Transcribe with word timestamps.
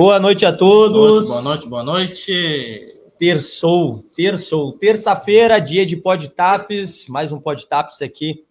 Boa 0.00 0.18
noite 0.18 0.46
a 0.46 0.52
todos. 0.56 1.28
Boa 1.28 1.42
noite, 1.42 1.68
boa 1.68 1.84
noite. 1.84 3.02
Terçou, 3.18 4.02
terçou. 4.16 4.72
Terça-feira, 4.72 5.60
dia 5.60 5.84
de 5.84 5.94
Podtaps, 5.94 7.06
mais 7.06 7.32
um 7.32 7.38
Podtaps 7.38 8.00
aqui 8.00 8.46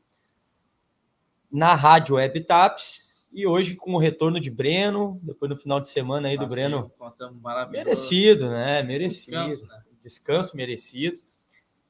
na 1.52 1.74
Rádio 1.74 2.18
Web 2.18 2.42
Taps. 2.42 3.28
E 3.34 3.48
hoje 3.48 3.76
com 3.76 3.96
o 3.96 3.98
retorno 3.98 4.40
de 4.40 4.52
Breno, 4.52 5.20
depois 5.24 5.50
no 5.50 5.58
final 5.58 5.80
de 5.80 5.88
semana 5.88 6.28
aí 6.28 6.38
do 6.38 6.46
Breno. 6.46 6.92
Merecido, 7.72 8.48
né? 8.48 8.84
Merecido. 8.84 9.48
Descanso, 9.48 9.66
né? 9.66 9.82
Descanso 10.04 10.56
merecido. 10.56 11.20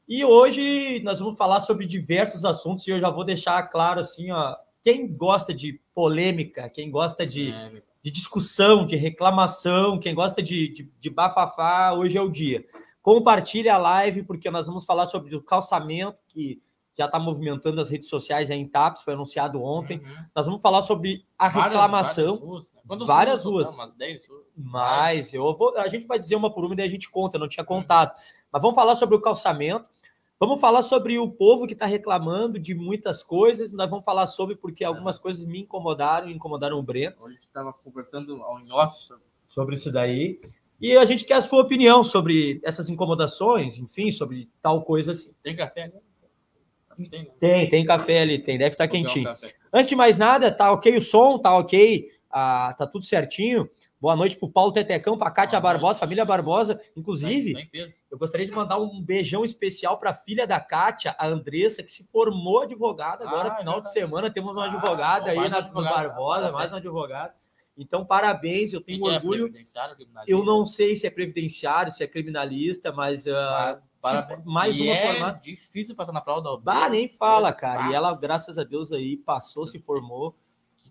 E 0.08 0.23
hoje 0.23 1.02
nós 1.04 1.20
vamos 1.20 1.38
falar 1.38 1.60
sobre 1.60 1.86
diversos 1.86 2.46
assuntos 2.46 2.88
e 2.88 2.92
eu 2.92 3.00
já 3.02 3.10
vou 3.10 3.26
deixar 3.26 3.62
claro 3.64 4.00
assim, 4.00 4.32
ó, 4.32 4.56
quem 4.82 5.06
gosta 5.06 5.54
de 5.54 5.82
polêmica, 5.94 6.70
quem 6.70 6.90
gosta 6.90 7.26
de 7.26 7.52
é, 7.52 7.82
de 8.03 8.11
discussão, 8.11 8.86
de 8.86 8.95
reclamação, 8.95 10.00
quem 10.00 10.16
gosta 10.16 10.42
de, 10.42 10.69
de, 10.69 10.92
de 11.00 11.09
bafafá, 11.09 11.94
hoje 11.94 12.17
é 12.17 12.22
o 12.22 12.30
dia. 12.30 12.66
Compartilhe 13.02 13.69
a 13.69 13.78
live, 13.78 14.23
porque 14.23 14.50
nós 14.50 14.67
vamos 14.67 14.86
falar 14.86 15.05
sobre 15.05 15.36
o 15.36 15.42
calçamento, 15.42 16.17
que 16.27 16.61
já 16.98 17.05
está 17.05 17.17
movimentando 17.17 17.80
as 17.80 17.89
redes 17.89 18.09
sociais 18.09 18.52
aí 18.52 18.59
em 18.59 18.67
TAPS, 18.67 19.04
foi 19.04 19.14
anunciado 19.14 19.64
ontem. 19.64 19.99
Uhum. 19.99 20.26
Nós 20.36 20.45
vamos 20.45 20.61
falar 20.61 20.82
sobre 20.82 21.26
a 21.38 21.48
reclamação. 21.48 22.36
Várias, 22.36 22.39
ruas. 22.42 22.67
Né? 22.73 23.05
Várias 23.05 23.43
ruas. 23.45 23.67
Não, 23.67 23.73
umas 23.73 23.95
10 23.95 24.27
ruas. 24.27 24.45
Mas 24.55 25.33
eu 25.33 25.58
vou, 25.58 25.77
a 25.77 25.88
gente 25.88 26.05
vai 26.05 26.20
dizer 26.20 26.36
uma 26.36 26.52
por 26.52 26.65
uma 26.65 26.73
e 26.73 26.77
daí 26.77 26.88
a 26.88 26.89
gente 26.89 27.09
conta, 27.09 27.39
não 27.39 27.48
tinha 27.48 27.64
contado. 27.64 28.09
Uhum. 28.09 28.23
Mas 28.52 28.61
vamos 28.61 28.76
falar 28.76 28.95
sobre 28.95 29.15
o 29.15 29.21
calçamento. 29.21 29.89
Vamos 30.39 30.61
falar 30.61 30.83
sobre 30.83 31.20
o 31.20 31.30
povo 31.30 31.67
que 31.67 31.73
está 31.73 31.86
reclamando 31.86 32.58
de 32.58 32.73
muitas 32.73 33.22
coisas. 33.22 33.73
Nós 33.73 33.89
vamos 33.89 34.05
falar 34.05 34.26
sobre 34.26 34.55
porque 34.55 34.86
algumas 34.86 35.17
é. 35.17 35.20
coisas 35.20 35.45
me 35.45 35.60
incomodaram 35.60 36.30
e 36.30 36.33
incomodaram 36.33 36.80
o 36.80 36.83
Breno. 36.83 37.26
A 37.26 37.30
gente 37.30 37.42
estava 37.42 37.73
conversando 37.73 38.42
ao 38.42 38.58
off 38.72 39.10
sobre 39.50 39.76
isso 39.76 39.92
daí. 39.92 40.39
E 40.80 40.95
a 40.95 41.04
gente 41.04 41.26
quer 41.26 41.33
a 41.33 41.42
sua 41.42 41.61
opinião 41.61 42.05
sobre 42.05 42.61
essas 42.64 42.88
incomodações, 42.88 43.77
enfim, 43.77 44.14
sobre 44.14 44.50
tal 44.61 44.82
coisa 44.83 45.11
assim. 45.11 45.33
Tem 45.44 45.58
café 45.58 45.83
ali? 45.83 47.10
Tem, 47.10 47.23
né? 47.23 47.30
tem, 47.38 47.70
tem 47.70 47.86
café 47.86 48.21
ali, 48.21 48.39
tem, 48.39 48.58
deve 48.58 48.71
estar 48.71 48.86
tá 48.86 48.88
quentinho. 48.88 49.30
Um 49.30 49.36
Antes 49.73 49.89
de 49.89 49.95
mais 49.95 50.17
nada, 50.17 50.50
tá 50.50 50.71
ok 50.71 50.98
o 50.98 51.02
som, 51.02 51.38
tá 51.38 51.58
ok, 51.58 52.10
ah, 52.32 52.73
tá 52.77 52.88
tudo 52.88 53.04
certinho. 53.04 53.70
Boa 54.02 54.15
noite 54.15 54.37
para 54.37 54.48
o 54.48 54.52
Paulo 54.52 54.71
Tetecão, 54.71 55.17
para 55.17 55.27
a 55.27 55.32
Kátia 55.32 55.60
Barbosa, 55.60 55.99
família 55.99 56.23
Barbosa. 56.23 56.80
Inclusive, 56.95 57.70
eu 58.10 58.17
gostaria 58.17 58.45
de 58.45 58.52
mandar 58.52 58.77
um 58.77 59.02
beijão 59.02 59.43
especial 59.43 59.98
para 59.99 60.11
a 60.11 60.14
filha 60.14 60.48
da 60.48 60.58
Kátia, 60.58 61.14
a 61.20 61.27
Andressa, 61.27 61.83
que 61.83 61.92
se 61.92 62.05
formou 62.05 62.61
advogada 62.61 63.27
agora, 63.27 63.49
ah, 63.49 63.55
final 63.55 63.82
de 63.82 63.92
semana. 63.92 64.32
Temos 64.32 64.54
uma 64.54 64.64
ah, 64.64 64.67
advogada 64.67 65.32
aí 65.32 65.49
na 65.49 65.58
advogada, 65.58 66.08
Barbosa, 66.08 66.52
mais 66.52 66.71
uma 66.71 66.77
advogada. 66.77 67.33
Então, 67.77 68.05
parabéns, 68.05 68.71
eu 68.71 68.80
tenho 68.80 69.04
que 69.04 69.09
orgulho. 69.09 69.54
É 69.55 70.23
eu 70.27 70.45
não 70.45 70.65
sei 70.65 70.95
se 70.95 71.05
é 71.05 71.09
previdenciário, 71.09 71.92
se 71.92 72.02
é 72.02 72.08
criminalista, 72.08 72.93
mas. 72.93 73.26
Uh, 73.26 73.82
mais 74.45 74.77
e 74.77 74.83
uma 74.83 74.93
é 74.93 75.14
formada. 75.14 75.39
difícil 75.43 75.93
passar 75.93 76.14
na 76.14 76.21
prova 76.21 76.42
da 76.42 76.52
OB. 76.52 76.64
Ah, 76.67 76.88
nem 76.88 77.09
fala, 77.09 77.52
cara. 77.52 77.89
E 77.89 77.93
ela, 77.93 78.15
graças 78.15 78.58
a 78.58 78.64
Deus, 78.64 78.93
aí 78.93 79.17
passou, 79.17 79.65
se 79.65 79.77
formou. 79.77 80.33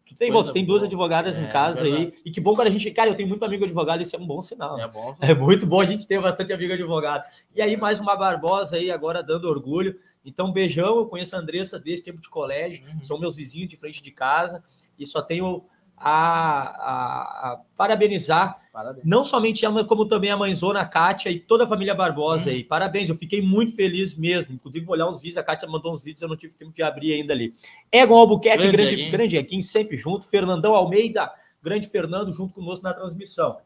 Tu 0.08 0.14
tem, 0.14 0.32
bom, 0.32 0.42
tu 0.42 0.52
tem 0.54 0.64
duas 0.64 0.82
advogadas 0.82 1.38
é, 1.38 1.42
em 1.42 1.48
casa 1.50 1.86
é 1.86 1.92
aí. 1.92 2.14
E 2.24 2.30
que 2.30 2.40
bom 2.40 2.54
quando 2.54 2.68
a 2.68 2.70
gente. 2.70 2.90
Cara, 2.90 3.10
eu 3.10 3.14
tenho 3.14 3.28
muito 3.28 3.44
amigo 3.44 3.64
advogado, 3.64 4.00
isso 4.00 4.16
é 4.16 4.18
um 4.18 4.26
bom 4.26 4.40
sinal. 4.40 4.78
É 4.80 4.88
bom. 4.88 5.14
É 5.20 5.34
muito 5.34 5.66
bom 5.66 5.82
a 5.82 5.84
gente 5.84 6.06
ter 6.06 6.18
bastante 6.18 6.50
amigo 6.50 6.72
advogado. 6.72 7.24
E 7.54 7.60
aí, 7.60 7.76
mais 7.76 8.00
uma 8.00 8.16
Barbosa 8.16 8.76
aí, 8.76 8.90
agora 8.90 9.22
dando 9.22 9.46
orgulho. 9.48 9.98
Então, 10.24 10.50
beijão. 10.50 10.96
Eu 10.96 11.06
conheço 11.06 11.36
a 11.36 11.38
Andressa 11.38 11.78
desde 11.78 12.06
tempo 12.06 12.22
de 12.22 12.28
colégio, 12.30 12.82
uhum. 12.86 13.04
são 13.04 13.18
meus 13.18 13.36
vizinhos 13.36 13.68
de 13.68 13.76
frente 13.76 14.02
de 14.02 14.10
casa. 14.10 14.64
E 14.98 15.04
só 15.04 15.20
tenho 15.20 15.64
a, 16.00 16.60
a, 16.60 17.52
a 17.52 17.60
parabenizar 17.76 18.58
Parabéns. 18.72 19.04
não 19.04 19.24
somente 19.24 19.64
ela, 19.64 19.74
mas 19.74 19.86
como 19.86 20.06
também 20.06 20.30
a 20.30 20.36
mãezona 20.36 20.84
Kátia 20.84 21.30
e 21.30 21.38
toda 21.38 21.64
a 21.64 21.66
família 21.66 21.94
Barbosa 21.94 22.48
hum. 22.48 22.52
aí. 22.52 22.64
Parabéns, 22.64 23.08
eu 23.08 23.16
fiquei 23.16 23.42
muito 23.42 23.74
feliz 23.74 24.14
mesmo. 24.14 24.54
Inclusive, 24.54 24.84
vou 24.84 24.94
olhar 24.94 25.08
os 25.08 25.20
vídeos, 25.20 25.38
a 25.38 25.42
Kátia 25.42 25.68
mandou 25.68 25.92
uns 25.92 26.02
vídeos, 26.02 26.22
eu 26.22 26.28
não 26.28 26.36
tive 26.36 26.54
tempo 26.54 26.72
de 26.72 26.82
abrir 26.82 27.14
ainda 27.14 27.32
ali. 27.32 27.54
Egon 27.90 28.16
Albuquerque, 28.16 28.68
grande, 28.70 28.96
grande, 28.96 29.10
grande 29.10 29.36
Equim, 29.36 29.62
sempre 29.62 29.96
junto. 29.96 30.26
Fernandão 30.26 30.74
Almeida, 30.74 31.30
grande 31.62 31.88
Fernando, 31.88 32.32
junto 32.32 32.54
conosco 32.54 32.84
na 32.84 32.94
transmissão. 32.94 33.58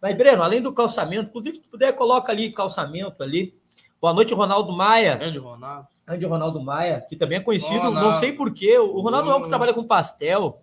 Mas, 0.00 0.16
Breno, 0.16 0.42
além 0.42 0.60
do 0.60 0.72
calçamento, 0.72 1.30
inclusive, 1.30 1.56
se 1.56 1.62
tu 1.62 1.68
puder, 1.68 1.92
coloca 1.92 2.32
ali 2.32 2.50
calçamento 2.52 3.22
ali. 3.22 3.54
Boa 4.00 4.12
noite, 4.12 4.34
Ronaldo 4.34 4.72
Maia. 4.72 5.16
Grande 5.16 5.38
Ronaldo. 5.38 5.88
Grande 6.06 6.24
Ronaldo 6.24 6.60
Maia, 6.60 7.00
que 7.00 7.16
também 7.16 7.38
é 7.38 7.40
conhecido, 7.40 7.80
Ronaldo. 7.80 8.00
não 8.00 8.14
sei 8.14 8.32
porquê. 8.32 8.78
O 8.78 9.00
Ronaldo 9.00 9.30
é 9.30 9.34
um 9.34 9.42
que 9.42 9.48
trabalha 9.48 9.74
com 9.74 9.82
pastel. 9.82 10.62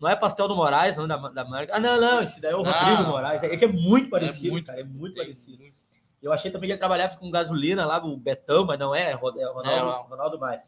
Não 0.00 0.08
é 0.08 0.14
Pastel 0.14 0.46
do 0.46 0.54
Moraes, 0.54 0.96
não, 0.96 1.08
da, 1.08 1.16
da 1.16 1.44
marca. 1.44 1.74
Ah, 1.74 1.80
não, 1.80 2.00
não, 2.00 2.22
esse 2.22 2.40
daí 2.40 2.52
é 2.52 2.56
o 2.56 2.62
Rodrigo 2.62 3.02
Moraes. 3.10 3.42
É 3.42 3.56
que 3.56 3.64
é 3.64 3.68
muito 3.68 4.06
é 4.06 4.10
parecido, 4.10 4.48
é 4.48 4.50
muito, 4.50 4.66
cara, 4.66 4.80
é 4.80 4.84
muito 4.84 5.16
parecido. 5.16 5.64
Eu 6.22 6.32
achei 6.32 6.50
também 6.50 6.68
que 6.68 6.72
ele 6.72 6.78
trabalhava 6.78 7.16
com 7.16 7.30
gasolina 7.30 7.86
lá, 7.86 8.04
o 8.04 8.16
Betão, 8.16 8.64
mas 8.64 8.78
não 8.78 8.94
é, 8.94 9.10
é 9.10 9.14
Ronaldo, 9.14 9.40
é, 9.68 9.78
Ronaldo 9.78 10.38
Maia. 10.38 10.62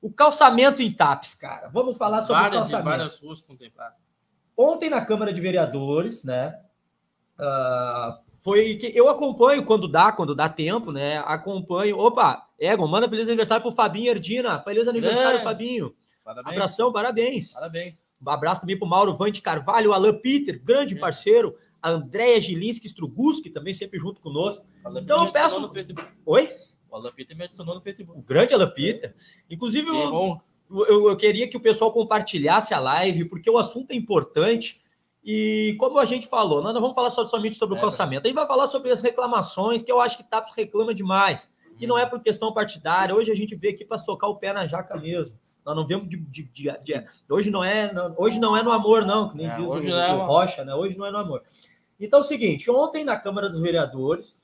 O 0.00 0.12
calçamento 0.12 0.82
em 0.82 0.92
TAPS, 0.92 1.34
cara. 1.34 1.68
Vamos 1.68 1.96
falar 1.96 2.20
sobre 2.20 2.34
várias, 2.34 2.56
o 2.56 2.60
calçamento. 2.60 2.98
Várias 2.98 3.20
ruas 3.20 3.40
contempladas. 3.40 4.04
Ontem 4.56 4.90
na 4.90 5.04
Câmara 5.04 5.32
de 5.32 5.40
Vereadores, 5.40 6.22
né? 6.22 6.60
Uh, 7.38 8.22
foi 8.38 8.76
que 8.76 8.92
eu 8.94 9.08
acompanho 9.08 9.64
quando 9.64 9.88
dá, 9.88 10.12
quando 10.12 10.34
dá 10.34 10.48
tempo, 10.48 10.92
né? 10.92 11.18
Acompanho. 11.26 11.98
Opa, 11.98 12.46
Egon, 12.58 12.86
manda 12.86 13.08
feliz 13.08 13.26
aniversário 13.26 13.62
pro 13.62 13.72
Fabinho 13.72 14.10
Erdina. 14.10 14.60
Feliz 14.60 14.86
aniversário, 14.86 15.38
é. 15.38 15.42
Fabinho. 15.42 15.94
Parabéns. 16.22 16.54
Abração, 16.54 16.92
parabéns. 16.92 17.52
Parabéns. 17.52 18.03
Um 18.26 18.30
abraço 18.30 18.60
também 18.60 18.78
para 18.78 18.86
o 18.86 18.88
Mauro 18.88 19.16
Vante 19.16 19.42
Carvalho, 19.42 19.90
o 19.90 19.92
Alan 19.92 20.14
Peter, 20.14 20.60
grande 20.62 20.96
parceiro, 20.96 21.54
a 21.82 21.90
Andréia 21.90 22.40
Gilinski 22.40 22.86
Struguski, 22.86 23.50
também 23.50 23.74
sempre 23.74 23.98
junto 23.98 24.20
conosco. 24.20 24.64
Então 24.96 25.26
eu 25.26 25.32
peço. 25.32 25.70
Oi? 26.24 26.50
O 26.90 26.96
Alan 26.96 27.12
Peter 27.12 27.36
me 27.36 27.44
adicionou 27.44 27.74
no 27.74 27.80
Facebook. 27.80 28.18
O 28.18 28.22
grande 28.22 28.54
Alan 28.54 28.70
Peter. 28.70 29.14
Inclusive, 29.50 29.88
eu, 29.88 30.38
eu, 30.70 31.08
eu, 31.10 31.16
queria 31.16 31.48
que 31.48 31.56
o 31.56 31.60
pessoal 31.60 31.92
compartilhasse 31.92 32.72
a 32.72 32.80
live, 32.80 33.26
porque 33.26 33.50
o 33.50 33.58
assunto 33.58 33.90
é 33.90 33.94
importante. 33.94 34.80
E 35.22 35.74
como 35.78 35.98
a 35.98 36.04
gente 36.04 36.26
falou, 36.26 36.62
nós 36.62 36.72
não 36.72 36.80
vamos 36.80 36.94
falar 36.94 37.10
só, 37.10 37.26
somente 37.26 37.56
sobre 37.56 37.76
o 37.76 37.78
é, 37.78 37.80
calçamento, 37.80 38.26
a 38.26 38.28
gente 38.28 38.36
vai 38.36 38.46
falar 38.46 38.66
sobre 38.66 38.90
as 38.90 39.00
reclamações, 39.00 39.82
que 39.82 39.90
eu 39.90 40.00
acho 40.00 40.18
que 40.18 40.24
TAPS 40.24 40.52
reclama 40.54 40.94
demais. 40.94 41.52
E 41.80 41.86
não 41.86 41.98
é 41.98 42.06
por 42.06 42.20
questão 42.20 42.52
partidária. 42.52 43.14
Hoje 43.14 43.32
a 43.32 43.34
gente 43.34 43.54
vê 43.54 43.70
aqui 43.70 43.84
para 43.84 43.98
socar 43.98 44.30
o 44.30 44.36
pé 44.36 44.52
na 44.52 44.66
jaca 44.66 44.96
mesmo. 44.96 45.36
Nós 45.64 45.74
não 45.74 45.86
vemos 45.86 46.08
de, 46.08 46.16
de, 46.16 46.42
de, 46.42 46.70
de, 46.82 47.06
hoje 47.28 47.50
não 47.50 47.64
é 47.64 47.90
hoje 48.18 48.38
não 48.38 48.56
é 48.56 48.62
no 48.62 48.70
amor 48.70 49.06
não, 49.06 49.30
que 49.30 49.36
nem 49.36 49.46
é, 49.46 49.56
diz 49.56 49.66
hoje 49.66 49.90
o, 49.90 49.96
é 49.96 50.12
o 50.12 50.26
Rocha, 50.26 50.64
né? 50.64 50.74
Hoje 50.74 50.96
não 50.98 51.06
é 51.06 51.10
no 51.10 51.18
amor. 51.18 51.42
Então 51.98 52.18
é 52.20 52.22
o 52.22 52.26
seguinte, 52.26 52.70
ontem 52.70 53.04
na 53.04 53.16
Câmara 53.16 53.48
dos 53.48 53.60
Vereadores, 53.60 54.38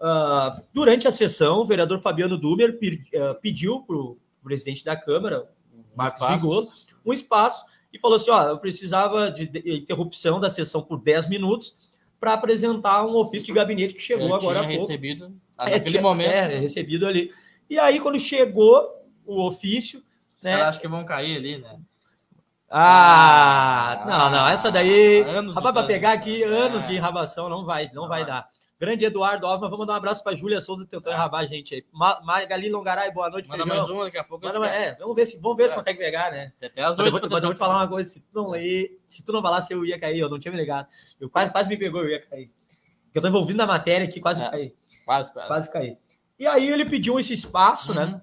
uh, 0.00 0.62
durante 0.72 1.06
a 1.06 1.10
sessão, 1.10 1.60
o 1.60 1.64
vereador 1.64 1.98
Fabiano 1.98 2.36
Dumer 2.36 2.70
uh, 2.70 3.40
pediu 3.40 3.82
para 3.82 3.96
o 3.96 4.18
presidente 4.42 4.84
da 4.84 4.96
Câmara, 4.96 5.48
Marcos 5.94 6.26
Vigolo, 6.28 6.68
um 7.04 7.12
espaço 7.12 7.64
e 7.92 7.98
falou 7.98 8.16
assim, 8.16 8.30
ó, 8.30 8.48
eu 8.48 8.58
precisava 8.58 9.30
de, 9.30 9.50
interrupção 9.64 10.38
da 10.38 10.50
sessão 10.50 10.82
por 10.82 11.00
10 11.00 11.28
minutos 11.28 11.76
para 12.20 12.34
apresentar 12.34 13.06
um 13.06 13.14
ofício 13.16 13.46
de 13.46 13.52
gabinete 13.52 13.94
que 13.94 14.00
chegou 14.00 14.28
eu 14.28 14.34
agora 14.34 14.60
há 14.60 14.66
pouco. 14.66 14.80
recebido 14.82 15.34
é, 15.58 15.70
naquele 15.70 15.98
é, 15.98 16.00
momento. 16.00 16.30
É, 16.30 16.58
recebido 16.58 17.06
ali. 17.06 17.30
E 17.68 17.78
aí, 17.78 17.98
quando 17.98 18.18
chegou 18.18 18.86
o 19.24 19.46
ofício, 19.46 20.02
né? 20.42 20.54
Os 20.54 20.60
caras 20.60 20.78
que 20.78 20.88
vão 20.88 21.04
cair 21.04 21.36
ali, 21.36 21.58
né? 21.58 21.78
Ah, 22.68 24.02
ah 24.02 24.06
não, 24.06 24.30
não, 24.30 24.48
essa 24.48 24.70
daí. 24.70 25.22
Anos 25.22 25.54
rapaz, 25.54 25.72
para 25.74 25.86
pegar 25.86 26.12
aqui 26.12 26.42
anos 26.42 26.82
é. 26.82 26.86
de 26.86 26.94
enrabação 26.96 27.48
não 27.48 27.64
vai, 27.64 27.90
não 27.94 28.08
vai 28.08 28.24
dar. 28.24 28.48
Grande 28.78 29.06
Eduardo 29.06 29.46
Alves, 29.46 29.62
vamos 29.62 29.78
mandar 29.78 29.94
um 29.94 29.96
abraço 29.96 30.22
para 30.22 30.36
Júlia 30.36 30.60
Souza 30.60 30.84
tentando 30.84 31.04
Tá. 31.04 31.12
enrabar 31.14 31.40
a 31.42 31.46
gente 31.46 31.74
aí. 31.74 31.84
Ma 31.90 32.20
Magali 32.22 32.68
Longaray, 32.68 33.10
boa 33.10 33.30
noite, 33.30 33.48
Manda 33.48 33.62
feijão. 33.62 33.78
mais 33.78 33.88
uma, 33.88 34.04
daqui 34.04 34.18
a 34.18 34.24
pouco. 34.24 34.44
Manda 34.44 34.66
é, 34.66 34.94
vamos 34.96 35.16
ver 35.16 35.24
se, 35.26 35.40
vamos 35.40 35.56
ver 35.56 35.68
se 35.68 35.74
É. 35.74 35.78
consegue 35.78 35.98
pegar, 35.98 36.30
né? 36.30 36.52
Até 36.62 36.82
as 36.82 36.96
Mas 36.96 37.06
eu, 37.06 37.10
vou, 37.12 37.20
mas 37.22 37.32
eu 37.32 37.40
vou 37.40 37.54
te 37.54 37.58
falar 37.58 37.76
uma 37.76 37.88
coisa, 37.88 38.10
se 38.10 38.20
tu 38.20 38.28
não 38.34 38.50
ler, 38.50 39.00
se 39.06 39.24
tu 39.24 39.32
não 39.32 39.40
falasse, 39.40 39.72
eu 39.72 39.82
ia 39.84 39.98
cair, 39.98 40.18
eu 40.18 40.28
não 40.28 40.38
tinha 40.38 40.52
me 40.52 40.58
ligado. 40.58 40.88
Eu 41.18 41.30
quase, 41.30 41.50
quase 41.50 41.68
me 41.70 41.76
pegou, 41.78 42.02
eu 42.02 42.10
ia 42.10 42.20
cair. 42.20 42.50
Porque 43.04 43.16
eu 43.18 43.22
tô 43.22 43.28
envolvido 43.28 43.56
na 43.56 43.66
matéria 43.66 44.06
aqui, 44.06 44.20
quase 44.20 44.42
É. 44.42 44.50
caí. 44.50 44.74
Quase, 45.06 45.32
quase. 45.32 45.48
Quase 45.48 45.72
caí. 45.72 45.96
E 46.38 46.46
aí 46.46 46.68
ele 46.68 46.84
pediu 46.84 47.18
esse 47.18 47.32
espaço, 47.32 47.94
né? 47.94 48.20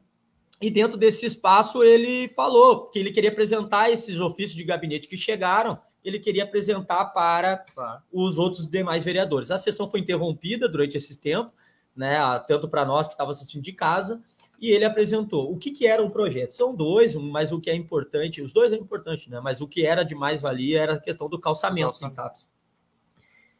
E 0.63 0.71
dentro 0.71 0.98
desse 0.98 1.25
espaço 1.25 1.83
ele 1.83 2.30
falou 2.30 2.86
que 2.88 2.98
ele 2.98 3.12
queria 3.12 3.30
apresentar 3.30 3.92
esses 3.92 4.18
ofícios 4.18 4.56
de 4.56 4.63
gabinete 4.63 5.10
que 5.10 5.18
chegaram, 5.18 5.77
ele 6.01 6.18
queria 6.18 6.45
apresentar 6.45 7.04
para 7.07 7.65
os 8.10 8.38
outros 8.38 8.65
demais 8.65 9.04
vereadores. 9.04 9.51
A 9.51 9.57
sessão 9.57 9.89
foi 9.89 10.00
interrompida 10.00 10.69
durante 10.69 10.95
esse 10.95 11.19
tempo, 11.19 11.51
né, 11.94 12.18
tanto 12.48 12.69
para 12.69 12.86
nós 12.86 13.07
que 13.07 13.13
estávamos 13.13 13.39
assistindo 13.39 13.62
de 13.62 13.74
casa, 13.74 14.24
e 14.57 14.71
ele 14.71 14.86
apresentou 14.86 15.51
o 15.51 15.57
que, 15.57 15.69
que 15.69 15.86
era 15.86 16.01
o 16.01 16.10
projeto. 16.10 16.51
São 16.51 16.74
dois, 16.74 17.13
um, 17.13 17.30
mas 17.30 17.51
o 17.51 17.60
que 17.60 17.69
é 17.69 17.75
importante, 17.75 18.42
os 18.42 18.54
dois 18.54 18.71
é 18.71 18.77
importante, 18.77 19.30
né, 19.30 19.42
mas 19.42 19.60
o 19.60 19.68
que 19.68 19.86
era 19.86 20.06
de 20.06 20.15
mais 20.15 20.42
valia 20.42 20.81
era 20.81 20.94
a 20.94 21.00
questão 21.00 21.27
do 21.27 21.38
calçamento, 21.38 22.00
Calçamento. 22.00 22.48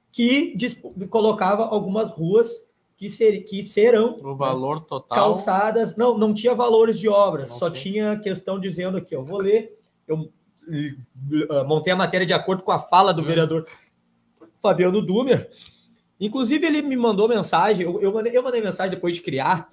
Que 0.09 0.55
colocava 1.09 1.65
algumas 1.65 2.09
ruas 2.11 2.50
que, 3.03 3.09
ser, 3.09 3.41
que 3.41 3.65
serão 3.65 4.17
O 4.23 4.33
valor 4.35 4.79
total. 4.85 5.17
calçadas, 5.33 5.97
não, 5.97 6.17
não 6.17 6.33
tinha 6.33 6.55
valores 6.55 6.97
de 6.97 7.09
obras, 7.09 7.50
Não 7.50 7.57
só 7.57 7.69
tinha. 7.69 8.13
tinha 8.13 8.19
questão 8.19 8.57
dizendo 8.59 8.97
aqui, 8.97 9.13
eu 9.13 9.25
vou 9.25 9.39
ler, 9.39 9.77
eu 10.07 10.15
uh, 10.17 11.65
montei 11.67 11.91
a 11.91 11.95
matéria 11.97 12.25
de 12.25 12.33
acordo 12.33 12.63
com 12.63 12.71
a 12.71 12.79
fala 12.79 13.13
do 13.13 13.21
Hum. 13.21 13.25
vereador 13.25 13.65
Fabiano 14.61 15.01
Dumer, 15.01 15.50
inclusive 16.19 16.65
ele 16.65 16.81
me 16.81 16.95
mandou 16.95 17.27
mensagem, 17.27 17.85
eu, 17.85 18.01
eu, 18.01 18.13
mandei, 18.13 18.35
eu 18.38 18.41
mandei 18.44 18.61
mensagem 18.61 18.91
depois 18.91 19.15
de 19.17 19.21
criar, 19.21 19.69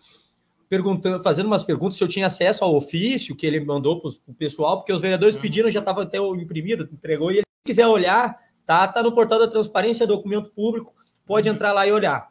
perguntando, 0.69 1.23
fazendo 1.23 1.47
umas 1.47 1.62
perguntas 1.62 1.97
se 1.97 2.03
eu 2.03 2.09
tinha 2.09 2.27
acesso 2.27 2.65
ao 2.65 2.75
ofício 2.75 3.37
que 3.37 3.47
ele 3.47 3.61
mandou 3.61 4.00
para 4.00 4.11
o 4.27 4.35
pessoal, 4.35 4.79
porque 4.79 4.93
os 4.93 5.00
vereadores 5.00 5.37
Uhum. 5.37 5.41
pediram, 5.43 5.71
já 5.71 5.79
estava 5.81 6.03
até 6.03 6.21
o 6.21 6.35
imprimido, 6.35 6.88
entregou, 6.93 7.31
e 7.31 7.35
ele 7.37 7.43
se 7.43 7.65
quiser 7.67 7.87
olhar, 7.87 8.37
tá, 8.67 8.88
tá 8.88 9.03
no 9.05 9.12
portal 9.12 9.38
da 9.38 9.47
transparência, 9.47 10.05
documento 10.05 10.50
público, 10.50 10.93
pode 11.25 11.49
Uhum. 11.49 11.55
entrar 11.55 11.73
lá 11.73 11.87
e 11.87 11.93
olhar. 11.93 12.30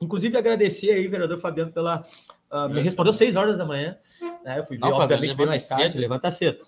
Inclusive, 0.00 0.36
agradecer 0.36 0.90
aí, 0.92 1.06
vereador 1.08 1.38
Fabiano, 1.40 1.72
pela. 1.72 2.04
ah, 2.50 2.68
me 2.68 2.80
respondeu 2.82 3.12
6 3.14 3.34
horas 3.36 3.58
da 3.58 3.64
manhã. 3.64 3.96
Né? 4.44 4.58
Eu 4.58 4.64
fui 4.64 4.76
ver, 4.76 4.82
Não, 4.82 4.92
obviamente, 5.04 5.36
bem 5.36 5.46
mais 5.46 5.66
tarde, 5.68 5.98
levanta 5.98 6.30
cedo. 6.30 6.58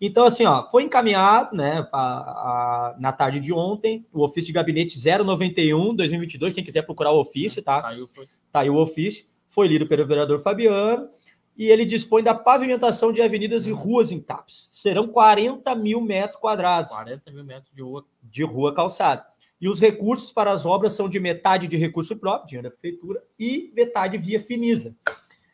Então, 0.00 0.24
assim, 0.24 0.44
ó, 0.44 0.66
foi 0.68 0.82
encaminhado, 0.82 1.54
né, 1.56 1.86
a- 1.92 1.98
a- 1.98 2.96
na 2.98 3.12
tarde 3.12 3.38
de 3.38 3.52
ontem, 3.52 4.04
o 4.12 4.24
ofício 4.24 4.46
de 4.48 4.52
gabinete 4.52 4.98
091 4.98 5.94
2022. 5.94 6.52
Quem 6.52 6.64
quiser 6.64 6.82
procurar 6.82 7.12
o 7.12 7.20
ofício, 7.20 7.62
tá? 7.62 7.80
Caiu, 7.82 8.08
foi. 8.12 8.26
Tá 8.50 8.60
aí 8.60 8.70
o 8.70 8.76
ofício. 8.78 9.26
Foi 9.48 9.68
lido 9.68 9.86
pelo 9.86 10.04
vereador 10.06 10.40
Fabiano. 10.40 11.08
E 11.56 11.66
ele 11.68 11.84
dispõe 11.84 12.22
da 12.22 12.34
pavimentação 12.34 13.12
de 13.12 13.20
avenidas 13.20 13.66
e 13.66 13.70
ruas 13.70 14.10
em 14.10 14.18
TAPS. 14.18 14.70
Serão 14.72 15.06
40 15.06 15.74
mil 15.76 16.00
metros 16.00 16.40
quadrados 16.40 16.90
40 16.92 17.30
mil 17.30 17.44
metros 17.44 17.70
de 17.74 17.82
rua. 17.82 18.04
de 18.22 18.42
rua 18.42 18.74
calçada. 18.74 19.24
E 19.62 19.68
os 19.68 19.78
recursos 19.80 20.32
para 20.32 20.50
as 20.52 20.66
obras 20.66 20.92
são 20.92 21.08
de 21.08 21.20
metade 21.20 21.68
de 21.68 21.76
recurso 21.76 22.16
próprio, 22.16 22.48
dinheiro 22.48 22.68
da 22.68 22.74
prefeitura, 22.76 23.22
e 23.38 23.70
metade 23.76 24.18
via 24.18 24.40
Finisa. 24.40 24.92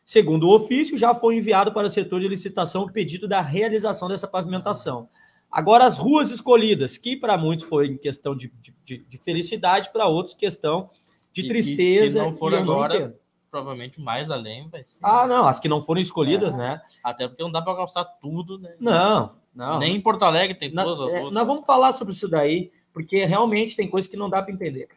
Segundo 0.05 0.49
o 0.49 0.55
ofício, 0.56 0.96
já 0.96 1.14
foi 1.14 1.37
enviado 1.37 1.72
para 1.75 1.87
o 1.87 1.90
setor 1.90 2.19
de 2.20 2.26
licitação 2.26 2.84
o 2.84 2.90
pedido 2.90 3.28
da 3.28 3.43
realização 3.43 4.08
dessa 4.08 4.26
pavimentação. 4.26 5.10
Agora, 5.52 5.84
as 5.84 5.99
ruas 5.99 6.31
escolhidas, 6.31 6.96
que 6.96 7.16
para 7.16 7.37
muitos 7.37 7.66
foi 7.66 7.88
em 7.88 7.99
questão 7.99 8.34
de, 8.34 8.50
de- 8.84 8.99
de 8.99 9.19
felicidade, 9.19 9.90
para 9.93 10.06
outros 10.06 10.34
questão 10.34 10.88
de 11.31 11.43
e 11.43 11.49
tristeza. 11.49 12.20
se 12.20 12.26
não 12.26 12.34
for 12.34 12.55
agora. 12.55 13.14
Provavelmente 13.50 13.99
mais 14.00 14.31
além 14.31 14.69
vai 14.69 14.84
ser. 14.84 14.99
Ah, 15.02 15.26
não, 15.26 15.44
as 15.46 15.58
que 15.60 15.69
não 15.69 15.81
foram 15.82 16.00
escolhidas, 16.02 16.55
né? 16.55 16.81
Até 17.05 17.26
porque 17.28 17.43
não 17.43 17.50
dá 17.50 17.62
para 17.62 17.76
calçar 17.76 18.05
tudo, 18.05 18.58
né? 18.58 18.75
Não, 18.78 19.37
não. 19.55 19.78
Nem 19.78 19.96
em 19.96 20.00
Porto 20.02 20.22
Alegre 20.25 20.55
tem 20.55 20.72
Na- 20.72 20.84
todas 20.84 21.08
as 21.08 21.14
é, 21.14 21.20
ruas. 21.20 21.34
nós 21.34 21.46
vamos 21.46 21.64
falar 21.66 21.93
sobre 21.94 22.12
isso 22.12 22.28
daí, 22.28 22.70
porque 22.98 23.24
realmente 23.24 23.76
tem 23.76 23.86
coisas 23.88 24.10
que 24.10 24.16
não 24.16 24.28
dá 24.28 24.42
para 24.42 24.52
entender. 24.52 24.88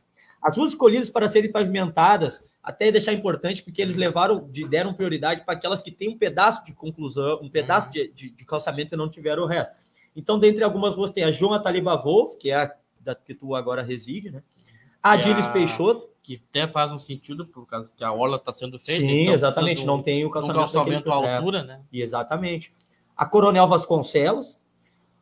As 0.41 0.57
ruas 0.57 0.71
escolhidas 0.71 1.07
para 1.07 1.27
serem 1.27 1.51
pavimentadas, 1.51 2.43
até 2.63 2.91
deixar 2.91 3.13
importante, 3.13 3.61
porque 3.61 3.79
eles 3.79 3.95
levaram, 3.95 4.49
de- 4.49 4.67
deram 4.67 4.91
prioridade 4.91 5.43
para 5.43 5.53
aquelas 5.53 5.81
que 5.83 5.91
têm 5.91 6.09
um 6.09 6.17
pedaço 6.17 6.65
de 6.65 6.73
conclusão, 6.73 7.39
um 7.43 7.49
pedaço 7.49 7.85
Uhum. 7.87 7.91
de, 7.93 8.07
de- 8.11 8.29
de 8.31 8.43
calçamento 8.45 8.95
e 8.95 8.97
não 8.97 9.07
tiveram 9.07 9.43
o 9.43 9.45
resto. 9.45 9.75
Então, 10.15 10.39
dentre 10.39 10.63
algumas 10.63 10.95
ruas, 10.95 11.11
tem 11.11 11.23
a 11.23 11.31
João 11.31 11.53
Ataliba 11.53 11.95
Wolf, 11.95 12.33
que 12.39 12.49
é 12.49 12.55
a 12.55 12.75
da 12.99 13.13
que 13.13 13.35
tu 13.35 13.53
agora 13.55 13.83
reside, 13.83 14.31
né? 14.31 14.41
A 15.01 15.15
Diles 15.15 15.45
a- 15.45 15.51
Peixoto. 15.51 16.09
Que 16.23 16.39
até 16.51 16.67
faz 16.67 16.93
um 16.93 16.99
sentido, 16.99 17.47
por 17.47 17.65
causa 17.67 17.91
que 17.97 18.03
a 18.03 18.11
orla 18.11 18.37
está 18.37 18.51
sendo 18.53 18.77
feita. 18.77 19.01
Sim, 19.05 19.21
então 19.21 19.33
exatamente. 19.33 19.81
um- 19.81 19.85
Não 19.87 20.03
tem 20.03 20.23
o 20.23 20.27
um 20.27 20.31
calçamento, 20.31 20.59
calçamento 20.73 21.11
à 21.11 21.15
é. 21.25 21.35
altura, 21.37 21.63
né? 21.63 21.81
E 21.91 21.99
Exatamente. 22.01 22.71
A 23.17 23.25
Coronel 23.25 23.67
Vasconcelos, 23.67 24.59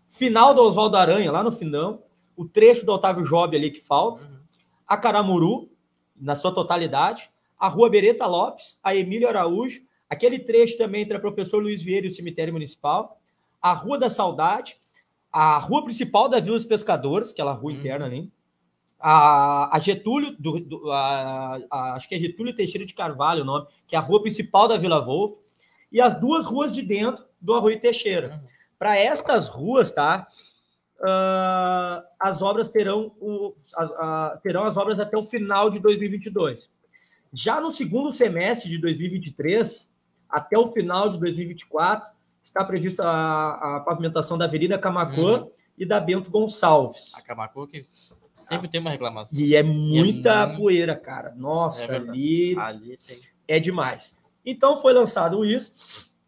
final 0.10 0.54
do 0.54 0.62
Oswaldo 0.62 0.98
Aranha, 0.98 1.32
lá 1.32 1.42
no 1.44 1.52
finão, 1.54 2.02
o 2.42 2.48
trecho 2.48 2.86
do 2.86 2.92
Otávio 2.94 3.24
Job 3.26 3.56
ali 3.56 3.70
que 3.70 3.82
falta, 3.82 4.24
Uhum. 4.24 4.40
a 4.88 4.96
Caramuru, 4.98 5.70
na 6.16 6.36
sua 6.36 6.54
totalidade, 6.54 7.30
a 7.60 7.68
Rua 7.68 7.90
Bereta 7.90 8.26
Lopes, 8.26 8.80
a 8.84 8.96
Emílio 8.96 9.28
Araújo, 9.28 9.82
aquele 10.10 10.40
trecho 10.40 10.78
também 10.78 11.02
entre 11.04 11.18
a 11.18 11.20
Professor 11.20 11.62
Luiz 11.62 11.84
Vieira 11.84 12.08
e 12.08 12.10
o 12.10 12.14
Cemitério 12.16 12.54
Municipal, 12.54 13.20
a 13.62 13.74
Rua 13.74 13.98
da 14.00 14.10
Saudade, 14.10 14.78
a 15.32 15.58
Rua 15.58 15.84
Principal 15.84 16.30
da 16.30 16.40
Vila 16.40 16.56
dos 16.58 16.66
Pescadores, 16.66 17.32
aquela 17.32 17.52
rua 17.52 17.72
Uhum. 17.74 17.78
interna 17.80 18.06
ali, 18.06 18.32
a, 19.00 19.76
a 19.76 19.80
Getúlio, 19.80 20.36
do, 20.40 20.60
do- 20.60 20.92
a- 20.92 21.60
a- 21.70 21.94
acho 21.96 22.08
que 22.10 22.16
é 22.16 22.20
Getúlio 22.20 22.56
Teixeira 22.56 22.86
de 22.86 22.94
Carvalho 22.94 23.44
o 23.44 23.46
nome, 23.46 23.68
que 23.88 23.96
é 23.96 24.00
a 24.00 24.02
rua 24.02 24.22
principal 24.22 24.68
da 24.68 24.78
Vila 24.78 25.00
Wolf, 25.00 25.34
e 25.92 26.00
as 26.02 26.20
duas 26.20 26.46
ruas 26.46 26.72
de 26.72 26.82
dentro 26.82 27.26
do 27.42 27.54
Arroio 27.54 27.80
Teixeira. 27.80 28.30
Uhum. 28.34 28.48
Para 28.78 28.98
estas 28.98 29.48
ruas, 29.50 29.92
tá? 29.92 30.28
Ah, 31.04 32.04
as 32.20 32.42
obras 32.42 32.70
terão, 32.70 33.12
o, 33.20 33.54
as- 33.76 33.92
a- 33.92 34.40
terão 34.44 34.66
as 34.66 34.78
obras 34.78 35.00
até 35.00 35.18
o 35.18 35.24
final 35.24 35.70
de 35.70 35.80
2022. 35.80 36.70
Já 37.34 37.62
no 37.62 37.72
segundo 37.74 38.14
semestre 38.14 38.70
de 38.70 38.78
2023, 38.80 39.90
até 40.30 40.58
o 40.58 40.68
final 40.68 41.10
de 41.12 41.20
2024, 41.20 42.12
está 42.42 42.64
prevista 42.64 43.04
a, 43.04 43.78
a 43.78 43.80
pavimentação 43.82 44.38
da 44.38 44.46
Avenida 44.46 44.78
Camacuã 44.78 45.42
Uhum. 45.44 45.52
e 45.78 45.86
da 45.86 46.00
Bento 46.00 46.32
Gonçalves. 46.32 47.12
A 47.16 47.22
Camacu 47.22 47.68
que 47.68 47.86
sempre 48.34 48.68
tem 48.70 48.80
uma 48.80 48.90
reclamação. 48.92 49.38
E 49.38 49.56
é 49.56 49.62
muita 49.62 50.48
muito- 50.48 50.62
poeira, 50.62 50.96
cara. 50.96 51.34
Nossa, 51.36 51.84
É 51.94 51.96
ali 51.98 52.58
Ali 52.58 52.98
tem. 53.06 53.20
é 53.48 53.60
demais. 53.60 54.16
Então 54.46 54.78
foi 54.78 54.94
lançado 54.94 55.44
isso. 55.46 55.74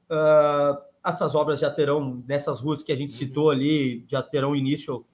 ah, 0.09 0.81
essas 1.05 1.33
obras 1.35 1.59
já 1.59 1.69
terão, 1.69 2.23
nessas 2.27 2.59
ruas 2.59 2.83
que 2.83 2.91
a 2.91 2.95
gente 2.95 3.11
Uhum. 3.11 3.17
citou 3.17 3.49
ali, 3.49 4.05
já 4.07 4.21
terão 4.21 4.55
início 4.55 5.05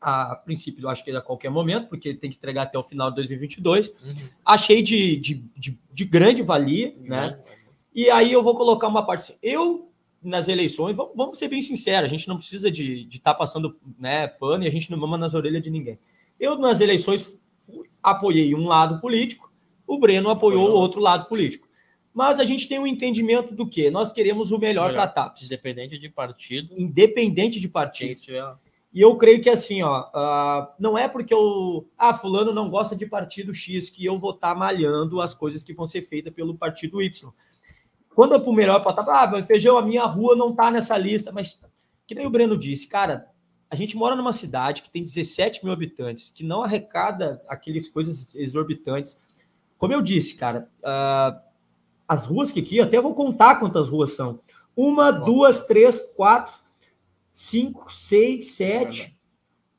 a, 0.00 0.34
princípio, 0.34 0.84
eu 0.84 0.88
acho 0.88 1.04
que 1.04 1.10
a 1.12 1.20
qualquer 1.20 1.48
momento, 1.48 1.88
porque 1.88 2.12
tem 2.12 2.28
que 2.28 2.36
entregar 2.36 2.62
até 2.62 2.76
o 2.76 2.82
final 2.82 3.08
de 3.10 3.16
2022. 3.16 3.90
Uhum. 4.04 4.14
Achei 4.44 4.82
de, 4.82 5.16
de, 5.16 5.34
de, 5.56 5.78
de 5.92 6.04
grande 6.04 6.42
valia, 6.42 6.94
né? 7.00 7.38
E 7.94 8.10
aí 8.10 8.32
eu 8.32 8.42
vou 8.42 8.54
colocar 8.56 8.88
uma 8.88 9.04
parte. 9.06 9.20
assim, 9.20 9.34
Eu, 9.40 9.88
nas 10.20 10.48
eleições, 10.48 10.96
vamos, 10.96 11.12
vamos 11.14 11.38
ser 11.38 11.46
bem 11.48 11.62
sinceros, 11.62 12.08
a 12.10 12.12
gente 12.12 12.26
não 12.26 12.36
precisa 12.36 12.70
de 12.70 13.06
estar 13.12 13.34
passando 13.34 13.76
né, 13.98 14.26
pano 14.26 14.64
e 14.64 14.66
a 14.66 14.70
gente 14.70 14.90
não 14.90 14.98
mama 14.98 15.16
nas 15.16 15.34
orelhas 15.34 15.62
de 15.62 15.70
ninguém. 15.70 15.98
Eu, 16.40 16.58
nas 16.58 16.80
eleições, 16.80 17.40
apoiei 18.02 18.54
um 18.56 18.66
lado 18.66 19.00
político, 19.00 19.52
o 19.86 19.98
Breno 19.98 20.30
apoiou 20.30 20.62
o 20.62 20.64
Apoiou. 20.64 20.82
outro 20.82 21.00
lado 21.00 21.28
político. 21.28 21.68
Mas 22.14 22.38
a 22.38 22.44
gente 22.44 22.68
tem 22.68 22.78
um 22.78 22.86
entendimento 22.86 23.54
do 23.54 23.66
que 23.66 23.90
nós 23.90 24.12
queremos 24.12 24.52
o 24.52 24.58
melhor 24.58 24.88
Melhor. 24.88 24.94
para 24.94 25.04
a 25.04 25.24
TAPS, 25.24 25.46
Independente 25.46 25.98
de 25.98 26.08
partido, 26.08 26.74
independente 26.76 27.58
de 27.58 27.68
partido. 27.68 28.12
estiver. 28.12 28.54
E 28.92 29.00
eu 29.00 29.16
creio 29.16 29.40
que 29.40 29.48
assim, 29.48 29.82
ó, 29.82 30.10
ah, 30.12 30.74
não 30.78 30.98
é 30.98 31.08
porque 31.08 31.32
eu, 31.32 31.88
ah, 31.96 32.12
fulano 32.12 32.52
não 32.52 32.68
gosta 32.68 32.94
de 32.94 33.06
partido 33.06 33.54
X 33.54 33.88
que 33.88 34.04
eu 34.04 34.18
vou 34.18 34.32
estar 34.32 34.54
malhando 34.54 35.20
as 35.22 35.34
coisas 35.34 35.62
que 35.62 35.72
vão 35.72 35.86
ser 35.86 36.02
feitas 36.02 36.32
pelo 36.34 36.54
partido 36.54 37.00
Y. 37.00 37.32
Quando 38.14 38.34
é 38.34 38.38
pro 38.38 38.52
melhor 38.52 38.82
para 38.82 39.02
ah, 39.02 39.26
mas 39.26 39.46
feijão, 39.46 39.78
a 39.78 39.82
minha 39.82 40.04
rua 40.04 40.36
não 40.36 40.54
tá 40.54 40.70
nessa 40.70 40.98
lista, 40.98 41.32
mas 41.32 41.58
que 42.06 42.14
nem 42.14 42.26
o 42.26 42.30
Breno 42.30 42.58
disse, 42.58 42.86
cara, 42.86 43.26
a 43.70 43.74
gente 43.74 43.96
mora 43.96 44.14
numa 44.14 44.34
cidade 44.34 44.82
que 44.82 44.90
tem 44.90 45.02
17 45.02 45.64
mil 45.64 45.72
habitantes, 45.72 46.28
que 46.28 46.44
não 46.44 46.62
arrecada 46.62 47.42
aquelas 47.48 47.88
coisas 47.88 48.34
exorbitantes. 48.34 49.18
Como 49.78 49.94
eu 49.94 50.02
disse, 50.02 50.34
cara, 50.34 50.68
ah, 50.84 51.40
as 52.06 52.26
ruas 52.26 52.52
que 52.52 52.60
aqui, 52.60 52.80
até 52.80 53.00
vou 53.00 53.14
contar 53.14 53.56
quantas 53.56 53.88
ruas 53.88 54.12
são. 54.12 54.40
Uma, 54.76 55.10
duas, 55.10 55.66
três, 55.66 56.00
quatro, 56.16 56.54
cinco, 57.32 57.92
seis, 57.92 58.52
sete, 58.52 59.16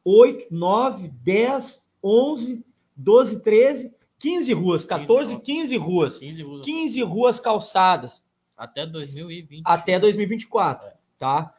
oito, 0.03 0.53
nove, 0.53 1.07
dez, 1.07 1.81
onze, 2.01 2.63
doze, 2.95 3.41
treze, 3.41 3.93
15 4.23 4.53
ruas, 4.53 4.85
14, 4.85 5.37
15 5.41 5.77
ruas. 5.77 6.19
15 6.19 6.43
ruas. 6.43 6.65
15 6.65 7.03
ruas 7.03 7.39
calçadas 7.41 8.23
Até 8.55 8.85
2020. 8.85 9.63
até 9.65 9.99
2024, 9.99 10.89
tá? 11.17 11.53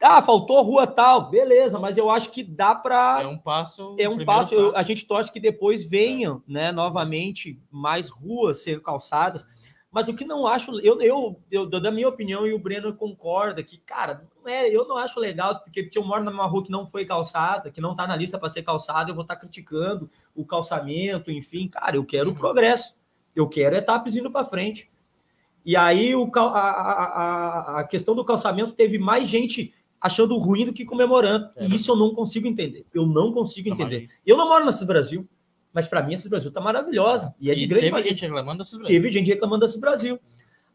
Ah, 0.00 0.20
faltou 0.20 0.60
rua 0.62 0.84
tal, 0.84 1.30
beleza, 1.30 1.78
mas 1.78 1.96
eu 1.96 2.10
acho 2.10 2.32
que 2.32 2.42
dá 2.42 2.74
para. 2.74 3.22
É 3.22 3.26
um 3.28 3.38
passo. 3.38 3.94
É 3.96 4.08
um 4.08 4.24
passo. 4.24 4.52
Eu, 4.52 4.76
a 4.76 4.82
gente 4.82 5.06
torce 5.06 5.30
que 5.30 5.38
depois 5.38 5.84
venham, 5.84 6.42
né, 6.44 6.72
novamente, 6.72 7.56
mais 7.70 8.10
ruas 8.10 8.64
ser 8.64 8.82
calçadas. 8.82 9.46
Mas 9.92 10.08
o 10.08 10.14
que 10.14 10.24
não 10.24 10.46
acho, 10.46 10.80
eu, 10.80 11.00
eu, 11.02 11.38
eu, 11.50 11.66
da 11.68 11.90
minha 11.90 12.08
opinião, 12.08 12.46
e 12.46 12.54
o 12.54 12.58
Breno 12.58 12.94
concorda 12.94 13.62
que, 13.62 13.76
cara, 13.76 14.26
não 14.42 14.50
é, 14.50 14.66
eu 14.68 14.88
não 14.88 14.96
acho 14.96 15.20
legal, 15.20 15.60
porque 15.60 15.90
eu 15.94 16.02
moro 16.02 16.24
numa 16.24 16.46
rua 16.46 16.64
que 16.64 16.70
não 16.70 16.86
foi 16.86 17.04
calçada, 17.04 17.70
que 17.70 17.80
não 17.80 17.94
tá 17.94 18.06
na 18.06 18.16
lista 18.16 18.38
para 18.38 18.48
ser 18.48 18.62
calçada, 18.62 19.10
eu 19.10 19.14
vou 19.14 19.20
estar 19.20 19.34
tá 19.34 19.40
criticando 19.40 20.10
o 20.34 20.46
calçamento, 20.46 21.30
enfim, 21.30 21.68
cara, 21.68 21.96
eu 21.96 22.06
quero 22.06 22.30
o 22.30 22.32
uhum. 22.32 22.38
progresso, 22.38 22.96
eu 23.36 23.46
quero 23.46 23.76
etapas 23.76 24.16
indo 24.16 24.30
para 24.30 24.46
frente. 24.46 24.90
E 25.64 25.76
aí 25.76 26.16
o, 26.16 26.30
a, 26.34 26.40
a, 26.40 27.80
a 27.80 27.84
questão 27.84 28.14
do 28.14 28.24
calçamento 28.24 28.72
teve 28.72 28.98
mais 28.98 29.28
gente 29.28 29.74
achando 30.00 30.36
ruim 30.38 30.64
do 30.64 30.72
que 30.72 30.86
comemorando. 30.86 31.50
É. 31.54 31.66
E 31.66 31.74
isso 31.76 31.92
eu 31.92 31.96
não 31.96 32.14
consigo 32.14 32.48
entender. 32.48 32.86
Eu 32.92 33.06
não 33.06 33.30
consigo 33.30 33.68
entender. 33.68 34.08
Eu 34.26 34.38
não 34.38 34.48
moro 34.48 34.64
nesse 34.64 34.84
Brasil, 34.86 35.28
mas 35.72 35.86
para 35.86 36.02
mim 36.02 36.14
esse 36.14 36.28
Brasil 36.28 36.50
tá 36.50 36.60
maravilhosa. 36.60 37.34
E 37.40 37.50
é 37.50 37.54
de 37.54 37.64
e 37.64 37.66
grande 37.66 37.90
Teve 37.90 38.02
gente 38.08 38.22
reclamando 38.22 38.58
desse 38.58 38.76
Brasil. 38.76 38.96
Teve 38.96 39.12
gente 39.12 39.26
reclamando 39.28 39.66
desse 39.66 39.80
Brasil. 39.80 40.20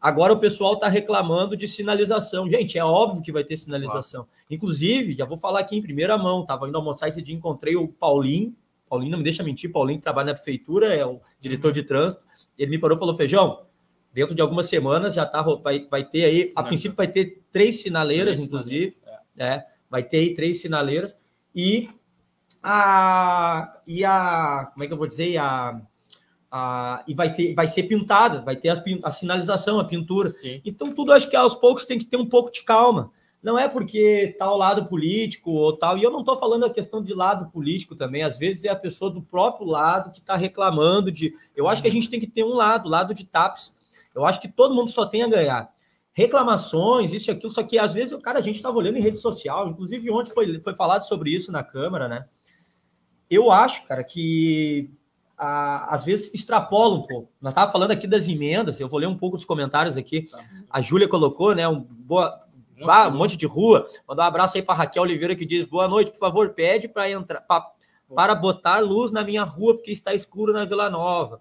Agora 0.00 0.32
o 0.32 0.38
pessoal 0.38 0.74
está 0.74 0.88
reclamando 0.88 1.56
de 1.56 1.66
sinalização. 1.66 2.48
Gente, 2.48 2.78
é 2.78 2.84
óbvio 2.84 3.22
que 3.22 3.32
vai 3.32 3.42
ter 3.42 3.56
sinalização. 3.56 4.24
Claro. 4.24 4.38
Inclusive, 4.50 5.14
já 5.16 5.24
vou 5.24 5.36
falar 5.36 5.60
aqui 5.60 5.76
em 5.76 5.82
primeira 5.82 6.16
mão, 6.16 6.42
estava 6.42 6.68
indo 6.68 6.76
almoçar 6.76 7.08
esse 7.08 7.20
dia, 7.20 7.34
encontrei 7.34 7.76
o 7.76 7.88
Paulinho. 7.88 8.54
Paulinho, 8.88 9.10
não 9.10 9.18
me 9.18 9.24
deixa 9.24 9.42
mentir, 9.42 9.70
Paulinho 9.70 9.98
que 9.98 10.04
trabalha 10.04 10.28
na 10.28 10.34
prefeitura, 10.34 10.94
é 10.94 11.04
o 11.04 11.20
diretor 11.40 11.72
de 11.72 11.82
trânsito. 11.82 12.24
Ele 12.56 12.70
me 12.70 12.78
parou 12.78 12.96
e 12.96 13.00
falou: 13.00 13.14
Feijão, 13.14 13.66
dentro 14.14 14.34
de 14.34 14.40
algumas 14.40 14.66
semanas 14.66 15.14
já 15.14 15.26
tá, 15.26 15.42
vai, 15.42 15.86
vai 15.90 16.04
ter 16.04 16.24
aí, 16.24 16.52
a 16.56 16.62
princípio 16.62 16.96
vai 16.96 17.08
ter 17.08 17.42
três 17.52 17.82
sinaleiras, 17.82 18.36
três 18.36 18.48
inclusive. 18.48 18.96
É, 19.36 19.64
vai 19.90 20.02
ter 20.02 20.18
aí 20.18 20.34
três 20.34 20.60
sinaleiras 20.60 21.20
e 21.54 21.88
a 22.62 23.80
e 23.86 24.04
a 24.04 24.70
como 24.72 24.84
é 24.84 24.86
que 24.86 24.92
eu 24.92 24.96
vou 24.96 25.06
dizer 25.06 25.36
a, 25.38 25.80
a 26.50 27.04
e 27.06 27.14
vai 27.14 27.32
ter 27.32 27.54
vai 27.54 27.66
ser 27.66 27.84
pintada, 27.84 28.40
vai 28.40 28.56
ter 28.56 28.70
a, 28.70 28.82
a 29.04 29.10
sinalização, 29.10 29.78
a 29.78 29.84
pintura. 29.84 30.30
Sim. 30.30 30.60
Então 30.64 30.92
tudo 30.92 31.12
acho 31.12 31.28
que 31.28 31.36
aos 31.36 31.54
poucos 31.54 31.84
tem 31.84 31.98
que 31.98 32.06
ter 32.06 32.16
um 32.16 32.26
pouco 32.26 32.50
de 32.50 32.62
calma. 32.62 33.10
Não 33.40 33.56
é 33.56 33.68
porque 33.68 34.34
tá 34.36 34.46
ao 34.46 34.58
lado 34.58 34.86
político 34.86 35.52
ou 35.52 35.72
tal, 35.72 35.96
e 35.96 36.02
eu 36.02 36.10
não 36.10 36.20
estou 36.20 36.36
falando 36.36 36.66
a 36.66 36.72
questão 36.72 37.00
de 37.00 37.14
lado 37.14 37.50
político 37.52 37.94
também, 37.94 38.24
às 38.24 38.36
vezes 38.36 38.64
é 38.64 38.68
a 38.68 38.74
pessoa 38.74 39.12
do 39.12 39.22
próprio 39.22 39.66
lado 39.68 40.10
que 40.10 40.18
está 40.18 40.34
reclamando 40.34 41.12
de. 41.12 41.32
Eu 41.54 41.68
acho 41.68 41.80
que 41.80 41.86
a 41.88 41.90
gente 41.90 42.10
tem 42.10 42.18
que 42.18 42.26
ter 42.26 42.42
um 42.42 42.54
lado, 42.54 42.88
lado 42.88 43.14
de 43.14 43.24
TAPS. 43.24 43.76
Eu 44.12 44.26
acho 44.26 44.40
que 44.40 44.48
todo 44.48 44.74
mundo 44.74 44.90
só 44.90 45.06
tem 45.06 45.22
a 45.22 45.28
ganhar 45.28 45.72
reclamações, 46.12 47.12
isso 47.12 47.30
e 47.30 47.32
aquilo, 47.32 47.52
só 47.52 47.62
que 47.62 47.78
às 47.78 47.94
vezes, 47.94 48.20
cara, 48.20 48.40
a 48.40 48.42
gente 48.42 48.56
estava 48.56 48.76
olhando 48.76 48.98
em 48.98 49.00
rede 49.00 49.18
social, 49.18 49.68
inclusive 49.68 50.10
ontem 50.10 50.32
foi, 50.32 50.60
foi 50.60 50.74
falado 50.74 51.02
sobre 51.02 51.30
isso 51.30 51.52
na 51.52 51.62
Câmara, 51.62 52.08
né? 52.08 52.26
Eu 53.30 53.52
acho, 53.52 53.84
cara, 53.84 54.02
que 54.02 54.90
a, 55.36 55.94
às 55.94 56.04
vezes 56.04 56.32
extrapola 56.32 56.94
um 56.94 57.06
pouco. 57.06 57.30
Nós 57.40 57.52
estávamos 57.52 57.72
falando 57.72 57.90
aqui 57.90 58.06
das 58.06 58.26
emendas, 58.26 58.80
eu 58.80 58.88
vou 58.88 58.98
ler 58.98 59.06
um 59.06 59.16
pouco 59.16 59.36
dos 59.36 59.44
comentários 59.44 59.96
aqui. 59.96 60.22
Tá. 60.22 60.42
A 60.70 60.80
Júlia 60.80 61.08
colocou, 61.08 61.54
né? 61.54 61.68
Um, 61.68 61.80
boa, 61.80 62.44
um 62.80 63.16
monte 63.16 63.36
de 63.36 63.46
rua. 63.46 63.88
Mandar 64.06 64.24
um 64.24 64.26
abraço 64.26 64.56
aí 64.56 64.62
para 64.62 64.74
Raquel 64.74 65.02
Oliveira 65.02 65.36
que 65.36 65.44
diz: 65.44 65.64
boa 65.64 65.86
noite, 65.86 66.10
por 66.10 66.18
favor, 66.18 66.50
pede 66.50 66.88
para 66.88 67.10
entrar 67.10 67.40
pra, 67.42 67.70
para 68.14 68.34
botar 68.34 68.80
luz 68.80 69.12
na 69.12 69.22
minha 69.22 69.44
rua, 69.44 69.74
porque 69.74 69.92
está 69.92 70.14
escuro 70.14 70.52
na 70.52 70.64
Vila 70.64 70.88
Nova. 70.88 71.40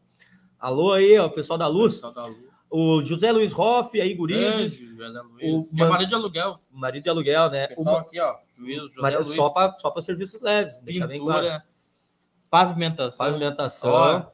Alô 0.60 0.94
aí, 0.94 1.18
ó, 1.18 1.30
pessoal 1.30 1.58
da 1.58 1.68
luz. 1.68 1.96
Pessoal 1.96 2.14
da 2.14 2.26
luz 2.26 2.48
o 2.70 3.04
José 3.04 3.32
Luiz 3.32 3.58
Hoff, 3.58 4.00
aí, 4.00 4.14
Gurizes. 4.14 4.82
É, 5.00 5.50
o 5.50 5.86
é 5.86 5.90
marido 5.90 6.10
de 6.10 6.16
aluguel. 6.16 6.60
Marido 6.70 7.04
de 7.04 7.10
aluguel, 7.10 7.50
né? 7.50 7.70
O 7.78 7.90
aqui, 7.90 8.20
ó. 8.20 8.36
Juiz, 8.54 8.94
José 8.94 9.02
Mar... 9.02 9.14
Luiz. 9.14 9.36
Só 9.36 9.50
para 9.50 10.02
serviços 10.02 10.42
leves. 10.42 10.80
Pintura, 10.80 11.08
bem 11.08 11.20
claro. 11.22 11.62
Pavimentação. 12.66 13.26
Pavimentação. 13.26 13.90
Ó, 13.90 14.26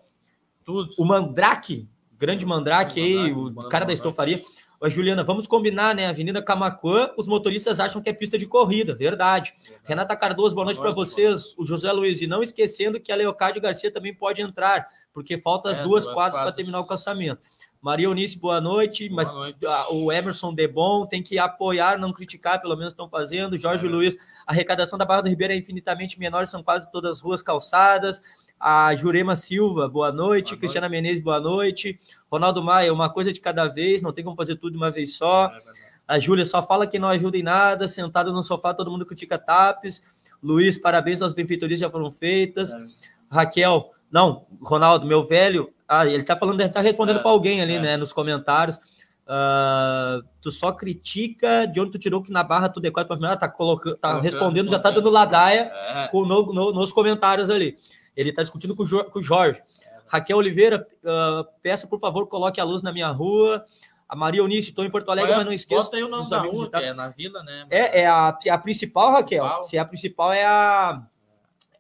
tudo. 0.64 0.94
O 0.98 1.06
Mandrake, 1.06 1.90
grande 2.18 2.46
Mandrake 2.46 3.00
o 3.00 3.04
aí, 3.04 3.34
o 3.34 3.68
cara 3.70 3.86
da 3.86 3.94
estofaria. 3.94 4.42
Ô, 4.80 4.90
Juliana, 4.90 5.24
vamos 5.24 5.48
combinar, 5.48 5.96
né? 5.96 6.08
Avenida 6.08 6.42
Camacuã, 6.42 7.12
os 7.18 7.26
motoristas 7.26 7.80
acham 7.80 8.02
que 8.02 8.10
é 8.10 8.14
pista 8.14 8.38
de 8.38 8.46
corrida, 8.46 8.94
verdade. 8.94 9.54
verdade. 9.58 9.82
Renata 9.86 10.16
Cardoso, 10.16 10.54
boa 10.54 10.66
noite 10.66 10.80
para 10.80 10.92
vocês. 10.92 11.56
O 11.58 11.66
José 11.66 11.90
Luiz, 11.92 12.22
e 12.22 12.28
não 12.28 12.42
esquecendo 12.42 13.00
que 13.00 13.12
a 13.12 13.16
Leocádio 13.16 13.62
Garcia 13.62 13.92
também 13.92 14.14
pode 14.14 14.42
entrar, 14.42 14.86
porque 15.14 15.38
falta 15.38 15.70
as 15.70 15.78
é, 15.78 15.84
duas, 15.84 16.04
duas 16.04 16.14
quadras 16.14 16.42
para 16.42 16.52
terminar 16.52 16.82
o 16.82 16.88
calçamento. 16.88 17.42
Maria 17.84 18.06
Eunice, 18.06 18.40
boa 18.40 18.62
noite. 18.62 19.10
Boa 19.10 19.18
mas 19.18 19.30
noite. 19.30 19.58
o 19.92 20.10
Emerson 20.10 20.54
Debon 20.54 21.06
tem 21.06 21.22
que 21.22 21.38
apoiar, 21.38 22.00
não 22.00 22.14
criticar, 22.14 22.62
pelo 22.62 22.78
menos 22.78 22.94
estão 22.94 23.10
fazendo. 23.10 23.58
Jorge 23.58 23.86
é. 23.86 23.90
Luiz, 23.90 24.16
a 24.48 24.54
arrecadação 24.54 24.98
da 24.98 25.04
Barra 25.04 25.24
do 25.24 25.28
Ribeiro 25.28 25.52
é 25.52 25.58
infinitamente 25.58 26.18
menor, 26.18 26.48
são 26.48 26.64
quase 26.64 26.90
todas 26.90 27.18
as 27.18 27.22
ruas 27.22 27.44
calçadas. 27.44 28.22
A 28.58 28.96
Jurema 28.96 29.36
Silva, 29.36 29.90
boa 29.90 30.14
noite. 30.14 30.52
Boa 30.52 30.60
Cristiana 30.60 30.88
noite. 30.88 31.02
Menezes, 31.02 31.22
boa 31.22 31.42
noite. 31.42 32.00
Ronaldo 32.32 32.64
Maia, 32.64 32.94
uma 32.94 33.10
coisa 33.10 33.34
de 33.34 33.42
cada 33.42 33.68
vez, 33.68 34.02
não 34.02 34.14
tem 34.14 34.24
como 34.24 34.38
fazer 34.38 34.56
tudo 34.56 34.72
de 34.72 34.78
uma 34.78 34.90
vez 34.90 35.18
só. 35.18 35.48
É 35.48 35.60
a 36.08 36.18
Júlia 36.20 36.46
só 36.46 36.64
fala 36.64 36.88
que 36.88 36.98
não 36.98 37.10
ajuda 37.10 37.38
em 37.38 37.44
nada, 37.44 37.86
sentado 37.90 38.32
no 38.32 38.44
sofá, 38.44 38.74
todo 38.74 38.90
mundo 38.90 39.06
critica 39.06 39.38
TAPES. 39.38 40.02
Luiz, 40.42 40.78
parabéns 40.78 41.22
às 41.22 41.34
benfeitorias 41.34 41.82
já 41.82 41.90
foram 41.90 42.10
feitas. 42.10 42.72
É. 42.72 42.86
Raquel, 43.30 43.92
não, 44.10 44.46
Ronaldo, 44.62 45.06
meu 45.06 45.26
velho, 45.28 45.74
ah, 46.00 46.06
ele 46.06 46.24
tá 46.24 46.36
falando, 46.36 46.70
tá 46.70 46.82
respondendo 46.82 47.20
é, 47.20 47.22
para 47.22 47.32
alguém 47.32 47.62
ali, 47.62 47.76
é. 47.76 47.80
né, 47.80 47.98
nos 47.98 48.14
comentários. 48.14 48.80
Uh, 49.24 50.22
tu 50.42 50.52
só 50.52 50.74
critica 50.74 51.66
de 51.66 51.80
onde 51.80 51.92
tu 51.92 52.00
tirou 52.00 52.22
que 52.22 52.32
na 52.32 52.44
barra 52.44 52.68
tu 52.68 52.82
decora 52.82 53.08
para 53.08 53.38
tá 53.38 53.48
colocando, 53.48 53.96
tá 53.96 54.20
respondendo, 54.20 54.70
já 54.70 54.78
tá 54.78 54.92
dando 54.92 55.10
ladaia 55.10 55.72
é. 55.74 56.08
com, 56.10 56.26
no, 56.26 56.52
no, 56.52 56.74
nos 56.74 56.92
comentários 56.92 57.50
ali. 57.50 57.78
Ele 58.18 58.34
tá 58.34 58.42
discutindo 58.42 58.76
com, 58.76 58.84
o, 58.84 59.06
com 59.06 59.20
o 59.20 59.24
Jorge. 59.24 59.62
É. 59.82 60.02
Raquel 60.08 60.38
Oliveira, 60.38 60.86
uh, 61.04 61.48
peço 61.62 61.88
por 61.88 62.00
favor, 62.00 62.28
coloque 62.28 62.60
a 62.60 62.66
luz 62.66 62.84
na 62.84 62.92
minha 62.92 63.08
rua. 63.08 63.66
A 64.10 64.16
Maria 64.16 64.42
Eunice, 64.42 64.70
estou 64.70 64.84
em 64.86 64.92
Porto 64.92 65.10
Alegre, 65.10 65.36
mas 65.36 65.46
não 65.46 65.54
esqueça. 65.54 65.84
Bota 65.84 65.98
aí 65.98 66.04
o 66.04 66.10
nome 66.10 66.30
da 66.30 66.40
rua, 66.40 66.70
que 66.70 66.76
é 66.76 66.94
na 66.94 67.08
vila, 67.08 67.42
né? 67.44 67.66
É, 67.70 68.02
é 68.02 68.08
a, 68.08 68.28
a 68.28 68.58
principal, 68.58 69.14
Raquel. 69.14 69.44
Principal. 69.44 69.64
Se 69.64 69.78
é 69.78 69.80
a 69.80 69.86
principal 69.86 70.34
é 70.34 70.46
a, 70.46 71.02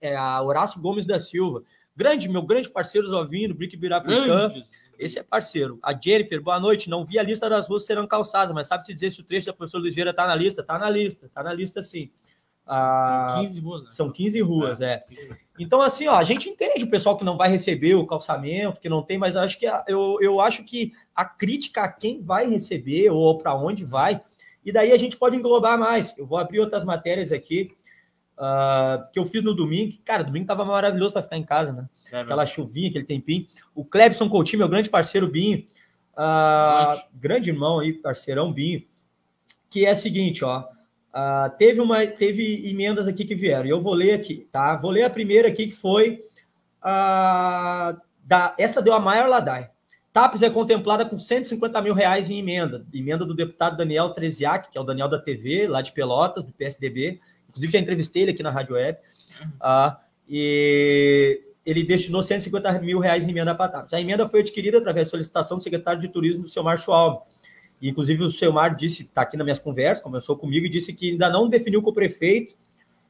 é 0.01 0.15
a 0.15 0.41
Horácio 0.41 0.81
Gomes 0.81 1.05
da 1.05 1.19
Silva. 1.19 1.61
Grande, 1.95 2.27
meu 2.27 2.41
grande 2.41 2.69
parceiro 2.69 3.07
Zovinho, 3.07 3.53
Brick 3.53 3.77
Birapicã. 3.77 4.51
Esse 4.97 5.19
é 5.19 5.23
parceiro. 5.23 5.79
A 5.83 5.93
Jennifer, 5.97 6.41
boa 6.41 6.59
noite. 6.59 6.89
Não 6.89 7.05
vi 7.05 7.19
a 7.19 7.23
lista 7.23 7.49
das 7.49 7.67
ruas 7.67 7.85
serão 7.85 8.07
calçadas, 8.07 8.53
mas 8.53 8.67
sabe 8.67 8.83
te 8.83 8.93
dizer 8.93 9.11
se 9.11 9.21
o 9.21 9.23
trecho 9.23 9.47
da 9.47 9.53
professora 9.53 9.81
Luiz 9.81 9.93
Vieira 9.93 10.11
está 10.11 10.25
na 10.25 10.35
lista? 10.35 10.61
Está 10.61 10.79
na 10.79 10.89
lista, 10.89 11.25
está 11.25 11.43
na 11.43 11.53
lista 11.53 11.83
sim. 11.83 12.09
Ah, 12.65 13.27
são 13.35 13.43
15 13.43 13.59
ruas, 13.59 13.83
né? 13.83 13.89
São 13.91 14.11
15 14.11 14.41
ruas, 14.41 14.81
é. 14.81 14.93
é. 14.93 15.05
Então, 15.59 15.81
assim, 15.81 16.07
ó, 16.07 16.15
a 16.15 16.23
gente 16.23 16.49
entende 16.49 16.85
o 16.85 16.89
pessoal 16.89 17.17
que 17.17 17.25
não 17.25 17.37
vai 17.37 17.49
receber 17.49 17.95
o 17.95 18.07
calçamento, 18.07 18.79
que 18.79 18.89
não 18.89 19.03
tem, 19.03 19.17
mas 19.17 19.35
acho 19.35 19.59
que 19.59 19.65
eu, 19.87 20.17
eu 20.21 20.39
acho 20.39 20.63
que 20.63 20.93
a 21.13 21.25
crítica 21.25 21.81
a 21.81 21.91
quem 21.91 22.21
vai 22.21 22.49
receber 22.49 23.09
ou 23.09 23.37
para 23.37 23.53
onde 23.53 23.83
vai, 23.83 24.21
e 24.65 24.71
daí 24.71 24.93
a 24.93 24.97
gente 24.97 25.17
pode 25.17 25.35
englobar 25.35 25.77
mais. 25.77 26.17
Eu 26.17 26.25
vou 26.25 26.37
abrir 26.37 26.61
outras 26.61 26.85
matérias 26.85 27.31
aqui 27.31 27.75
uh, 28.37 29.11
que 29.11 29.19
eu 29.19 29.25
fiz 29.25 29.43
no 29.43 29.53
domingo. 29.53 29.97
Cara, 30.03 30.23
domingo 30.23 30.45
tava 30.45 30.65
maravilhoso 30.65 31.13
para 31.13 31.23
ficar 31.23 31.37
em 31.37 31.43
casa, 31.43 31.71
né? 31.71 31.87
É, 32.11 32.21
Aquela 32.21 32.45
chuvinha, 32.45 32.89
aquele 32.89 33.05
tempinho. 33.05 33.47
O 33.73 33.83
Clebson 33.83 34.29
Coutinho, 34.29 34.59
meu 34.59 34.69
grande 34.69 34.89
parceiro 34.89 35.27
Binho, 35.27 35.65
uh, 36.13 37.01
grande 37.13 37.49
irmão 37.49 37.79
aí, 37.79 37.93
parceirão 37.93 38.51
Binho, 38.51 38.83
que 39.69 39.85
é 39.85 39.93
o 39.93 39.95
seguinte, 39.95 40.43
ó. 40.45 40.61
Uh, 41.13 41.49
teve, 41.57 41.79
uma, 41.79 42.05
teve 42.07 42.67
emendas 42.69 43.07
aqui 43.07 43.23
que 43.23 43.35
vieram, 43.35 43.65
e 43.65 43.69
eu 43.69 43.81
vou 43.81 43.93
ler 43.93 44.13
aqui, 44.13 44.47
tá? 44.51 44.75
Vou 44.75 44.91
ler 44.91 45.03
a 45.03 45.09
primeira 45.09 45.47
aqui, 45.47 45.67
que 45.67 45.75
foi. 45.75 46.25
Uh, 46.81 47.99
da, 48.23 48.55
essa 48.57 48.81
deu 48.81 48.93
a 48.93 48.99
maior 48.99 49.27
ladaia. 49.27 49.71
TAPES 50.13 50.43
é 50.43 50.49
contemplada 50.49 51.05
com 51.05 51.17
150 51.17 51.81
mil 51.81 51.93
reais 51.93 52.29
em 52.29 52.37
emenda. 52.37 52.85
Emenda 52.93 53.25
do 53.25 53.33
deputado 53.33 53.75
Daniel 53.75 54.11
Treziak, 54.11 54.71
que 54.71 54.77
é 54.77 54.81
o 54.81 54.83
Daniel 54.83 55.09
da 55.09 55.19
TV, 55.19 55.67
lá 55.67 55.81
de 55.81 55.91
Pelotas, 55.91 56.43
do 56.43 56.53
PSDB. 56.53 57.19
Inclusive, 57.53 57.73
já 57.73 57.79
entrevistei 57.79 58.23
ele 58.23 58.31
aqui 58.31 58.43
na 58.43 58.49
Rádio 58.49 58.73
Web. 58.73 58.97
Uh, 59.61 59.95
e 60.27 61.41
ele 61.65 61.83
destinou 61.83 62.21
150 62.21 62.79
mil 62.79 62.99
reais 62.99 63.25
em 63.25 63.31
emenda 63.31 63.55
para 63.55 63.71
TAPS. 63.71 63.93
A 63.93 64.01
emenda 64.01 64.27
foi 64.27 64.41
adquirida 64.41 64.79
através 64.79 65.07
da 65.07 65.11
solicitação 65.11 65.57
do 65.57 65.63
secretário 65.63 66.01
de 66.01 66.07
Turismo 66.07 66.43
do 66.43 66.49
seu 66.49 66.63
Márcio 66.63 66.91
Alves. 66.91 67.21
E, 67.81 67.89
inclusive, 67.89 68.23
o 68.23 68.29
seu 68.29 68.51
Mar 68.51 68.75
disse, 68.75 69.03
está 69.03 69.21
aqui 69.21 69.37
nas 69.37 69.45
minhas 69.45 69.59
conversas, 69.59 70.03
conversou 70.03 70.37
comigo 70.37 70.65
e 70.65 70.69
disse 70.69 70.93
que 70.93 71.11
ainda 71.11 71.29
não 71.29 71.49
definiu 71.49 71.81
com 71.81 71.89
o 71.89 71.93
prefeito, 71.93 72.55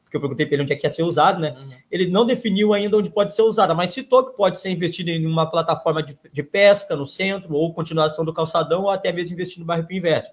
porque 0.04 0.18
eu 0.18 0.22
perguntei 0.22 0.46
para 0.46 0.56
ele 0.56 0.64
onde 0.64 0.74
é 0.74 0.76
que 0.76 0.86
ia 0.86 0.90
ser 0.90 1.04
usado, 1.04 1.40
né? 1.40 1.56
Uhum. 1.58 1.70
Ele 1.92 2.08
não 2.08 2.26
definiu 2.26 2.74
ainda 2.74 2.98
onde 2.98 3.10
pode 3.10 3.36
ser 3.36 3.44
usada, 3.44 3.74
mas 3.74 3.92
citou 3.92 4.26
que 4.26 4.36
pode 4.36 4.60
ser 4.60 4.70
investido 4.70 5.10
em 5.10 5.26
uma 5.26 5.50
plataforma 5.50 6.04
de, 6.04 6.18
de 6.32 6.44
pesca 6.44 6.96
no 6.96 7.06
centro, 7.06 7.54
ou 7.54 7.74
continuação 7.74 8.26
do 8.26 8.34
calçadão, 8.34 8.84
ou 8.84 8.90
até 8.90 9.12
mesmo 9.12 9.34
investir 9.34 9.60
no 9.60 9.66
bairro 9.66 9.88
Invest. 9.90 10.32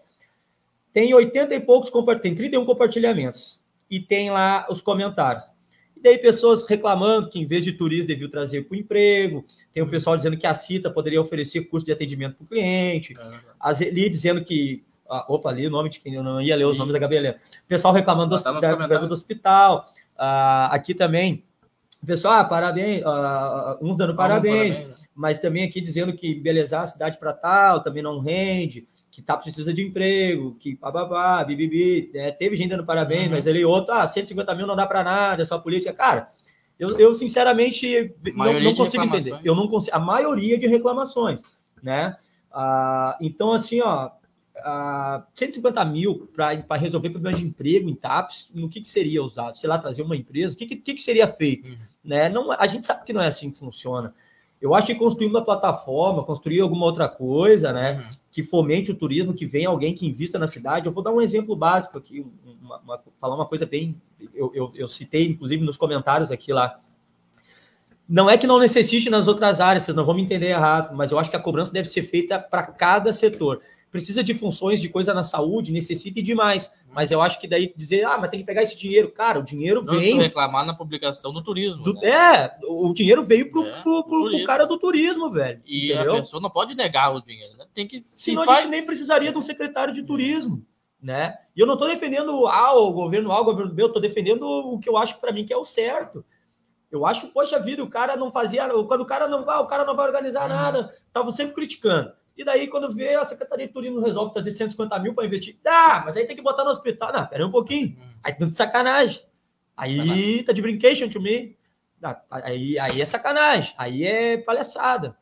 Tem 0.93 1.15
80 1.15 1.55
e 1.55 1.61
poucos, 1.61 1.91
tem 2.21 2.35
31 2.35 2.65
compartilhamentos 2.65 3.60
e 3.91 3.99
tem 4.01 4.31
lá 4.31 4.67
os 4.71 4.81
comentários. 4.81 5.45
E 5.97 6.01
daí 6.03 6.17
pessoas 6.19 6.67
reclamando 6.67 7.29
que 7.29 7.39
em 7.39 7.47
vez 7.47 7.63
de 7.65 7.73
turismo 7.73 8.07
devia 8.07 8.31
trazer 8.31 8.63
para 8.65 8.75
o 8.75 8.79
emprego, 8.79 9.45
tem 9.75 9.83
o 9.83 9.89
pessoal 9.91 10.17
dizendo 10.17 10.37
que 10.37 10.47
a 10.47 10.55
CITA 10.55 10.91
poderia 10.91 11.21
oferecer 11.21 11.63
curso 11.63 11.85
de 11.85 11.93
atendimento 11.93 12.37
para 12.37 12.45
o 12.45 12.49
cliente, 12.49 13.15
ali 13.59 14.09
dizendo 14.09 14.43
que 14.45 14.85
Ah, 15.13 15.27
opa, 15.29 15.49
ali 15.51 15.67
o 15.67 15.71
nome 15.71 15.91
de 15.91 15.99
quem 15.99 16.15
eu 16.15 16.23
não 16.23 16.41
ia 16.41 16.55
ler 16.55 16.65
os 16.67 16.79
nomes 16.79 16.93
da 16.93 16.99
Gabriela. 17.01 17.35
Pessoal 17.67 17.93
reclamando 17.93 18.37
do, 18.37 18.61
da- 18.61 18.99
do 19.09 19.13
hospital. 19.13 19.87
Ah, 20.17 20.69
aqui 20.73 20.95
também. 20.95 21.43
Pessoal, 22.07 22.35
ah, 22.35 22.45
parabéns. 22.45 23.03
ah, 23.05 23.77
uns 23.83 23.97
dando 23.97 24.15
parabéns, 24.15 24.77
Parabéns, 24.77 25.01
né? 25.01 25.07
mas 25.13 25.41
também 25.41 25.65
aqui 25.65 25.81
dizendo 25.81 26.13
que 26.13 26.33
belezar 26.37 26.85
a 26.85 26.87
cidade 26.87 27.19
para 27.19 27.33
tal 27.33 27.83
também 27.83 28.05
não 28.05 28.21
rende, 28.21 28.87
que 29.21 29.27
tá 29.27 29.37
precisa 29.37 29.73
de 29.73 29.83
emprego, 29.83 30.57
que 30.59 30.75
bababá, 30.77 31.45
bibibi. 31.45 32.11
né? 32.15 32.33
Teve 32.33 32.57
gente 32.57 32.71
dando 32.71 32.85
parabéns, 32.85 33.27
Uhum. 33.27 33.31
mas 33.33 33.47
ele 33.47 33.65
outro, 33.65 33.93
ah, 33.95 34.07
150 34.09 34.55
mil 34.55 34.67
não 34.67 34.75
dá 34.77 34.87
para 34.87 35.05
nada, 35.05 35.43
é 35.43 35.45
só 35.45 35.59
política. 35.59 35.93
Cara, 35.93 36.29
eu, 36.79 36.99
eu 36.99 37.15
sinceramente 37.15 38.15
não, 38.35 38.61
não 38.61 38.75
consigo 38.75 39.05
entender. 39.05 39.39
Eu 39.45 39.55
não 39.55 39.69
consigo. 39.69 39.97
A 39.97 40.01
maioria 40.01 40.59
de 40.59 40.67
reclamações, 40.67 41.43
né? 41.83 42.17
Ah, 42.53 43.17
então, 43.21 43.53
assim, 43.53 43.81
ó, 43.81 44.11
ah, 44.57 45.25
150 45.35 45.85
mil 45.85 46.31
para 46.35 46.77
resolver 46.77 47.11
problema 47.11 47.37
de 47.37 47.45
emprego 47.45 47.89
em 47.89 47.95
TAPS, 47.95 48.51
no 48.55 48.69
que, 48.69 48.81
que 48.81 48.89
seria 48.89 49.23
usado? 49.23 49.57
Sei 49.57 49.69
lá, 49.69 49.79
trazer 49.79 50.03
uma 50.03 50.17
empresa, 50.17 50.55
o 50.55 50.57
que, 50.57 50.67
que, 50.67 50.77
que 50.77 50.95
que 50.95 51.03
seria 51.03 51.29
feito? 51.29 51.69
Uhum. 51.69 51.77
Né? 52.05 52.29
Não, 52.29 52.51
a 52.51 52.67
gente 52.67 52.85
sabe 52.87 53.05
que 53.05 53.13
não 53.13 53.21
é 53.21 53.27
assim 53.27 53.51
que 53.51 53.59
funciona. 53.59 54.15
Eu 54.61 54.75
acho 54.75 54.87
que 54.89 54.95
construir 54.95 55.27
uma 55.29 55.43
plataforma, 55.45 56.23
construir 56.23 56.61
alguma 56.61 56.85
outra 56.85 57.09
coisa, 57.09 57.73
né? 57.73 57.93
Uhum. 57.95 58.21
que 58.33 58.45
fomente 58.45 58.93
o 58.93 58.95
turismo, 58.95 59.35
que 59.35 59.45
venha 59.45 59.69
alguém 59.69 59.93
que 59.93 60.07
invista 60.07 60.39
na 60.39 60.47
cidade. 60.47 60.87
Eu 60.87 60.93
vou 60.93 61.03
dar 61.03 61.11
um 61.11 61.21
exemplo 61.21 61.57
básico 61.57 61.99
aqui, 61.99 62.25
uma- 62.63 62.79
uma- 62.79 63.01
falar 63.21 63.35
uma 63.35 63.47
coisa 63.47 63.67
bem. 63.67 64.01
Eu, 64.33 64.53
eu, 64.55 64.71
eu 64.77 64.87
citei, 64.87 65.27
inclusive, 65.29 65.65
nos 65.65 65.77
comentários 65.77 66.31
aqui 66.31 66.53
lá. 66.53 66.79
Não 68.09 68.29
é 68.31 68.37
que 68.37 68.47
não 68.47 68.59
necessite 68.59 69.09
nas 69.11 69.27
outras 69.29 69.61
áreas, 69.61 69.85
vocês 69.85 69.97
não 69.97 70.05
vão 70.05 70.15
me 70.15 70.23
entender 70.23 70.49
errado, 70.49 70.95
mas 70.97 71.11
eu 71.11 71.19
acho 71.19 71.31
que 71.31 71.37
a 71.37 71.41
cobrança 71.41 71.73
deve 71.73 71.89
ser 71.89 72.03
feita 72.03 72.39
para 72.39 72.63
cada 72.65 73.13
setor. 73.13 73.61
Precisa 73.91 74.23
de 74.23 74.33
funções 74.35 74.81
de 74.81 74.89
coisa 74.89 75.13
na 75.13 75.25
saúde, 75.25 75.73
necessita 75.73 76.21
e 76.21 76.23
demais. 76.23 76.73
Mas 76.93 77.11
eu 77.11 77.21
acho 77.21 77.41
que 77.41 77.49
daí 77.49 77.73
dizer, 77.77 78.05
ah, 78.05 78.17
mas 78.19 78.31
tem 78.31 78.39
que 78.39 78.47
pegar 78.47 78.63
esse 78.63 78.77
dinheiro. 78.79 79.11
Cara, 79.11 79.41
o 79.41 79.43
dinheiro 79.43 79.83
Não 79.83 79.95
vem. 79.99 80.17
reclamar 80.17 80.65
na 80.65 80.73
publicação 80.75 81.33
do 81.33 81.43
turismo. 81.43 81.83
do- 81.83 81.95
né? 81.95 82.09
é, 82.09 82.57
o 82.69 82.93
dinheiro 82.95 83.25
veio 83.27 83.51
pro, 83.51 83.67
É, 83.67 83.83
pro, 83.83 84.05
pro- 84.05 84.31
pro 84.31 84.45
cara 84.45 84.65
do 84.65 84.79
turismo, 84.79 85.31
velho. 85.33 85.61
E 85.67 85.93
entendeu? 85.93 86.17
a 86.17 86.21
pessoa 86.21 86.41
não 86.41 86.51
pode 86.51 86.75
negar 86.77 87.13
o 87.15 87.21
dinheiro, 87.21 87.57
né? 87.57 87.67
Tem 87.75 87.87
que. 87.87 88.05
Se 88.07 88.27
Senão 88.31 88.43
a 88.43 88.47
faz, 88.47 88.63
gente 88.63 88.71
nem 88.71 88.87
precisaria 88.87 89.33
de 89.33 89.39
um 89.39 89.43
secretário 89.43 89.93
de 89.93 90.05
turismo, 90.05 90.65
né? 91.03 91.35
E 91.57 91.61
eu 91.61 91.67
não 91.67 91.75
estou 91.75 91.89
defendendo 91.89 92.47
A, 92.47 92.73
o 92.79 92.93
governo 92.93 93.33
A, 93.33 93.41
o 93.41 93.45
governo 93.45 93.73
B, 93.75 93.83
eu 93.83 93.87
estou 93.89 94.01
defendendo 94.01 94.43
o 94.45 94.79
que 94.79 94.89
eu 94.89 94.97
acho 94.97 95.19
para 95.21 95.33
mim 95.33 95.45
que 95.45 95.53
é 95.53 95.57
o 95.57 95.65
certo. 95.65 96.25
Eu 96.93 97.07
acho, 97.07 97.29
poxa 97.29 97.59
vida, 97.59 97.83
o 97.85 97.89
cara 97.91 98.17
não 98.17 98.31
fazia, 98.33 98.69
quando 98.85 99.01
o 99.03 99.07
cara 99.07 99.27
não 99.29 99.45
vai, 99.45 99.59
o 99.61 99.67
cara 99.67 99.85
não 99.85 99.95
vai 99.97 100.07
organizar 100.07 100.43
Uhum. 100.43 100.49
nada, 100.57 100.95
estavam 101.07 101.31
sempre 101.33 101.55
criticando. 101.55 102.13
E 102.37 102.45
daí, 102.45 102.69
quando 102.69 102.91
vê, 102.93 103.15
a 103.15 103.25
Secretaria 103.25 103.67
de 103.67 103.73
Turismo 103.73 104.01
resolve 104.01 104.33
trazer 104.33 104.51
150 104.53 104.99
mil 104.99 105.15
para 105.15 105.27
investir. 105.27 105.59
Dá, 105.63 106.03
mas 106.05 106.17
aí 106.17 106.27
tem 106.27 106.37
que 106.37 106.43
botar 106.43 106.65
no 106.65 106.71
hospital. 106.71 107.13
Não, 107.13 107.27
pera 107.27 107.43
aí 107.43 107.49
um 107.49 107.53
pouquinho. 107.53 107.97
Hum. 107.99 108.15
Aí 108.23 108.33
tá 108.33 108.47
de 108.47 108.55
sacanagem. 108.55 109.23
Aí 109.77 110.43
tá 110.43 110.53
de 110.53 110.63
brincation 110.63 111.09
to 111.09 111.21
me. 111.21 111.57
Ah, 112.03 112.21
Aí, 112.31 112.79
aí 112.79 113.01
é 113.01 113.05
sacanagem. 113.05 113.75
Aí 113.77 114.05
é 114.05 114.37
palhaçada. 114.39 115.17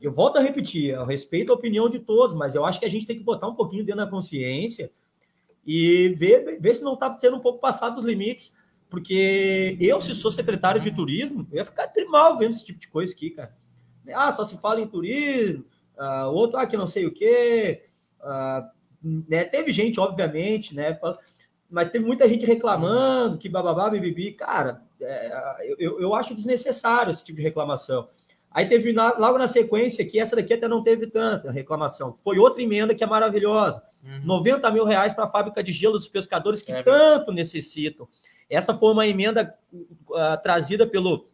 Eu 0.00 0.12
volto 0.12 0.36
a 0.36 0.40
repetir, 0.40 0.90
eu 0.90 1.04
respeito 1.04 1.50
a 1.50 1.56
opinião 1.56 1.88
de 1.88 1.98
todos, 1.98 2.34
mas 2.34 2.54
eu 2.54 2.64
acho 2.64 2.78
que 2.78 2.86
a 2.86 2.90
gente 2.90 3.06
tem 3.06 3.18
que 3.18 3.24
botar 3.24 3.48
um 3.48 3.54
pouquinho 3.54 3.84
dentro 3.84 4.04
da 4.04 4.10
consciência 4.10 4.92
e 5.66 6.10
ver, 6.10 6.60
ver 6.60 6.74
se 6.74 6.84
não 6.84 6.94
está 6.94 7.18
sendo 7.18 7.36
um 7.36 7.40
pouco 7.40 7.58
passado 7.58 7.96
dos 7.96 8.04
limites. 8.04 8.56
Porque 8.88 9.76
eu, 9.80 10.00
se 10.00 10.14
sou 10.14 10.30
secretário 10.30 10.80
de 10.80 10.90
turismo, 10.90 11.46
eu 11.50 11.58
ia 11.58 11.64
ficar 11.64 11.92
mal 12.08 12.38
vendo 12.38 12.52
esse 12.52 12.64
tipo 12.64 12.78
de 12.78 12.88
coisa 12.88 13.12
aqui, 13.12 13.30
cara. 13.30 13.54
Ah, 14.14 14.32
só 14.32 14.44
se 14.44 14.56
fala 14.56 14.80
em 14.80 14.88
turismo, 14.88 15.66
ah, 15.98 16.28
outro, 16.28 16.58
ah, 16.58 16.66
que 16.66 16.76
não 16.76 16.86
sei 16.86 17.06
o 17.06 17.12
quê. 17.12 17.84
ah, 18.20 18.70
né? 19.02 19.44
Teve 19.44 19.72
gente, 19.72 20.00
obviamente, 20.00 20.74
né? 20.74 20.98
Mas 21.70 21.90
teve 21.90 22.04
muita 22.04 22.28
gente 22.28 22.46
reclamando 22.46 23.38
que 23.38 23.48
bababá, 23.48 23.90
bibibi. 23.90 24.32
Cara, 24.32 24.82
é, 25.00 25.30
eu, 25.78 26.00
eu 26.00 26.14
acho 26.14 26.34
desnecessário 26.34 27.10
esse 27.10 27.22
tipo 27.24 27.36
de 27.36 27.42
reclamação. 27.44 28.08
Aí 28.50 28.66
teve 28.66 28.92
na- 28.92 29.14
logo 29.18 29.36
na 29.38 29.46
sequência 29.46 30.04
que 30.04 30.18
essa 30.18 30.34
daqui 30.34 30.54
até 30.54 30.66
não 30.66 30.82
teve 30.82 31.06
tanta 31.06 31.50
reclamação. 31.50 32.16
Foi 32.24 32.38
outra 32.38 32.62
emenda 32.62 32.94
que 32.94 33.04
é 33.04 33.06
maravilhosa. 33.06 33.82
Uhum. 34.02 34.20
90 34.24 34.70
mil 34.72 34.84
reais 34.84 35.12
para 35.12 35.24
a 35.24 35.30
fábrica 35.30 35.62
de 35.62 35.70
gelo 35.70 35.98
dos 35.98 36.08
pescadores 36.08 36.62
que 36.62 36.72
É 36.72 36.82
tanto 36.82 37.30
necessitam. 37.32 38.08
Essa 38.48 38.74
foi 38.74 38.92
uma 38.92 39.06
emenda 39.06 39.54
ah, 40.14 40.36
trazida 40.38 40.86
pelo, 40.86 41.28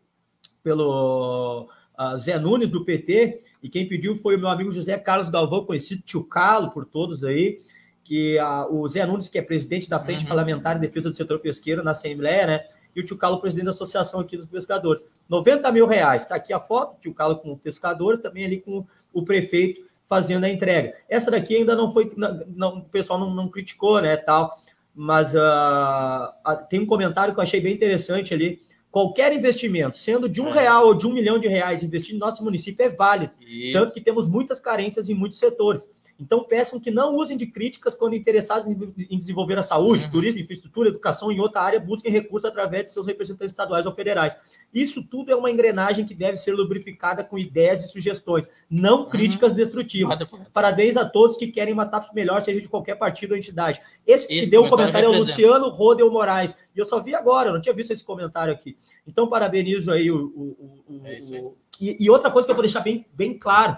pelo 0.62 1.68
ah, 1.96 2.16
Zé 2.16 2.38
Nunes, 2.38 2.68
do 2.68 2.84
PT, 2.84 3.42
e 3.64 3.68
quem 3.70 3.88
pediu 3.88 4.14
foi 4.14 4.36
o 4.36 4.38
meu 4.38 4.48
amigo 4.48 4.70
José 4.70 4.98
Carlos 4.98 5.30
Galvão, 5.30 5.64
conhecido 5.64 6.02
Tio 6.02 6.22
Calo 6.22 6.70
por 6.70 6.84
todos 6.84 7.24
aí, 7.24 7.58
que 8.04 8.38
ah, 8.38 8.66
o 8.70 8.86
Zé 8.86 9.06
Nunes, 9.06 9.30
que 9.30 9.38
é 9.38 9.42
presidente 9.42 9.88
da 9.88 9.98
Frente 9.98 10.22
Uhum. 10.24 10.28
Parlamentar 10.28 10.76
em 10.76 10.80
Defesa 10.80 11.08
do 11.08 11.16
Setor 11.16 11.38
Pesqueiro 11.38 11.82
na 11.82 11.92
Assembleia, 11.92 12.46
né? 12.46 12.64
E 12.94 13.00
o 13.00 13.04
Tio 13.04 13.16
Calo, 13.16 13.40
presidente 13.40 13.64
da 13.64 13.70
Associação 13.70 14.20
aqui 14.20 14.36
dos 14.36 14.46
Pescadores. 14.46 15.04
90 15.28 15.72
mil 15.72 15.86
reais. 15.86 16.22
Está 16.22 16.34
aqui 16.34 16.52
a 16.52 16.60
foto, 16.60 17.00
Tio 17.00 17.14
Calo 17.14 17.38
com 17.38 17.56
pescadores, 17.56 18.20
também 18.20 18.44
ali 18.44 18.60
com 18.60 18.84
o 19.12 19.24
prefeito 19.24 19.80
fazendo 20.06 20.44
a 20.44 20.50
entrega. 20.50 20.92
Essa 21.08 21.30
daqui 21.30 21.56
ainda 21.56 21.74
não 21.74 21.90
foi, 21.90 22.12
não, 22.16 22.44
não- 22.54 22.78
o 22.80 22.84
pessoal 22.84 23.18
não, 23.18 23.34
não 23.34 23.48
criticou, 23.48 24.02
né, 24.02 24.18
tal, 24.18 24.50
mas 24.94 25.34
ah, 25.34 26.66
tem 26.68 26.80
um 26.80 26.86
comentário 26.86 27.32
que 27.32 27.40
eu 27.40 27.42
achei 27.42 27.60
bem 27.62 27.72
interessante 27.74 28.34
ali. 28.34 28.60
Qualquer 28.94 29.32
investimento, 29.32 29.96
sendo 29.96 30.28
de 30.28 30.40
um 30.40 30.50
É. 30.50 30.52
real 30.52 30.86
ou 30.86 30.94
de 30.94 31.04
um 31.04 31.12
milhão 31.12 31.36
de 31.36 31.48
reais 31.48 31.82
investido 31.82 32.16
no 32.20 32.26
nosso 32.26 32.44
município 32.44 32.86
é 32.86 32.88
válido, 32.88 33.32
Isso. 33.40 33.72
tanto 33.72 33.92
que 33.92 34.00
temos 34.00 34.28
muitas 34.28 34.60
carências 34.60 35.08
em 35.08 35.14
muitos 35.14 35.40
setores. 35.40 35.90
Então, 36.18 36.44
peçam 36.44 36.78
que 36.78 36.92
não 36.92 37.16
usem 37.16 37.36
de 37.36 37.44
críticas 37.46 37.96
quando 37.96 38.14
interessados 38.14 38.68
em, 38.68 39.18
desenvolver 39.18 39.58
a 39.58 39.62
saúde, 39.64 40.04
Uhum. 40.04 40.10
turismo, 40.12 40.40
infraestrutura, 40.40 40.88
educação 40.88 41.32
em 41.32 41.40
outra 41.40 41.60
área, 41.60 41.80
busquem 41.80 42.10
recursos 42.12 42.48
através 42.48 42.84
de 42.84 42.90
seus 42.92 43.06
representantes 43.06 43.50
estaduais 43.52 43.84
ou 43.84 43.92
federais. 43.92 44.36
Isso 44.72 45.02
tudo 45.02 45.32
é 45.32 45.36
uma 45.36 45.50
engrenagem 45.50 46.04
que 46.06 46.14
deve 46.14 46.36
ser 46.36 46.52
lubrificada 46.52 47.24
com 47.24 47.36
ideias 47.36 47.84
e 47.84 47.88
sugestões, 47.88 48.48
não 48.70 49.00
Uhum. 49.00 49.08
críticas 49.10 49.52
destrutivas. 49.52 50.10
Nada 50.10 50.24
correto. 50.26 50.50
Parabéns 50.52 50.96
a 50.96 51.04
todos 51.04 51.36
que 51.36 51.48
querem 51.48 51.74
uma 51.74 51.84
TAPS 51.86 52.12
melhor, 52.14 52.42
seja 52.42 52.60
de 52.60 52.68
qualquer 52.68 52.94
partido 52.94 53.32
ou 53.32 53.36
entidade. 53.36 53.80
Esse 54.06 54.28
que 54.28 54.34
Esse 54.38 54.50
deu 54.50 54.64
o 54.64 54.70
comentário 54.70 55.08
comentário 55.08 55.16
é 55.16 55.18
o. 55.18 55.20
Luciano 55.20 55.68
Rodel 55.68 56.10
Moraes. 56.12 56.54
E 56.74 56.78
eu 56.78 56.84
só 56.84 57.00
vi 57.00 57.14
agora, 57.14 57.48
eu 57.48 57.54
não 57.54 57.60
tinha 57.60 57.74
visto 57.74 57.90
esse 57.90 58.04
comentário 58.04 58.52
aqui. 58.54 58.76
Então, 59.06 59.28
parabenizo 59.28 59.90
aí 59.90 60.10
o. 60.12 60.16
o- 60.36 60.74
o- 60.88 61.00
É 61.04 61.16
aí. 61.16 61.40
o- 61.40 61.56
e, 61.80 62.04
e 62.04 62.08
outra 62.08 62.30
coisa 62.30 62.46
que 62.46 62.52
eu 62.52 62.56
vou 62.56 62.62
deixar 62.62 62.80
bem, 62.80 63.04
bem 63.12 63.36
claro: 63.36 63.76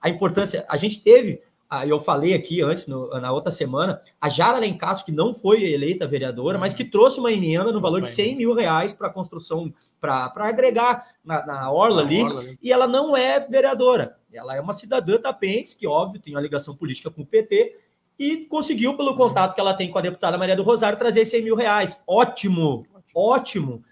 a 0.00 0.08
importância. 0.08 0.64
A 0.68 0.76
gente 0.76 1.02
teve, 1.02 1.40
eu 1.86 2.00
falei 2.00 2.34
aqui 2.34 2.62
antes, 2.62 2.86
no- 2.86 3.08
na 3.20 3.30
outra 3.30 3.50
semana, 3.50 4.00
a 4.20 4.28
Jara 4.28 4.58
Lencastre, 4.58 5.06
que 5.06 5.12
não 5.12 5.34
foi 5.34 5.64
eleita 5.64 6.06
vereadora, 6.06 6.58
mas 6.58 6.72
que 6.72 6.84
trouxe 6.84 7.20
uma 7.20 7.30
emenda 7.32 7.70
no 7.70 7.80
valor 7.80 8.00
de 8.00 8.08
100 8.10 8.36
mil 8.36 8.54
reais 8.54 8.92
para 8.92 9.08
a 9.08 9.12
construção, 9.12 9.72
para 10.00 10.32
agregar 10.36 11.06
na, 11.24 11.44
na 11.44 11.70
Orla 11.70 12.02
ali 12.02 12.22
Orla 12.22 12.44
e 12.62 12.72
ela 12.72 12.86
não 12.86 13.16
é 13.16 13.40
vereadora. 13.40 14.16
Ela 14.32 14.56
é 14.56 14.60
uma 14.60 14.72
cidadã 14.72 15.18
tapense, 15.18 15.76
que, 15.76 15.86
óbvio, 15.86 16.20
tem 16.20 16.34
uma 16.34 16.40
ligação 16.40 16.74
política 16.74 17.10
com 17.10 17.22
o 17.22 17.26
PT, 17.26 17.76
e 18.18 18.38
conseguiu, 18.46 18.96
pelo 18.96 19.14
contato 19.14 19.54
que 19.54 19.60
ela 19.60 19.72
tem 19.74 19.90
com 19.90 19.98
a 19.98 20.02
deputada 20.02 20.36
Maria 20.36 20.56
do 20.56 20.62
Rosário, 20.62 20.98
trazer 20.98 21.24
100 21.24 21.42
mil 21.44 21.54
reais. 21.54 22.00
Ótimo, 22.06 22.84
ótimo. 23.14 23.82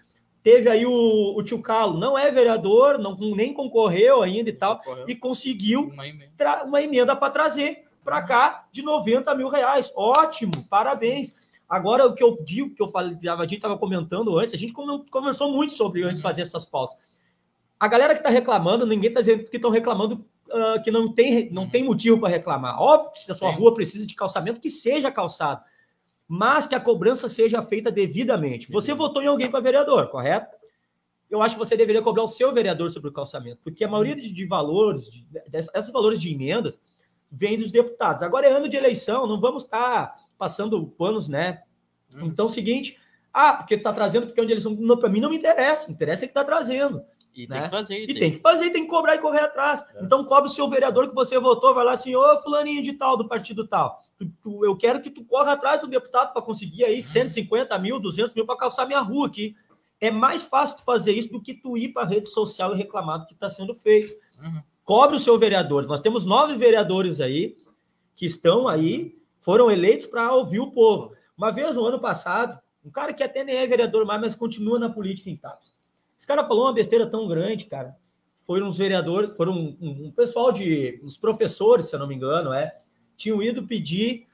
Teve 0.47 0.69
aí 0.69 0.85
o, 0.85 1.35
o 1.37 1.43
tio 1.43 1.61
Carlos, 1.61 1.99
não 1.99 2.17
é 2.17 2.31
vereador, 2.31 2.97
não, 2.97 3.17
nem 3.17 3.53
concorreu 3.53 4.23
ainda 4.23 4.49
e 4.49 4.53
tal, 4.53 4.79
e 5.05 5.13
conseguiu 5.13 5.89
Uma 5.93 6.07
emenda. 6.07 6.63
uma 6.63 6.81
emenda 6.81 7.13
para 7.17 7.29
trazer 7.29 7.83
para 8.01 8.21
cá 8.21 8.65
de 8.71 8.81
90 8.81 9.35
mil 9.35 9.49
reais. 9.49 9.91
Ótimo, 9.93 10.53
parabéns. 10.69 11.35
Agora, 11.67 12.07
o 12.07 12.13
que 12.15 12.23
eu 12.23 12.37
digo, 12.45 12.73
que 12.73 12.81
eu 12.81 12.87
falei, 12.87 13.17
a 13.27 13.41
gente 13.41 13.55
estava 13.55 13.77
comentando 13.77 14.39
antes, 14.39 14.53
a 14.53 14.57
gente 14.57 14.71
conversou 14.71 15.51
muito 15.51 15.73
sobre 15.73 16.03
antes 16.03 16.15
de 16.19 16.23
fazer 16.23 16.43
essas 16.43 16.65
pautas. 16.65 16.95
A 17.77 17.89
galera 17.89 18.13
que 18.13 18.21
está 18.21 18.29
reclamando, 18.29 18.85
ninguém 18.85 19.09
está 19.09 19.19
dizendo 19.19 19.43
que 19.43 19.57
estão 19.57 19.69
reclamando 19.69 20.25
ah, 20.49 20.79
que 20.81 20.89
não 20.89 21.13
tem, 21.13 21.51
não 21.51 21.63
Uhum. 21.63 21.69
tem 21.69 21.83
motivo 21.83 22.21
para 22.21 22.29
reclamar. 22.29 22.81
Óbvio 22.81 23.11
que 23.11 23.19
se 23.19 23.29
a 23.29 23.35
sua 23.35 23.51
rua 23.51 23.73
precisa 23.73 24.07
de 24.07 24.15
calçamento, 24.15 24.61
que 24.61 24.69
seja 24.69 25.11
calçado. 25.11 25.61
Mas 26.27 26.67
que 26.67 26.75
a 26.75 26.79
cobrança 26.79 27.29
seja 27.29 27.61
feita 27.61 27.91
devidamente. 27.91 28.71
Você 28.71 28.93
votou 28.93 29.21
em 29.21 29.27
alguém 29.27 29.49
para 29.49 29.61
vereador, 29.61 30.09
correto? 30.09 30.55
Eu 31.29 31.41
acho 31.41 31.55
que 31.55 31.59
você 31.59 31.75
deveria 31.75 32.01
cobrar 32.01 32.23
o 32.23 32.27
seu 32.27 32.53
vereador 32.53 32.89
sobre 32.89 33.09
o 33.09 33.13
calçamento, 33.13 33.59
porque 33.63 33.83
a 33.83 33.87
maioria 33.87 34.15
de, 34.15 34.29
de 34.29 34.45
valores, 34.45 35.11
de, 35.11 35.25
dessas, 35.49 35.73
esses 35.75 35.91
valores 35.91 36.19
de 36.19 36.33
emendas, 36.33 36.79
vem 37.31 37.57
dos 37.57 37.71
deputados. 37.71 38.23
Agora 38.23 38.47
é 38.47 38.51
ano 38.51 38.69
de 38.69 38.77
eleição, 38.77 39.27
não 39.27 39.39
vamos 39.39 39.63
estar 39.63 40.15
passando 40.37 40.85
panos, 40.87 41.27
né? 41.27 41.63
Uhum. 42.15 42.27
Então, 42.27 42.45
é 42.45 42.49
o 42.49 42.53
seguinte, 42.53 42.97
ah, 43.33 43.53
porque 43.53 43.75
está 43.75 43.91
trazendo, 43.91 44.27
porque 44.27 44.39
é 44.39 44.43
onde 44.43 44.53
eles 44.53 44.63
são. 44.63 44.75
Para 44.97 45.09
mim 45.09 45.19
não 45.19 45.29
me 45.29 45.37
interessa, 45.37 45.91
interessa 45.91 46.25
é 46.25 46.27
que 46.27 46.31
está 46.31 46.43
trazendo. 46.43 47.03
E 47.37 47.47
né? 47.47 47.55
tem 47.61 47.63
que 47.63 47.69
fazer. 47.69 47.99
E 48.03 48.13
tem 48.19 48.31
que 48.31 48.39
fazer, 48.39 48.69
tem 48.71 48.83
que 48.83 48.89
cobrar 48.89 49.15
e 49.15 49.19
correr 49.19 49.41
atrás. 49.41 49.85
É. 49.95 50.03
Então, 50.03 50.23
cobre 50.25 50.49
o 50.49 50.53
seu 50.53 50.69
vereador 50.69 51.07
que 51.09 51.15
você 51.15 51.39
votou, 51.39 51.73
vai 51.73 51.85
lá 51.85 51.93
assim, 51.93 52.15
ô 52.15 52.37
fulaninho 52.41 52.81
de 52.81 52.93
tal, 52.93 53.15
do 53.15 53.27
partido 53.27 53.67
tal. 53.67 54.01
Tu- 54.17 54.29
tu- 54.41 54.65
eu 54.65 54.75
quero 54.75 55.01
que 55.01 55.09
tu 55.11 55.23
corra 55.23 55.53
atrás 55.53 55.79
do 55.81 55.87
deputado 55.87 56.33
para 56.33 56.41
conseguir 56.41 56.83
aí 56.85 57.01
150 57.01 57.77
mil, 57.77 57.99
200 57.99 58.33
mil 58.33 58.45
para 58.45 58.57
calçar 58.57 58.87
minha 58.87 58.99
rua 58.99 59.27
aqui. 59.27 59.55
É 60.01 60.09
mais 60.11 60.43
fácil 60.43 60.77
tu 60.77 60.83
fazer 60.83 61.11
isso 61.13 61.31
do 61.31 61.41
que 61.41 61.53
tu 61.53 61.77
ir 61.77 61.89
para 61.93 62.03
a 62.03 62.05
rede 62.07 62.29
social 62.29 62.73
e 62.73 62.77
reclamar 62.77 63.19
do 63.19 63.25
que 63.27 63.33
está 63.33 63.49
sendo 63.49 63.73
feito. 63.73 64.13
Uhum. 64.41 64.61
Cobre 64.83 65.17
o 65.17 65.19
seu 65.19 65.37
vereador. 65.37 65.85
Nós 65.85 65.99
temos 65.99 66.23
nove 66.25 66.55
vereadores 66.55 67.19
aí 67.19 67.55
que 68.15 68.25
estão 68.25 68.67
aí 68.67 69.15
foram 69.39 69.69
eleitos 69.71 70.05
para 70.05 70.33
ouvir 70.33 70.59
o 70.59 70.71
povo. 70.71 71.13
Uma 71.37 71.51
vez 71.51 71.75
no 71.75 71.85
ano 71.85 71.99
passado, 71.99 72.59
um 72.83 72.89
cara 72.91 73.13
que 73.13 73.23
até 73.23 73.43
nem 73.43 73.55
é 73.57 73.67
vereador 73.67 74.05
mais, 74.05 74.19
mas 74.19 74.35
continua 74.35 74.77
na 74.79 74.89
política 74.89 75.29
em 75.29 75.37
Tapes. 75.37 75.73
Esse 76.17 76.25
cara 76.25 76.47
falou 76.47 76.65
uma 76.65 76.73
besteira 76.73 77.05
tão 77.05 77.27
grande, 77.27 77.65
cara. 77.65 77.95
Foram 78.43 78.67
uns 78.67 78.77
vereadores, 78.77 79.35
foram 79.35 79.53
um, 79.53 79.77
um, 79.79 80.05
um 80.07 80.11
pessoal 80.11 80.51
de. 80.51 80.99
os 81.03 81.17
professores, 81.17 81.87
se 81.87 81.95
eu 81.95 81.99
não 81.99 82.07
me 82.07 82.15
engano, 82.15 82.53
é, 82.53 82.75
tinham 83.15 83.41
ido 83.41 83.67
pedir 83.67 84.27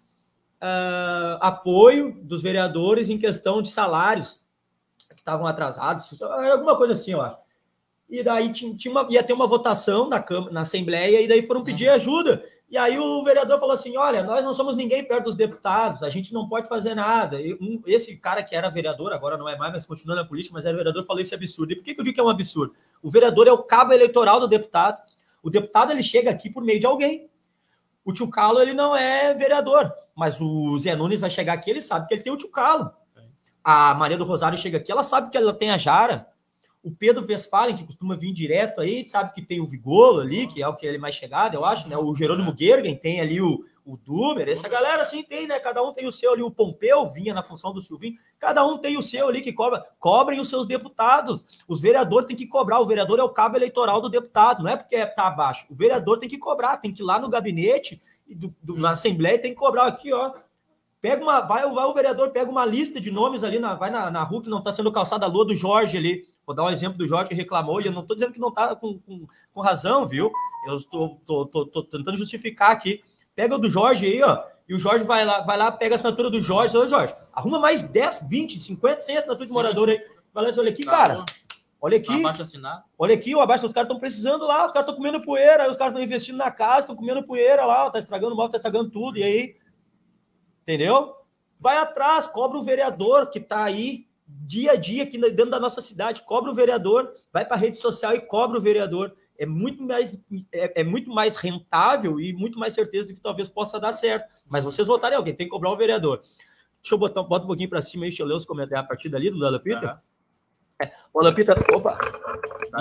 uh, 0.62 1.38
apoio 1.42 2.18
dos 2.22 2.42
vereadores 2.42 3.10
em 3.10 3.18
questão 3.18 3.62
de 3.62 3.70
salários 3.70 4.42
que 5.10 5.20
estavam 5.20 5.46
atrasados, 5.46 6.22
alguma 6.22 6.78
coisa 6.78 6.94
assim, 6.94 7.12
eu 7.12 7.22
acho. 7.22 7.38
E 8.10 8.24
daí 8.24 8.52
tinha, 8.52 8.76
tinha 8.76 8.92
uma, 8.92 9.08
ia 9.10 9.24
ter 9.24 9.34
uma 9.34 9.48
votação 9.48 10.08
na, 10.08 10.24
na 10.52 10.62
Assembleia, 10.62 11.22
e 11.22 11.28
daí 11.28 11.46
foram 11.46 11.64
pedir 11.64 11.90
uhum. 11.90 11.96
ajuda. 11.96 12.44
E 12.70 12.78
aí 12.78 12.98
o 12.98 13.24
vereador 13.24 13.60
falou 13.60 13.76
assim: 13.76 13.96
olha, 13.98 14.24
nós 14.24 14.44
não 14.44 14.54
somos 14.54 14.76
ninguém 14.76 15.04
perto 15.04 15.26
dos 15.26 15.36
deputados, 15.36 16.02
a 16.02 16.10
gente 16.10 16.34
não 16.34 16.48
pode 16.48 16.68
fazer 16.68 16.96
nada. 16.96 17.40
E 17.40 17.54
um, 17.56 17.82
esse 17.86 18.16
cara 18.18 18.42
que 18.42 18.56
era 18.56 18.70
vereador, 18.70 19.14
agora 19.14 19.38
não 19.38 19.48
é 19.48 19.56
mais, 19.58 19.72
mas 19.72 19.86
continua 19.86 20.16
na 20.16 20.26
política, 20.26 20.54
mas 20.54 20.66
era 20.66 20.76
vereador, 20.76 21.06
falou 21.06 21.22
esse 21.22 21.36
absurdo. 21.36 21.74
E 21.74 21.76
por 21.76 21.84
que, 21.84 21.94
que 21.94 22.00
eu 22.00 22.04
digo 22.04 22.16
que 22.16 22.22
é 22.22 22.24
um 22.24 22.30
absurdo? 22.30 22.74
O 23.02 23.12
vereador 23.12 23.48
é 23.48 23.52
o 23.52 23.64
cabo 23.64 23.94
eleitoral 23.94 24.40
do 24.40 24.48
deputado. 24.48 25.02
O 25.42 25.50
deputado 25.50 25.92
ele 25.92 26.02
chega 26.02 26.32
aqui 26.32 26.50
por 26.50 26.64
meio 26.64 26.80
de 26.80 26.86
alguém. 26.86 27.30
O 28.06 28.12
tio 28.12 28.30
Calo 28.30 28.62
ele 28.62 28.74
não 28.74 28.96
é 28.96 29.34
vereador, 29.34 29.94
mas 30.16 30.42
o 30.42 30.80
Zé 30.80 30.96
Nunes 30.96 31.22
vai 31.22 31.30
chegar 31.30 31.54
aqui, 31.54 31.70
ele 31.70 31.82
sabe 31.82 32.08
que 32.08 32.14
ele 32.14 32.24
tem 32.24 32.34
o 32.34 32.38
tio 32.38 32.50
Calo. 32.50 32.92
A 33.64 33.94
Maria 33.94 34.18
do 34.18 34.26
Rosário 34.26 34.58
chega 34.58 34.78
aqui, 34.78 34.92
ela 34.92 35.04
sabe 35.04 35.30
que 35.30 35.38
ela 35.38 35.54
tem 35.54 35.72
a 35.72 35.78
Jara. 35.78 36.28
O 36.84 36.92
Pedro 36.92 37.26
Westphalen, 37.26 37.78
que 37.78 37.86
costuma 37.86 38.18
vir 38.18 38.34
direto 38.34 38.82
aí, 38.82 39.08
sabe 39.08 39.34
que 39.34 39.42
tem 39.42 39.62
o 39.62 39.66
Vigolo 39.66 40.20
ali, 40.20 40.46
que 40.46 40.62
é 40.62 40.68
o 40.68 40.76
que 40.76 40.86
ele 40.86 40.98
mais 40.98 41.16
chegado, 41.16 41.56
eu 41.56 41.64
acho, 41.64 41.88
né? 41.88 41.98
O 41.98 42.14
Jerônimo 42.14 42.54
Gergen 42.58 42.94
tem 42.98 43.22
ali 43.22 43.40
o, 43.40 43.64
o 43.86 43.98
Dumer, 43.98 44.50
essa 44.50 44.68
galera 44.68 45.02
assim 45.02 45.24
tem, 45.24 45.48
né? 45.48 45.60
Cada 45.60 45.82
um 45.82 45.94
tem 45.94 46.08
o 46.08 46.12
seu 46.12 46.34
ali, 46.34 46.42
o 46.42 46.52
Pompeu 46.52 47.10
vinha 47.10 47.34
na 47.34 47.42
função 47.42 47.74
do 47.74 47.82
Silvinho, 47.82 48.18
cada 48.38 48.66
um 48.66 48.78
tem 48.78 48.98
o 48.98 49.02
seu 49.02 49.28
ali 49.30 49.42
que 49.42 49.54
cobra. 49.54 49.86
Cobrem 50.00 50.40
os 50.40 50.50
seus 50.50 50.66
deputados. 50.68 51.46
Os 51.68 51.82
vereadores 51.82 52.28
têm 52.28 52.36
que 52.36 52.48
cobrar. 52.48 52.80
O 52.80 52.86
vereador 52.86 53.20
é 53.20 53.24
o 53.24 53.30
cabo 53.30 53.58
eleitoral 53.58 54.02
do 54.02 54.10
deputado, 54.10 54.64
não 54.64 54.70
é 54.70 54.76
porque 54.76 55.06
tá 55.08 55.28
abaixo. 55.28 55.68
O 55.70 55.76
vereador 55.76 56.20
tem 56.20 56.28
que 56.28 56.38
cobrar, 56.38 56.78
tem 56.78 56.94
que 56.94 57.02
ir 57.02 57.06
lá 57.06 57.20
no 57.20 57.30
gabinete, 57.30 58.02
do, 58.28 58.54
do, 58.62 58.78
na 58.78 58.92
Assembleia, 58.92 59.40
tem 59.40 59.52
que 59.52 59.60
cobrar 59.60 59.86
aqui, 59.86 60.12
ó. 60.12 60.34
Pega 61.02 61.22
uma, 61.22 61.42
vai, 61.42 61.70
vai 61.70 61.86
o 61.86 61.94
vereador, 61.94 62.32
pega 62.32 62.50
uma 62.50 62.66
lista 62.66 63.00
de 63.00 63.12
nomes 63.12 63.44
ali, 63.44 63.60
na, 63.60 63.76
vai 63.76 63.90
na, 63.90 64.10
na 64.10 64.24
rua 64.24 64.42
que 64.42 64.50
não 64.50 64.60
está 64.60 64.72
sendo 64.72 64.92
calçada 64.92 65.26
a 65.26 65.30
lua 65.30 65.46
do 65.46 65.56
Jorge 65.56 65.98
ali 65.98 66.26
Vou 66.46 66.56
dar 66.56 66.64
um 66.64 66.70
exemplo 66.70 66.98
do 66.98 67.08
Jorge 67.08 67.30
que 67.30 67.36
reclamou, 67.36 67.82
e 67.82 67.86
eu 67.86 67.92
não 67.92 68.02
estou 68.02 68.16
dizendo 68.16 68.34
que 68.34 68.40
não 68.40 68.50
está 68.50 68.76
com, 68.76 69.00
com, 69.00 69.28
com, 69.54 69.62
razão, 69.62 70.08
viu? 70.08 70.32
Eu 70.68 70.78
estou 70.78 71.18
tentando 71.90 72.18
justificar 72.18 72.72
aqui. 72.72 73.02
Pega 73.36 73.56
o 73.56 73.58
do 73.58 73.70
Jorge 73.70 74.06
aí, 74.06 74.22
ó, 74.22 74.44
e 74.68 74.76
o 74.76 74.80
Jorge 74.80 75.04
vai 75.04 75.26
lá, 75.26 75.42
vai 75.42 75.58
lá 75.58 75.72
pega 75.72 75.96
a 75.96 75.98
assinatura 75.98 76.30
do 76.30 76.42
Jorge. 76.42 76.78
Ô, 76.78 76.86
Jorge, 76.86 77.14
arruma 77.32 77.60
mais 77.60 77.82
10, 77.82 78.28
20, 78.30 78.62
50, 78.62 79.00
100 79.00 79.18
assinaturas 79.18 79.48
de 79.48 79.54
morador 79.54 79.90
aí. 79.90 80.02
Olha 80.36 80.50
aqui, 80.70 80.86
tá 80.86 80.92
cara. 80.92 81.26
Olha 81.82 81.98
aqui. 81.98 82.24
Olha 82.98 83.14
aqui, 83.14 83.36
o 83.36 83.42
abaixo, 83.42 83.68
os 83.68 83.74
caras 83.74 83.88
estão 83.88 84.00
precisando 84.00 84.46
lá, 84.46 84.66
os 84.66 84.72
caras 84.72 84.88
estão 84.88 84.96
comendo 84.96 85.22
poeira, 85.22 85.64
aí 85.64 85.70
os 85.70 85.76
caras 85.76 85.92
estão 85.92 86.04
investindo 86.04 86.38
na 86.38 86.50
casa, 86.50 86.82
estão 86.82 86.96
comendo 86.96 87.24
poeira 87.24 87.66
lá, 87.66 87.90
tá 87.92 88.00
estragando 88.00 88.34
o 88.34 88.38
móvel, 88.38 88.52
tá 88.52 88.58
estragando 88.58 88.90
tudo, 88.90 89.18
e 89.18 89.24
aí. 89.24 89.56
Entendeu? 90.62 91.14
Vai 91.60 91.78
atrás, 91.78 92.26
cobra 92.26 92.58
o 92.58 92.64
vereador 92.64 93.30
que 93.30 93.40
tá 93.40 93.64
aí 93.64 94.08
dia 94.28 94.72
a 94.72 94.76
dia 94.76 95.04
aqui 95.04 95.18
dentro 95.18 95.50
da 95.50 95.60
nossa 95.60 95.82
cidade, 95.82 96.24
cobra 96.24 96.52
o 96.52 96.56
vereador, 96.56 97.12
vai 97.32 97.46
para 97.46 97.56
a 97.56 97.60
rede 97.60 97.78
social 97.78 98.14
e 98.14 98.22
cobra 98.22 98.58
o 98.58 98.62
vereador. 98.62 99.16
É 99.38 99.46
muito, 99.46 99.82
mais, 99.82 100.18
é, 100.52 100.82
é, 100.82 100.84
muito 100.84 101.10
mais 101.10 101.36
rentável 101.36 102.20
e 102.20 102.34
muito 102.34 102.60
mais 102.60 102.74
certeza 102.74 103.08
do 103.08 103.16
que 103.16 103.22
talvez 103.22 103.50
possa 103.50 103.80
dar 103.80 103.92
certo. 103.92 104.28
Mas 104.48 104.64
vocês 104.64 104.88
votarem 104.88 105.18
alguém, 105.18 105.36
tem 105.36 105.48
que 105.48 105.52
cobrar 105.52 105.72
o 105.72 105.78
vereador. 105.78 106.22
Deixa 106.82 106.94
eu 106.94 107.00
botar 107.00 107.24
bota 107.24 107.46
um 107.46 107.48
pouquinho 107.48 107.70
para 107.70 107.82
cima 107.82 108.04
aí, 108.04 108.10
deixa 108.10 108.24
eu 108.24 108.28
ler 108.28 108.36
os 108.36 108.46
comentários 108.46 108.86
a 108.86 108.88
partir 108.88 109.10
dali 109.10 109.30
do 109.30 109.38
Lala 109.38 109.60
Pita. 109.60 109.94
Uhum. 110.82 110.86
É, 110.86 110.92
Lala 111.16 111.34
Pita, 111.34 111.56
opa, 111.74 111.98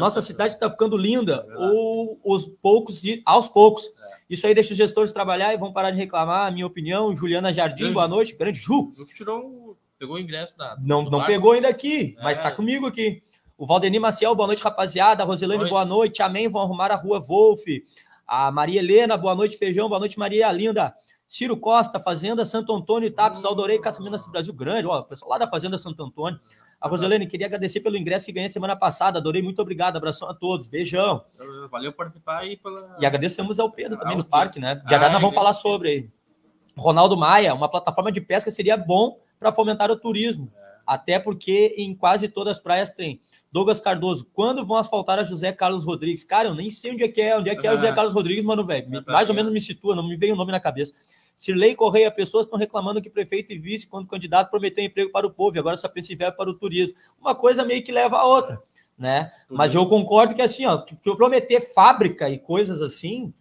nossa 0.00 0.20
cidade 0.20 0.54
está 0.54 0.70
ficando 0.70 0.96
linda, 0.96 1.46
é 1.48 1.56
ou 1.56 2.20
os 2.24 2.46
poucos, 2.46 3.02
aos 3.24 3.48
poucos. 3.48 3.86
É. 3.86 4.16
Isso 4.30 4.46
aí 4.46 4.54
deixa 4.54 4.72
os 4.72 4.76
gestores 4.76 5.12
trabalhar 5.12 5.52
e 5.52 5.58
vão 5.58 5.72
parar 5.72 5.90
de 5.90 5.98
reclamar, 5.98 6.52
minha 6.52 6.66
opinião. 6.66 7.14
Juliana 7.14 7.52
Jardim, 7.52 7.92
boa 7.92 8.08
noite. 8.08 8.34
Grande 8.34 8.58
Ju. 8.58 8.92
Tirou 9.14 9.76
Pegou 10.02 10.16
o 10.16 10.18
ingresso 10.18 10.58
da. 10.58 10.76
Não, 10.80 11.04
não 11.04 11.24
pegou 11.24 11.52
ainda 11.52 11.68
aqui, 11.68 12.16
é. 12.18 12.24
mas 12.24 12.36
está 12.36 12.50
comigo 12.50 12.88
aqui. 12.88 13.22
O 13.56 13.64
Valdemir 13.64 14.00
Maciel, 14.00 14.34
boa 14.34 14.48
noite, 14.48 14.60
rapaziada. 14.60 15.22
A 15.22 15.26
boa 15.26 15.84
noite. 15.84 16.20
Amém. 16.20 16.48
Vão 16.48 16.60
arrumar 16.60 16.90
a 16.90 16.96
rua 16.96 17.20
Wolf. 17.20 17.62
A 18.26 18.50
Maria 18.50 18.80
Helena, 18.80 19.16
boa 19.16 19.32
noite, 19.36 19.56
feijão. 19.56 19.88
Boa 19.88 20.00
noite, 20.00 20.18
Maria 20.18 20.50
Linda. 20.50 20.92
Ciro 21.28 21.56
Costa, 21.56 22.00
Fazenda 22.00 22.44
Santo 22.44 22.74
Antônio 22.74 23.06
Itapes, 23.06 23.44
Aldorei, 23.44 23.78
Caçaminas 23.78 24.26
Brasil 24.26 24.52
Grande. 24.52 24.88
Ó, 24.88 25.02
pessoal 25.02 25.30
lá 25.30 25.38
da 25.38 25.48
Fazenda 25.48 25.78
Santo 25.78 26.02
Antônio. 26.02 26.40
A 26.80 26.88
Rosilene, 26.88 27.28
queria 27.28 27.46
agradecer 27.46 27.78
pelo 27.78 27.96
ingresso 27.96 28.26
que 28.26 28.32
ganhei 28.32 28.48
semana 28.48 28.74
passada. 28.74 29.20
Adorei, 29.20 29.40
muito 29.40 29.62
obrigado. 29.62 29.98
Abração 29.98 30.28
a 30.28 30.34
todos. 30.34 30.66
Beijão. 30.66 31.24
Valeu 31.70 31.92
participar 31.92 32.38
aí 32.38 32.56
pela. 32.56 32.96
E 32.98 33.06
agradecemos 33.06 33.60
ao 33.60 33.70
Pedro 33.70 33.96
também 34.00 34.16
no 34.16 34.24
parque, 34.24 34.58
né? 34.58 34.82
Já 34.90 34.98
já 34.98 35.10
nós 35.10 35.20
vamos 35.20 35.36
falar 35.36 35.52
sobre 35.52 35.88
aí. 35.88 36.10
Ronaldo 36.76 37.16
Maia, 37.16 37.54
uma 37.54 37.68
plataforma 37.68 38.10
de 38.10 38.20
pesca 38.20 38.50
seria 38.50 38.76
bom 38.76 39.22
para 39.42 39.52
fomentar 39.52 39.90
o 39.90 39.96
turismo. 39.96 40.50
Até 40.86 41.18
porque 41.18 41.74
em 41.76 41.94
quase 41.94 42.28
todas 42.28 42.56
as 42.56 42.62
praias 42.62 42.90
tem. 42.90 43.20
Douglas 43.52 43.80
Cardoso, 43.80 44.26
quando 44.32 44.64
vão 44.64 44.78
asfaltar 44.78 45.18
a 45.18 45.24
José 45.24 45.52
Carlos 45.52 45.84
Rodrigues? 45.84 46.24
Cara, 46.24 46.48
eu 46.48 46.54
nem 46.54 46.70
sei 46.70 46.92
onde 46.92 47.04
é 47.04 47.08
que 47.08 47.20
é, 47.20 47.36
onde 47.36 47.50
é 47.50 47.54
que 47.54 47.66
é 47.66 47.70
o 47.70 47.74
José 47.74 47.92
Carlos 47.92 48.14
Rodrigues, 48.14 48.42
mano, 48.42 48.64
velho. 48.64 49.04
Mais 49.06 49.28
ou 49.28 49.34
menos 49.34 49.52
me 49.52 49.60
situa, 49.60 49.94
não 49.94 50.08
me 50.08 50.16
veio 50.16 50.32
o 50.32 50.36
nome 50.36 50.50
na 50.50 50.58
cabeça. 50.58 50.94
Sirlei 51.36 51.74
Correia, 51.74 52.10
pessoas 52.10 52.46
estão 52.46 52.58
reclamando 52.58 53.02
que 53.02 53.10
prefeito 53.10 53.52
e 53.52 53.58
vice, 53.58 53.86
quando 53.86 54.08
candidato, 54.08 54.50
prometeu 54.50 54.82
emprego 54.82 55.10
para 55.10 55.26
o 55.26 55.30
povo, 55.30 55.56
e 55.56 55.58
agora 55.58 55.74
essa 55.74 55.88
princípio 55.88 56.32
para 56.32 56.48
o 56.48 56.54
turismo. 56.54 56.94
Uma 57.20 57.34
coisa 57.34 57.64
meio 57.64 57.82
que 57.84 57.92
leva 57.92 58.16
a 58.16 58.24
outra, 58.24 58.62
né? 58.96 59.30
Mas 59.50 59.74
eu 59.74 59.86
concordo 59.86 60.34
que 60.34 60.42
assim, 60.42 60.64
ó, 60.64 60.78
que 60.78 60.96
eu 61.04 61.16
prometer 61.16 61.60
fábrica 61.74 62.30
e 62.30 62.38
coisas 62.38 62.80
assim, 62.80 63.34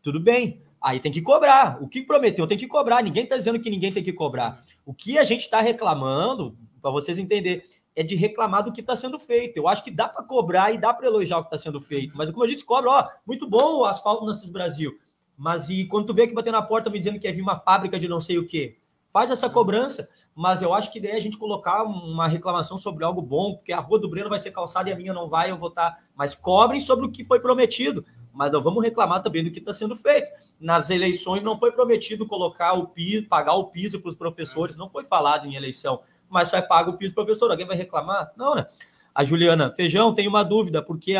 tudo 0.00 0.20
bem. 0.20 0.62
Aí 0.80 1.00
tem 1.00 1.10
que 1.10 1.22
cobrar. 1.22 1.82
O 1.82 1.88
que 1.88 2.02
prometeu 2.02 2.46
tem 2.46 2.58
que 2.58 2.66
cobrar. 2.66 3.02
Ninguém 3.02 3.24
está 3.24 3.36
dizendo 3.36 3.60
que 3.60 3.70
ninguém 3.70 3.92
tem 3.92 4.02
que 4.02 4.12
cobrar. 4.12 4.62
O 4.84 4.94
que 4.94 5.18
a 5.18 5.24
gente 5.24 5.40
está 5.40 5.60
reclamando, 5.60 6.56
para 6.80 6.90
vocês 6.90 7.18
entenderem, 7.18 7.62
é 7.94 8.02
de 8.02 8.14
reclamar 8.14 8.62
do 8.62 8.72
que 8.72 8.82
está 8.82 8.94
sendo 8.94 9.18
feito. 9.18 9.56
Eu 9.56 9.66
acho 9.66 9.82
que 9.82 9.90
dá 9.90 10.08
para 10.08 10.22
cobrar 10.22 10.72
e 10.72 10.78
dá 10.78 10.92
para 10.92 11.06
elogiar 11.06 11.38
o 11.38 11.42
que 11.42 11.48
está 11.48 11.58
sendo 11.58 11.80
feito. 11.80 12.16
Mas 12.16 12.30
como 12.30 12.44
a 12.44 12.48
gente 12.48 12.64
cobra, 12.64 12.90
ó, 12.90 13.08
muito 13.26 13.48
bom 13.48 13.78
o 13.78 13.84
asfalto 13.84 14.24
no 14.24 14.52
Brasil. 14.52 14.92
Mas 15.36 15.68
e 15.70 15.86
quando 15.86 16.06
tu 16.06 16.14
vê 16.14 16.26
que 16.26 16.34
bater 16.34 16.52
na 16.52 16.62
porta 16.62 16.90
me 16.90 16.98
dizendo 16.98 17.18
que 17.18 17.26
é 17.26 17.32
vir 17.32 17.42
uma 17.42 17.58
fábrica 17.58 17.98
de 17.98 18.06
não 18.06 18.20
sei 18.20 18.38
o 18.38 18.46
quê? 18.46 18.76
Faz 19.12 19.30
essa 19.30 19.48
cobrança, 19.48 20.06
mas 20.34 20.60
eu 20.60 20.74
acho 20.74 20.92
que 20.92 21.00
daí 21.00 21.12
a 21.12 21.20
gente 21.20 21.38
colocar 21.38 21.84
uma 21.84 22.28
reclamação 22.28 22.78
sobre 22.78 23.02
algo 23.02 23.22
bom, 23.22 23.54
porque 23.54 23.72
a 23.72 23.80
rua 23.80 23.98
do 23.98 24.10
Breno 24.10 24.28
vai 24.28 24.38
ser 24.38 24.50
calçada 24.50 24.90
e 24.90 24.92
a 24.92 24.96
minha 24.96 25.14
não 25.14 25.26
vai, 25.26 25.50
eu 25.50 25.56
vou 25.56 25.70
estar. 25.70 25.92
Tá... 25.92 25.98
Mas 26.14 26.34
cobrem 26.34 26.80
sobre 26.80 27.06
o 27.06 27.10
que 27.10 27.24
foi 27.24 27.40
prometido 27.40 28.04
mas 28.36 28.52
não 28.52 28.62
vamos 28.62 28.84
reclamar 28.84 29.22
também 29.22 29.42
do 29.42 29.50
que 29.50 29.58
está 29.58 29.72
sendo 29.72 29.96
feito. 29.96 30.30
Nas 30.60 30.90
eleições 30.90 31.42
não 31.42 31.58
foi 31.58 31.72
prometido 31.72 32.26
colocar 32.26 32.74
o 32.74 32.86
piso, 32.86 33.26
pagar 33.26 33.54
o 33.54 33.68
piso 33.68 33.98
para 33.98 34.10
os 34.10 34.14
professores, 34.14 34.76
não 34.76 34.90
foi 34.90 35.04
falado 35.04 35.46
em 35.46 35.54
eleição, 35.54 36.02
mas 36.28 36.50
só 36.50 36.58
é 36.58 36.62
pago 36.62 36.90
o 36.90 36.98
piso 36.98 37.14
professor. 37.14 37.50
Alguém 37.50 37.66
vai 37.66 37.76
reclamar? 37.76 38.30
Não, 38.36 38.54
né? 38.54 38.66
A 39.14 39.24
Juliana, 39.24 39.72
Feijão, 39.74 40.14
tem 40.14 40.28
uma 40.28 40.42
dúvida, 40.42 40.82
porque 40.82 41.14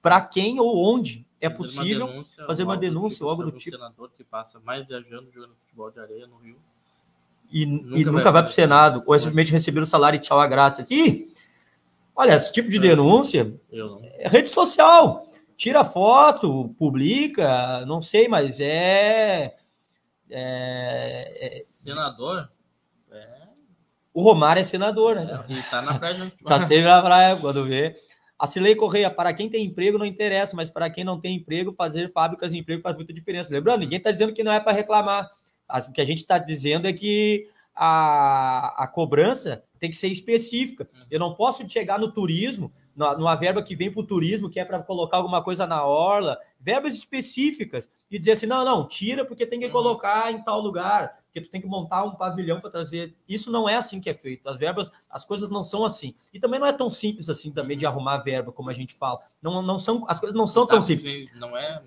para 0.00 0.22
quem 0.22 0.58
ou 0.58 0.94
onde 0.94 1.26
é 1.38 1.50
possível 1.50 2.06
fazer 2.06 2.06
uma 2.06 2.14
denúncia, 2.14 2.46
fazer 2.46 2.62
uma 2.62 2.76
denúncia 2.76 3.24
ou 3.24 3.30
algo 3.30 3.42
do 3.44 3.52
tipo. 3.52 3.76
senador 3.76 4.10
que 4.16 4.24
passa 4.24 4.58
mais 4.60 4.86
viajando 4.86 5.30
jogando 5.30 5.54
futebol 5.56 5.90
de 5.90 6.00
areia 6.00 6.26
no 6.26 6.38
Rio. 6.38 6.56
E 7.52 7.66
nunca, 7.66 7.98
e 7.98 8.04
nunca 8.06 8.22
vai, 8.24 8.32
vai 8.32 8.42
para 8.44 8.50
o 8.50 8.54
Senado, 8.54 9.02
ou 9.04 9.14
é 9.14 9.18
simplesmente 9.18 9.52
receber 9.52 9.80
o 9.80 9.86
salário 9.86 10.16
e 10.16 10.20
tchau 10.20 10.40
a 10.40 10.46
graça. 10.46 10.86
Ih, 10.88 11.30
olha, 12.16 12.34
esse 12.34 12.50
tipo 12.50 12.70
de 12.70 12.78
denúncia 12.78 13.54
é 14.14 14.26
rede 14.26 14.48
social 14.48 15.23
tira 15.56 15.84
foto, 15.84 16.74
publica, 16.78 17.84
não 17.86 18.02
sei, 18.02 18.28
mas 18.28 18.60
é. 18.60 19.54
é, 20.30 21.46
é 21.46 21.48
senador? 21.60 22.50
É. 23.10 23.28
O 24.12 24.22
Romário 24.22 24.60
é 24.60 24.64
senador, 24.64 25.16
né? 25.16 25.44
E 25.48 25.62
tá 25.62 25.82
na 25.82 25.98
praia 25.98 26.14
de 26.14 26.36
Tá 26.44 26.60
sempre 26.60 26.82
na 26.82 27.02
praia, 27.02 27.36
quando 27.36 27.64
vê. 27.64 27.96
A 28.38 28.46
Cilei 28.46 28.74
Correia, 28.74 29.10
para 29.10 29.32
quem 29.32 29.48
tem 29.48 29.64
emprego 29.64 29.96
não 29.96 30.04
interessa, 30.04 30.56
mas 30.56 30.68
para 30.68 30.90
quem 30.90 31.04
não 31.04 31.20
tem 31.20 31.36
emprego, 31.36 31.72
fazer 31.72 32.10
fábricas 32.12 32.52
de 32.52 32.58
emprego 32.58 32.82
faz 32.82 32.96
muita 32.96 33.12
diferença. 33.12 33.52
Lembrando, 33.52 33.80
ninguém 33.80 33.98
está 33.98 34.10
dizendo 34.10 34.32
que 34.32 34.42
não 34.42 34.52
é 34.52 34.60
para 34.60 34.72
reclamar. 34.72 35.30
O 35.88 35.92
que 35.92 36.00
a 36.00 36.04
gente 36.04 36.18
está 36.18 36.36
dizendo 36.36 36.86
é 36.86 36.92
que 36.92 37.48
a, 37.74 38.84
a 38.84 38.86
cobrança 38.86 39.64
tem 39.78 39.90
que 39.90 39.96
ser 39.96 40.08
específica. 40.08 40.88
Eu 41.10 41.18
não 41.18 41.34
posso 41.34 41.68
chegar 41.68 41.98
no 41.98 42.12
turismo 42.12 42.72
numa 42.96 43.34
verba 43.34 43.62
que 43.62 43.74
vem 43.74 43.90
para 43.90 44.00
o 44.00 44.06
turismo, 44.06 44.48
que 44.48 44.60
é 44.60 44.64
para 44.64 44.82
colocar 44.82 45.18
alguma 45.18 45.42
coisa 45.42 45.66
na 45.66 45.84
orla, 45.84 46.38
verbas 46.60 46.94
específicas, 46.94 47.90
e 48.10 48.18
dizer 48.18 48.32
assim: 48.32 48.46
não, 48.46 48.64
não, 48.64 48.86
tira 48.86 49.24
porque 49.24 49.46
tem 49.46 49.58
que 49.58 49.66
uhum. 49.66 49.72
colocar 49.72 50.32
em 50.32 50.42
tal 50.42 50.60
lugar, 50.60 51.18
porque 51.24 51.40
tu 51.40 51.50
tem 51.50 51.60
que 51.60 51.66
montar 51.66 52.04
um 52.04 52.14
pavilhão 52.14 52.60
para 52.60 52.70
trazer. 52.70 53.14
Isso 53.28 53.50
não 53.50 53.68
é 53.68 53.76
assim 53.76 54.00
que 54.00 54.08
é 54.08 54.14
feito. 54.14 54.48
As 54.48 54.58
verbas, 54.58 54.90
as 55.10 55.24
coisas 55.24 55.50
não 55.50 55.62
são 55.62 55.84
assim. 55.84 56.14
E 56.32 56.38
também 56.38 56.60
não 56.60 56.66
é 56.66 56.72
tão 56.72 56.88
simples 56.88 57.28
assim 57.28 57.50
também 57.50 57.76
de 57.76 57.84
uhum. 57.84 57.92
arrumar 57.92 58.18
verba, 58.18 58.52
como 58.52 58.70
a 58.70 58.74
gente 58.74 58.94
fala. 58.94 59.20
Não, 59.42 59.60
não 59.60 59.78
são, 59.78 60.04
as 60.08 60.20
coisas 60.20 60.36
não 60.36 60.46
são 60.46 60.66
tão 60.66 60.80
simples. 60.80 61.34
Não 61.34 61.56
é 61.56 61.82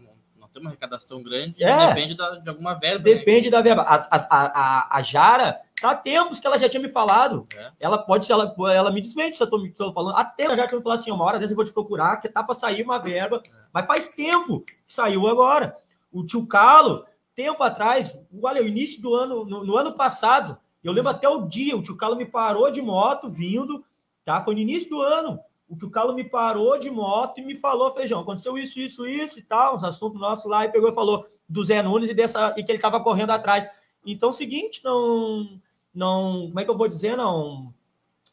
tem 0.59 0.65
uma 0.65 0.71
arrecadação 0.71 1.21
grande, 1.21 1.63
É. 1.63 1.87
depende 1.87 2.15
da- 2.15 2.35
de 2.37 2.49
alguma 2.49 2.73
verba. 2.73 2.97
né? 3.09 3.15
Depende 3.15 3.49
da 3.49 3.61
verba. 3.61 3.83
As- 3.83 4.07
a, 4.11 4.27
a, 4.29 4.97
a 4.97 5.01
Jara, 5.01 5.59
tá 5.81 5.91
há 5.91 5.95
tempos 5.95 6.39
que 6.39 6.47
ela 6.47 6.57
já 6.59 6.67
tinha 6.67 6.81
me 6.81 6.89
falado. 6.89 7.47
É. 7.55 7.71
Ela 7.79 7.97
pode, 7.97 8.29
ela, 8.31 8.53
ela 8.71 8.91
me 8.91 9.01
desmente 9.01 9.35
se 9.35 9.43
eu 9.43 9.49
tô, 9.49 9.57
me- 9.59 9.71
tô 9.71 9.93
falando. 9.93 10.15
Até 10.17 10.43
ela 10.45 10.55
já 10.55 10.65
tinha 10.67 10.77
me 10.77 10.83
falado 10.83 10.99
assim: 10.99 11.11
uma 11.11 11.23
hora 11.25 11.39
dessa 11.39 11.53
eu 11.53 11.55
vou 11.55 11.65
te 11.65 11.71
procurar, 11.73 12.17
que 12.17 12.27
tá 12.29 12.43
para 12.43 12.55
sair 12.55 12.83
uma 12.83 12.97
verba. 12.99 13.41
Mas 13.73 13.85
faz 13.85 14.07
tempo 14.09 14.61
que 14.61 14.73
saiu 14.87 15.27
agora. 15.27 15.75
O 16.11 16.25
tio 16.25 16.47
Calo, 16.47 17.05
tempo 17.35 17.61
atrás, 17.63 18.17
olha, 18.41 18.61
o 18.63 18.67
início 18.67 19.01
do 19.01 19.13
ano, 19.13 19.45
no, 19.45 19.63
no 19.63 19.75
ano 19.77 19.93
passado, 19.93 20.57
eu 20.83 20.91
lembro 20.91 21.11
até 21.11 21.27
o 21.29 21.45
dia, 21.47 21.75
o 21.77 21.81
tio 21.83 21.95
Calo 21.97 22.15
me 22.15 22.25
parou 22.25 22.71
de 22.71 22.81
moto 22.81 23.29
vindo, 23.29 23.83
tá? 24.25 24.41
Foi 24.43 24.55
no 24.55 24.61
início 24.61 24.89
do 24.89 25.01
ano. 25.01 25.39
O 25.67 25.77
tio 25.77 25.91
Calo 25.91 26.13
me 26.13 26.23
parou 26.23 26.79
de 26.79 26.89
moto 26.89 27.39
e 27.39 27.45
me 27.45 27.55
falou, 27.55 27.93
feijão, 27.93 28.21
aconteceu 28.21 28.57
isso, 28.57 28.79
isso, 28.79 29.05
isso 29.05 29.39
e 29.39 29.41
tal, 29.41 29.75
uns 29.75 29.83
assuntos 29.83 30.19
nossos 30.19 30.45
lá, 30.45 30.65
e 30.65 30.71
pegou 30.71 30.89
e 30.89 30.95
falou 30.95 31.27
do 31.47 31.63
Zé 31.63 31.81
Nunes 31.81 32.09
e, 32.09 32.13
dessa, 32.13 32.53
e 32.57 32.63
que 32.63 32.71
ele 32.71 32.79
tava 32.79 33.01
correndo 33.01 33.31
atrás. 33.31 33.69
Então, 34.05 34.29
é 34.29 34.31
o 34.31 34.35
seguinte, 34.35 34.81
não, 34.83 35.59
não, 35.93 36.47
como 36.47 36.59
é 36.59 36.63
que 36.63 36.71
eu 36.71 36.77
vou 36.77 36.87
dizer, 36.87 37.17
não, 37.17 37.73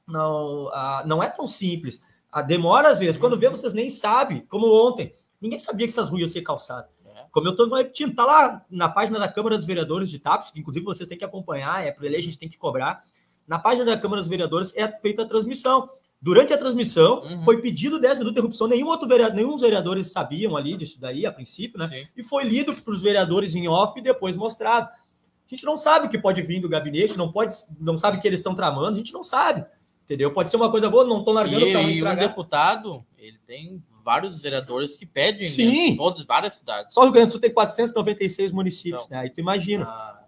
não, 0.07 0.69
ah, 0.73 1.03
não 1.07 1.23
é 1.23 1.29
tão 1.29 1.47
simples. 1.49 2.01
Ah, 2.31 2.43
demora 2.43 2.91
às 2.91 2.99
vezes. 2.99 3.19
Quando 3.19 3.39
vê, 3.39 3.49
vocês 3.49 3.73
nem 3.73 3.89
sabem. 3.89 4.45
Como 4.47 4.67
ontem, 4.67 5.15
ninguém 5.41 5.59
sabia 5.59 5.87
que 5.87 5.93
essas 5.93 6.09
ruas 6.09 6.23
iam 6.23 6.29
ser 6.29 6.43
calçadas. 6.43 6.91
É. 7.07 7.27
Como 7.31 7.47
eu 7.47 7.53
estou 7.53 7.73
repetindo, 7.73 8.15
tá 8.15 8.25
lá 8.25 8.65
na 8.71 8.89
página 8.89 9.19
da 9.19 9.29
Câmara 9.29 9.57
dos 9.57 9.67
Vereadores 9.67 10.11
de 10.11 10.19
TAPS, 10.19 10.51
que 10.51 10.61
inclusive 10.61 10.85
vocês 10.85 11.09
têm 11.09 11.19
que 11.19 11.25
acompanhar, 11.25 11.87
é 11.87 11.93
por 11.93 12.05
ele 12.05 12.17
a 12.17 12.23
gente 12.23 12.39
tem 12.39 12.49
que 12.49 12.59
cobrar. 12.59 13.05
Na 13.47 13.59
página 13.59 13.85
da 13.85 13.99
Câmara 13.99 14.21
dos 14.21 14.29
Vereadores 14.29 14.73
é 14.75 14.89
feita 14.89 15.23
a 15.23 15.27
transmissão. 15.27 15.89
Durante 16.25 16.55
a 16.55 16.57
transmissão, 16.59 17.21
Uhum. 17.21 17.45
foi 17.45 17.61
pedido 17.61 17.99
10 18.01 18.15
minutos 18.17 18.33
de 18.35 18.39
interrupção. 18.41 18.67
Nenhum 18.67 18.87
outro 18.87 19.07
vereador, 19.07 19.37
nenhum 19.37 19.51
dos 19.51 19.61
vereadores 19.61 20.11
sabiam 20.11 20.57
ali 20.57 20.75
disso 20.75 20.99
daí, 20.99 21.27
a 21.27 21.31
princípio, 21.31 21.79
né? 21.79 21.87
Sim. 21.89 22.07
e 22.17 22.23
foi 22.23 22.45
lido 22.45 22.73
para 22.75 22.91
os 22.95 23.03
vereadores 23.03 23.55
em 23.55 23.69
off 23.69 23.99
e 23.99 24.03
depois 24.03 24.35
mostrado. 24.35 24.89
A 24.89 25.51
gente 25.55 25.65
não 25.67 25.77
sabe 25.77 26.07
o 26.07 26.09
que 26.09 26.17
pode 26.19 26.41
vir 26.41 26.61
do 26.61 26.69
gabinete, 26.69 27.19
não 27.19 27.31
pode, 27.31 27.55
não 27.79 27.99
sabe 27.99 28.17
o 28.17 28.21
que 28.23 28.27
eles 28.27 28.41
estão 28.41 28.55
tramando, 28.55 28.95
a 28.95 28.97
gente 28.97 29.13
não 29.13 29.23
sabe. 29.23 29.67
Entendeu? 30.03 30.33
Pode 30.33 30.49
ser 30.49 30.57
uma 30.57 30.71
coisa 30.71 30.89
boa, 30.89 31.05
não 31.05 31.19
estão 31.19 31.35
largando 31.35 31.67
E, 31.67 31.73
para 31.73 31.83
não 31.83 31.91
e 31.91 32.03
um 32.03 32.17
deputado, 32.17 33.05
ele 33.19 33.39
tem 33.47 33.83
vários 34.03 34.41
vereadores 34.41 34.97
que 34.97 35.05
pedem, 35.05 35.47
Sim. 35.49 35.91
né? 35.91 35.97
Todas, 35.99 36.25
várias 36.25 36.55
cidades. 36.55 36.95
Só 36.95 37.01
o 37.01 37.05
Rio 37.05 37.13
Grande 37.13 37.29
do 37.29 37.33
Sul 37.33 37.41
tem 37.43 37.53
496 37.53 38.51
municípios, 38.51 39.05
Então. 39.05 39.17
né? 39.19 39.25
Aí 39.25 39.31
tu 39.31 39.41
imagina. 39.41 39.85
Ah, 39.85 40.21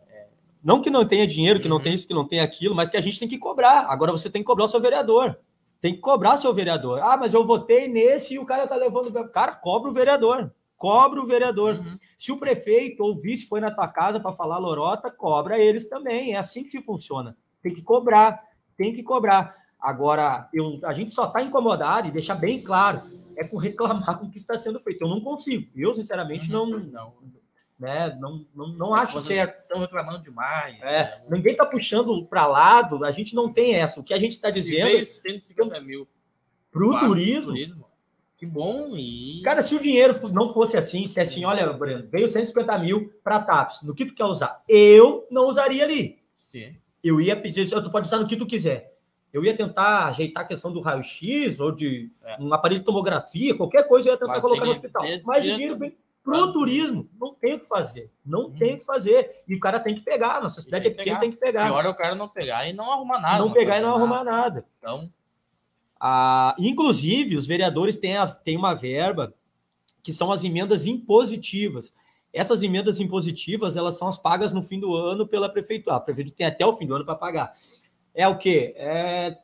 Não 0.62 0.82
que 0.82 0.90
não 0.90 1.06
tenha 1.06 1.26
dinheiro, 1.26 1.60
que 1.60 1.68
não 1.68 1.76
Uhum. 1.76 1.82
tem 1.82 1.94
isso, 1.94 2.06
que 2.08 2.14
não 2.14 2.26
tem 2.26 2.40
aquilo, 2.40 2.74
mas 2.74 2.90
que 2.90 2.96
a 2.96 3.00
gente 3.00 3.18
tem 3.20 3.28
que 3.28 3.38
cobrar. 3.38 3.86
Agora 3.88 4.10
você 4.12 4.28
tem 4.28 4.42
que 4.42 4.46
cobrar 4.46 4.64
o 4.64 4.68
seu 4.68 4.80
vereador. 4.80 5.38
Tem 5.86 5.94
que 5.94 6.00
cobrar 6.00 6.36
seu 6.36 6.52
vereador. 6.52 6.98
Ah, 7.00 7.16
mas 7.16 7.32
eu 7.32 7.46
votei 7.46 7.86
nesse 7.86 8.34
e 8.34 8.40
o 8.40 8.44
cara 8.44 8.66
tá 8.66 8.74
levando. 8.74 9.12
Cara, 9.30 9.52
cobra 9.54 9.88
o 9.88 9.94
vereador. 9.94 10.52
Cobra 10.76 11.22
o 11.22 11.26
vereador. 11.28 11.74
uhum. 11.76 11.96
Se 12.18 12.32
o 12.32 12.38
prefeito 12.40 13.04
ou 13.04 13.12
o 13.12 13.20
vice 13.20 13.46
foi 13.46 13.60
na 13.60 13.70
tua 13.70 13.86
casa 13.86 14.18
para 14.18 14.32
falar 14.34 14.58
lorota, 14.58 15.12
cobra 15.12 15.60
eles 15.60 15.88
também. 15.88 16.34
É 16.34 16.38
assim 16.38 16.64
que 16.64 16.70
se 16.70 16.82
funciona. 16.82 17.36
Tem 17.62 17.72
que 17.72 17.82
cobrar, 17.82 18.42
tem 18.76 18.92
que 18.92 19.04
cobrar. 19.04 19.54
Agora, 19.80 20.48
eu, 20.52 20.72
a 20.82 20.92
gente 20.92 21.14
só 21.14 21.26
está 21.26 21.40
incomodado 21.40 22.08
e 22.08 22.10
deixar 22.10 22.34
bem 22.34 22.60
claro, 22.60 23.02
é 23.36 23.44
com 23.44 23.56
reclamar 23.56 24.18
com 24.18 24.26
o 24.26 24.30
que 24.32 24.38
está 24.38 24.58
sendo 24.58 24.80
feito. 24.80 25.02
Eu 25.04 25.08
não 25.08 25.20
consigo. 25.20 25.70
Eu, 25.76 25.94
sinceramente, 25.94 26.52
Uhum. 26.52 26.66
não, 26.68 26.80
não. 26.80 27.12
Né, 27.78 28.16
não, 28.18 28.46
não, 28.54 28.68
não 28.68 28.94
acho 28.94 29.20
certo. 29.20 29.58
Estão 29.58 29.80
reclamando 29.80 30.22
demais. 30.22 30.78
É, 30.80 31.04
né? 31.04 31.22
ninguém 31.28 31.52
está 31.52 31.66
puxando 31.66 32.24
para 32.24 32.46
lado, 32.46 33.04
a 33.04 33.10
gente 33.10 33.34
não 33.34 33.52
tem 33.52 33.74
essa. 33.74 34.00
O 34.00 34.04
que 34.04 34.14
a 34.14 34.18
gente 34.18 34.32
está 34.32 34.50
dizendo 34.50 34.86
veio 34.86 35.06
150 35.06 35.80
mil 35.80 36.08
para 36.72 36.86
o 36.86 37.00
turismo, 37.00 37.54
Que 38.36 38.46
bom. 38.46 38.96
E... 38.96 39.42
Cara, 39.42 39.62
se 39.62 39.74
o 39.74 39.80
dinheiro 39.80 40.28
não 40.30 40.52
fosse 40.52 40.76
assim, 40.76 41.06
se 41.06 41.20
é 41.20 41.22
assim, 41.22 41.44
olha, 41.44 41.70
Breno, 41.72 42.08
veio 42.10 42.28
150 42.28 42.78
mil 42.78 43.12
para 43.22 43.40
TAPS, 43.40 43.82
no 43.82 43.94
que 43.94 44.06
tu 44.06 44.14
quer 44.14 44.24
usar? 44.24 44.62
Eu 44.68 45.26
não 45.30 45.48
usaria 45.48 45.84
ali. 45.84 46.18
Sim. 46.36 46.76
Eu 47.02 47.20
ia 47.20 47.36
pedir, 47.36 47.68
tu 47.68 47.90
pode 47.90 48.06
usar 48.06 48.18
no 48.18 48.26
que 48.26 48.36
tu 48.36 48.46
quiser. 48.46 48.94
Eu 49.32 49.44
ia 49.44 49.54
tentar 49.54 50.06
ajeitar 50.06 50.44
a 50.44 50.46
questão 50.46 50.72
do 50.72 50.80
raio-x 50.80 51.60
ou 51.60 51.70
de 51.70 52.10
É. 52.24 52.36
um 52.40 52.52
aparelho 52.54 52.80
de 52.80 52.86
tomografia, 52.86 53.54
qualquer 53.54 53.86
coisa 53.86 54.08
eu 54.08 54.12
ia 54.12 54.18
tentar 54.18 54.32
Mas 54.32 54.40
colocar 54.40 54.64
no 54.64 54.70
hospital. 54.70 55.04
Mas 55.24 55.44
o 55.44 55.54
dinheiro 55.54 55.78
vem 55.78 55.94
pro 56.26 56.52
turismo. 56.52 57.08
Não 57.18 57.32
tem 57.32 57.54
o 57.54 57.60
que 57.60 57.66
fazer. 57.66 58.10
Não 58.24 58.46
Uhum. 58.46 58.58
tem 58.58 58.74
o 58.74 58.78
que 58.80 58.84
fazer. 58.84 59.42
E 59.48 59.54
o 59.54 59.60
cara 59.60 59.80
tem 59.80 59.94
que 59.94 60.02
pegar. 60.02 60.42
Nossa 60.42 60.60
cidade 60.60 60.88
é 60.88 60.90
pequena, 60.90 61.20
tem 61.20 61.30
que 61.30 61.36
pegar. 61.38 61.66
Pior 61.66 61.84
é 61.84 61.88
o 61.88 61.94
cara 61.94 62.14
não 62.14 62.28
pegar 62.28 62.68
e 62.68 62.72
não 62.74 62.92
arrumar 62.92 63.20
nada. 63.20 63.38
não 63.38 63.52
pegar 63.52 63.78
e 63.78 63.80
não 63.80 63.94
arrumar 63.94 64.22
nada. 64.24 64.66
Então, 64.78 65.10
Ah, 65.98 66.54
inclusive, 66.58 67.36
os 67.38 67.46
vereadores 67.46 67.96
têm, 67.96 68.18
a- 68.18 68.26
têm 68.26 68.54
uma 68.56 68.74
verba 68.74 69.32
que 70.02 70.12
são 70.12 70.30
as 70.30 70.44
emendas 70.44 70.84
impositivas. 70.86 71.90
Essas 72.34 72.62
emendas 72.62 73.00
impositivas, 73.00 73.76
elas 73.78 73.96
são 73.96 74.06
as 74.06 74.18
pagas 74.18 74.52
no 74.52 74.62
fim 74.62 74.78
do 74.78 74.94
ano 74.94 75.26
pela 75.26 75.48
prefeitura. 75.48 75.96
A 75.96 76.00
prefeitura 76.00 76.36
tem 76.36 76.46
até 76.46 76.66
o 76.66 76.74
fim 76.74 76.86
do 76.86 76.94
ano 76.96 77.04
para 77.06 77.14
pagar. 77.14 77.50
É 78.14 78.28
o 78.28 78.36
quê? 78.36 78.74
É 78.76 79.38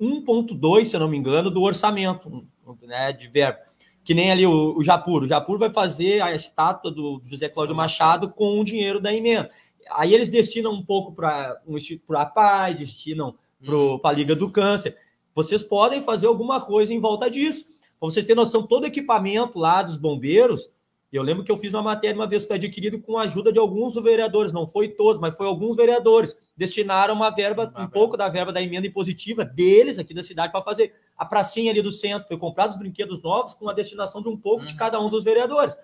1,2, 0.00 0.88
se 0.88 0.96
eu 0.96 1.00
não 1.00 1.08
me 1.08 1.16
engano, 1.18 1.50
do 1.50 1.62
orçamento 1.62 2.46
né, 2.82 3.12
de 3.12 3.28
verba. 3.28 3.58
Que 4.04 4.14
nem 4.14 4.30
ali 4.30 4.46
o, 4.46 4.76
o 4.76 4.82
Japur. 4.82 5.22
O 5.22 5.28
Japur 5.28 5.58
vai 5.58 5.70
fazer 5.70 6.20
a 6.22 6.34
estátua 6.34 6.90
do 6.90 7.20
José 7.24 7.48
Cláudio 7.48 7.76
Machado 7.76 8.28
com 8.28 8.60
o 8.60 8.64
dinheiro 8.64 9.00
da 9.00 9.14
emenda. 9.14 9.50
Aí 9.90 10.14
eles 10.14 10.28
destinam 10.28 10.72
um 10.72 10.84
pouco 10.84 11.12
para 11.12 11.60
um, 11.66 11.76
a 12.16 12.26
PAI, 12.26 12.74
destinam 12.74 13.34
hum, 13.62 13.98
para 13.98 14.10
a 14.10 14.14
Liga 14.14 14.34
do 14.34 14.50
Câncer. 14.50 14.96
Vocês 15.34 15.62
podem 15.62 16.02
fazer 16.02 16.26
alguma 16.26 16.60
coisa 16.60 16.92
em 16.92 17.00
volta 17.00 17.30
disso. 17.30 17.66
Para 17.98 18.10
vocês 18.10 18.24
terem 18.24 18.42
noção, 18.42 18.66
todo 18.66 18.82
o 18.84 18.86
equipamento 18.86 19.58
lá 19.58 19.82
dos 19.82 19.96
bombeiros, 19.96 20.68
eu 21.16 21.22
lembro 21.22 21.44
que 21.44 21.52
eu 21.52 21.58
fiz 21.58 21.74
uma 21.74 21.82
matéria 21.82 22.16
uma 22.16 22.26
vez, 22.26 22.46
foi 22.46 22.56
adquirido 22.56 22.98
com 23.00 23.18
a 23.18 23.22
ajuda 23.22 23.52
de 23.52 23.58
alguns 23.58 23.94
vereadores, 23.94 24.52
não 24.52 24.66
foi 24.66 24.88
todos, 24.88 25.20
mas 25.20 25.36
foi 25.36 25.46
alguns 25.46 25.76
vereadores. 25.76 26.36
Destinaram 26.56 27.14
uma 27.14 27.30
verba, 27.30 27.72
um 27.78 27.86
pouco 27.86 28.16
da 28.16 28.28
verba 28.28 28.52
da 28.52 28.62
emenda 28.62 28.86
impositiva 28.86 29.44
deles 29.44 29.98
aqui 29.98 30.14
da 30.14 30.22
cidade 30.22 30.50
para 30.52 30.62
fazer. 30.62 30.94
A 31.16 31.24
pracinha 31.24 31.70
ali 31.70 31.82
do 31.82 31.92
centro, 31.92 32.26
foi 32.28 32.38
comprado 32.38 32.70
os 32.70 32.76
brinquedos 32.78 33.22
novos 33.22 33.54
com 33.54 33.68
a 33.68 33.72
destinação 33.72 34.22
de 34.22 34.28
um 34.28 34.36
pouco 34.36 34.64
de 34.64 34.72
Uhum. 34.72 34.78
cada 34.78 35.00
um 35.00 35.10
dos 35.10 35.22
vereadores. 35.24 35.76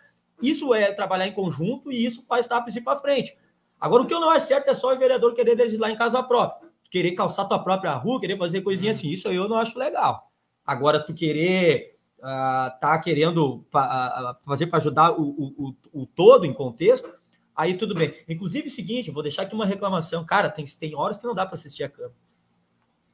Isso 0.43 0.73
é 0.73 0.93
trabalhar 0.93 1.27
em 1.27 1.33
conjunto 1.33 1.91
e 1.93 2.05
isso 2.07 2.23
faz 2.23 2.47
TAPS 2.47 2.77
ir 2.77 2.81
para 2.83 2.99
frente. 3.01 3.37
Agora, 3.81 4.03
o 4.03 4.07
que 4.07 4.15
eu 4.15 4.21
não 4.21 4.31
acho 4.31 4.47
certo 4.47 4.69
é 4.69 4.75
só 4.75 4.95
o 4.95 4.99
vereador 4.99 5.35
querer 5.35 5.55
legislar 5.57 5.91
em 5.91 5.97
casa 5.97 6.23
própria. 6.23 6.69
Querer 6.91 7.13
calçar 7.13 7.45
tua 7.45 7.59
própria 7.59 7.93
rua, 7.95 8.19
querer 8.21 8.39
fazer 8.39 8.63
coisinha 8.63 8.93
Uhum. 8.93 8.97
assim. 8.99 9.09
Isso 9.11 9.29
aí 9.29 9.37
eu 9.37 9.49
não 9.49 9.57
acho 9.57 9.79
legal. 9.79 10.31
Agora, 10.65 10.99
tu 11.01 11.13
querer 11.13 11.98
ah, 12.23 12.77
tá 12.81 12.99
querendo 12.99 13.65
pa- 13.71 13.85
ah, 13.85 14.31
ah, 14.31 14.37
fazer 14.45 14.67
para 14.67 14.79
ajudar 14.79 15.13
o, 15.13 15.23
o, 15.23 15.75
o, 15.93 16.03
o 16.03 16.07
todo 16.07 16.45
em 16.45 16.53
contexto, 16.53 17.13
aí 17.55 17.75
tudo 17.75 17.95
bem. 17.95 18.15
Inclusive, 18.29 18.69
o 18.69 18.71
seguinte, 18.71 19.11
vou 19.11 19.23
deixar 19.23 19.43
aqui 19.43 19.55
uma 19.55 19.67
reclamação. 19.67 20.25
Cara, 20.25 20.49
tem, 20.51 20.65
tem 20.65 20.95
horas 20.95 21.17
que 21.17 21.27
não 21.27 21.35
dá 21.35 21.45
para 21.47 21.55
assistir 21.55 21.85
a 21.85 21.89
câmera. 21.89 22.15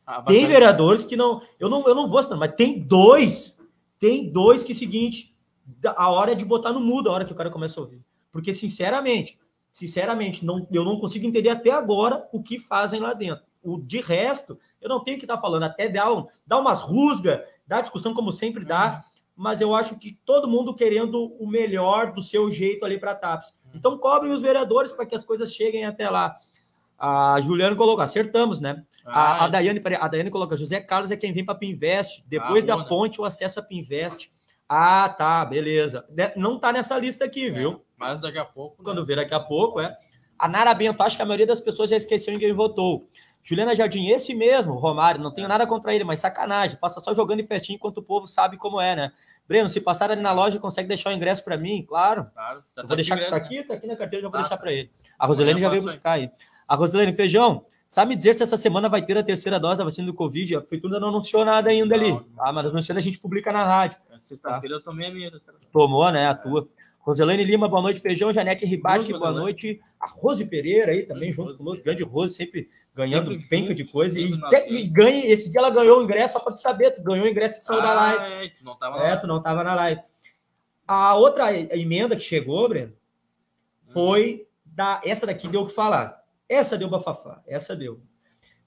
ah, 0.07 0.23
Tem 0.23 0.47
vereadores 0.47 1.05
que 1.05 1.17
não. 1.17 1.43
Eu 1.59 1.69
não, 1.69 1.87
eu 1.87 1.95
não 1.95 2.09
vou, 2.09 2.21
mas 2.37 2.55
tem 2.55 2.79
dois. 2.81 3.59
Tem 3.99 4.31
dois 4.31 4.63
que, 4.63 4.75
seguinte, 4.75 5.35
a 5.85 6.11
hora 6.11 6.33
é 6.33 6.35
de 6.35 6.45
botar 6.45 6.73
no 6.73 6.81
mudo 6.81 7.09
a 7.09 7.13
hora 7.13 7.25
que 7.25 7.33
o 7.33 7.37
cara 7.37 7.51
começa 7.51 7.81
a 7.81 7.83
ouvir. 7.85 8.03
Porque, 8.31 8.53
sinceramente, 8.53 9.39
sinceramente, 9.73 10.45
não, 10.45 10.67
eu 10.71 10.85
não 10.85 10.99
consigo 10.99 11.27
entender 11.27 11.49
até 11.49 11.71
agora 11.71 12.29
o 12.33 12.43
que 12.43 12.59
fazem 12.59 13.01
lá 13.01 13.15
dentro. 13.15 13.45
O 13.63 13.79
de 13.81 14.01
resto, 14.01 14.59
eu 14.81 14.89
não 14.89 15.03
tenho 15.03 15.17
que 15.19 15.25
estar 15.25 15.41
falando, 15.41 15.63
até 15.63 15.89
dá, 15.89 16.13
um, 16.13 16.27
dá 16.47 16.59
umas 16.59 16.81
rusgas, 16.81 17.41
dá 17.67 17.81
discussão 17.81 18.13
como 18.15 18.33
sempre 18.33 18.65
dá, 18.65 19.05
mas 19.37 19.61
eu 19.61 19.75
acho 19.75 19.99
que 19.99 20.19
todo 20.25 20.49
mundo 20.49 20.75
querendo 20.75 21.33
o 21.39 21.47
melhor 21.47 22.13
do 22.13 22.23
seu 22.23 22.51
jeito 22.51 22.85
ali 22.85 22.99
para 22.99 23.15
TAPS. 23.15 23.53
Então 23.75 23.99
cobrem 23.99 24.33
os 24.33 24.43
vereadores 24.43 24.93
para 24.93 25.07
que 25.07 25.15
as 25.15 25.25
coisas 25.25 25.53
cheguem 25.53 25.85
até 25.85 26.09
lá. 26.09 26.37
A 26.99 27.41
Juliana 27.41 27.75
colocou, 27.75 28.03
acertamos, 28.03 28.61
né? 28.61 28.85
Ah, 29.05 29.33
A, 29.33 29.45
a, 29.45 29.49
Daiane, 29.49 29.81
peraí, 29.81 29.99
a 30.01 30.07
Daiane 30.09 30.31
coloca, 30.31 30.57
José 30.57 30.81
Carlos 30.81 31.11
é 31.11 31.17
quem 31.17 31.33
vem 31.33 31.45
para 31.45 31.55
Pinvest. 31.57 32.23
Depois 32.27 32.63
Ah, 32.65 32.67
da 32.69 32.77
né? 32.79 32.85
ponte, 32.89 33.21
o 33.21 33.25
acesso 33.25 33.59
a 33.59 33.63
Pinvest. 33.63 34.31
Ah, 34.69 35.09
tá, 35.09 35.45
beleza. 35.45 36.07
De- 36.09 36.33
Não 36.37 36.59
tá 36.59 36.73
nessa 36.73 36.97
lista 36.99 37.25
aqui, 37.25 37.49
é, 37.49 37.51
viu? 37.51 37.85
Mas 37.99 38.21
daqui 38.21 38.39
a 38.39 38.45
pouco. 38.45 38.77
né? 38.79 38.85
Quando 38.85 39.05
ver 39.05 39.17
daqui 39.17 39.35
a 39.35 39.41
pouco, 39.41 39.81
é. 39.81 39.95
A 40.39 40.49
Nara 40.49 40.73
Bento, 40.73 41.03
acho 41.03 41.17
que 41.17 41.23
a 41.23 41.27
maioria 41.27 41.47
das 41.47 41.61
pessoas 41.61 41.91
já 41.91 41.97
esqueceu 41.97 42.33
em 42.33 42.39
quem 42.39 42.53
votou. 42.53 43.09
Juliana 43.45 43.75
Jardim, 43.77 44.07
esse 44.09 44.35
mesmo, 44.35 44.73
Romário, 44.75 45.21
não 45.21 45.31
tenho 45.31 45.47
nada 45.47 45.67
contra 45.67 45.95
ele, 45.95 46.03
mas 46.03 46.19
sacanagem, 46.19 46.79
passa 46.79 46.99
só 47.01 47.13
jogando 47.15 47.41
em 47.41 47.47
festinha 47.47 47.77
enquanto 47.77 47.99
o 47.99 48.03
povo 48.03 48.27
sabe 48.27 48.57
como 48.57 48.81
é, 48.81 48.97
né? 48.97 49.13
Breno, 49.47 49.69
se 49.69 49.79
passar 49.83 50.11
ali 50.11 50.23
na 50.23 50.33
loja, 50.33 50.59
consegue 50.59 50.89
deixar 50.89 51.11
o 51.11 51.13
ingresso 51.13 51.45
para 51.45 51.59
mim? 51.59 51.85
Claro. 51.87 52.27
Claro, 52.35 52.65
já 52.75 52.83
Eu 52.83 52.87
vou 52.89 52.97
deixar 52.97 53.15
aqui 53.17 53.25
tá 53.27 53.31
né? 53.31 53.37
aqui, 53.37 53.63
tá 53.63 53.75
aqui 53.75 53.87
na 53.87 53.97
carteira, 53.97 54.23
já 54.23 54.29
vou 54.31 54.39
Ah, 54.39 54.41
deixar 54.43 54.57
tá. 54.57 54.63
para 54.63 54.73
ele. 54.73 54.91
A 55.19 55.27
Roselene 55.27 55.61
já 55.61 55.69
veio 55.69 55.83
buscar 55.83 56.13
aí. 56.13 56.31
A 56.67 56.75
Roselene, 56.75 57.13
feijão, 57.15 57.63
sabe 57.87 58.09
me 58.09 58.17
dizer 58.17 58.35
se 58.35 58.43
essa 58.43 58.57
semana 58.57 58.89
vai 58.89 59.03
ter 59.03 59.19
a 59.19 59.23
terceira 59.23 59.61
dose 59.61 59.77
da 59.77 59.85
vacina 59.85 60.07
do 60.07 60.15
Covid? 60.15 60.57
A 60.57 60.61
prefeitura 60.63 60.99
não 60.99 61.09
anunciou 61.09 61.45
nada 61.45 61.69
ainda 61.69 61.95
ali. 61.95 62.09
Não, 62.13 62.21
não. 62.21 62.27
Ah, 62.39 62.51
mas 62.51 62.65
anunciando 62.65 62.99
a 62.99 63.03
gente 63.03 63.19
publica 63.19 63.53
na 63.53 63.63
rádio. 63.63 63.99
É, 64.11 64.19
Sexta-feira 64.19 64.77
eu 64.77 64.81
tomei 64.83 65.09
a 65.09 65.13
minha. 65.13 65.31
Tomou, 65.71 66.11
né? 66.11 66.27
A 66.29 66.35
tua. 66.35 66.67
Roselene 67.01 67.45
Lima, 67.45 67.69
boa 67.69 67.83
noite, 67.83 68.01
feijão. 68.01 68.33
Janete 68.33 68.65
Rose, 68.65 69.13
boa 69.13 69.31
noite. 69.31 69.79
A 70.01 70.09
Rose 70.09 70.43
Pereira 70.47 70.91
aí 70.93 71.03
também, 71.03 71.33
Hum, 71.33 71.35
junto 71.35 71.59
conosco. 71.59 71.85
Grande 71.85 72.03
Rose, 72.03 72.33
sempre 72.33 72.71
ganhando 72.95 73.31
Sempre 73.33 73.49
penca 73.49 73.69
junto, 73.69 73.75
de 73.77 73.85
coisa. 73.85 74.19
E, 74.19 74.39
frente. 74.39 74.73
e 74.73 74.85
ganha, 74.87 75.27
esse 75.27 75.51
dia 75.51 75.61
ela 75.61 75.71
ganhou 75.71 75.99
o 76.01 76.03
ingresso, 76.05 76.35
só 76.35 76.41
pra 76.41 76.53
te 76.53 76.61
saber, 76.61 76.93
tu 76.93 77.03
ganhou 77.03 77.27
o 77.27 77.29
ingresso 77.29 77.61
de 77.61 77.67
saiu 77.67 77.83
da 77.83 77.93
live. 77.95 78.45
É, 78.45 78.49
tu 78.51 78.65
não 78.65 78.77
tava 78.77 78.97
É, 78.99 79.11
lá. 79.11 79.17
tu 79.17 79.27
não 79.27 79.43
tava 79.43 79.65
na 79.65 79.75
live. 79.75 80.01
A 80.87 81.15
outra 81.15 81.53
emenda 81.77 82.15
que 82.15 82.23
chegou, 82.23 82.69
Breno, 82.69 82.93
foi 83.87 84.47
da. 84.65 85.01
Essa 85.05 85.27
daqui 85.27 85.49
deu 85.49 85.63
o 85.63 85.67
que 85.67 85.73
falar. 85.73 86.23
Essa 86.49 86.77
deu 86.77 86.89
bafafá. 86.89 87.43
Essa 87.47 87.75
deu. 87.75 88.01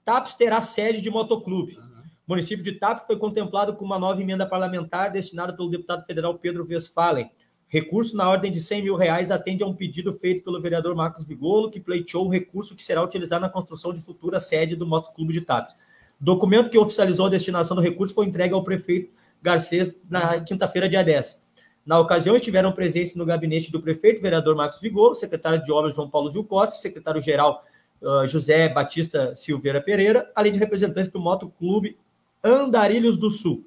TAPS 0.04 0.34
terá 0.34 0.60
sede 0.60 1.00
de 1.00 1.10
motoclube. 1.10 1.76
Uhum. 1.78 1.84
O 2.26 2.32
município 2.32 2.64
de 2.64 2.72
TAPS 2.72 3.04
foi 3.06 3.16
contemplado 3.18 3.74
com 3.76 3.84
uma 3.84 3.98
nova 3.98 4.20
emenda 4.20 4.46
parlamentar 4.46 5.10
destinada 5.12 5.54
pelo 5.54 5.70
deputado 5.70 6.04
federal 6.06 6.34
Pedro 6.38 6.66
Westphalen. 6.68 7.30
Recurso 7.68 8.16
na 8.16 8.28
ordem 8.28 8.50
de 8.50 8.60
100 8.60 8.82
mil 8.82 8.96
reais 8.96 9.30
atende 9.30 9.62
a 9.62 9.66
um 9.66 9.74
pedido 9.74 10.14
feito 10.14 10.42
pelo 10.42 10.60
vereador 10.60 10.94
Marcos 10.94 11.24
Vigolo, 11.24 11.70
que 11.70 11.78
pleiteou 11.78 12.26
o 12.26 12.30
recurso 12.30 12.74
que 12.74 12.82
será 12.82 13.02
utilizado 13.02 13.42
na 13.42 13.50
construção 13.50 13.92
de 13.92 14.00
futura 14.00 14.40
sede 14.40 14.74
do 14.74 14.86
Motoclube 14.86 15.34
de 15.34 15.42
TAPS. 15.42 15.76
Documento 16.18 16.70
que 16.70 16.78
oficializou 16.78 17.26
a 17.26 17.30
destinação 17.30 17.76
do 17.76 17.82
recurso 17.82 18.14
foi 18.14 18.26
entregue 18.26 18.54
ao 18.54 18.64
prefeito 18.64 19.10
Garcês 19.42 20.00
na 20.08 20.40
quinta-feira, 20.40 20.88
dia 20.88 21.04
10. 21.04 21.42
Na 21.84 21.98
ocasião, 22.00 22.36
estiveram 22.36 22.72
presentes 22.72 23.14
no 23.14 23.24
gabinete 23.24 23.70
do 23.70 23.80
prefeito, 23.80 24.20
vereador 24.20 24.56
Marcos 24.56 24.80
Vigolo, 24.80 25.14
secretário 25.14 25.62
de 25.62 25.70
obras 25.70 25.94
João 25.94 26.10
Paulo 26.10 26.32
Gil 26.32 26.44
Costa, 26.44 26.76
secretário-geral 26.76 27.62
uh, 28.02 28.26
José 28.26 28.68
Batista 28.68 29.36
Silveira 29.36 29.80
Pereira, 29.80 30.30
além 30.34 30.52
de 30.52 30.58
representantes 30.58 31.10
do 31.10 31.20
Motoclube 31.20 31.96
Andarilhos 32.42 33.16
do 33.16 33.30
Sul. 33.30 33.64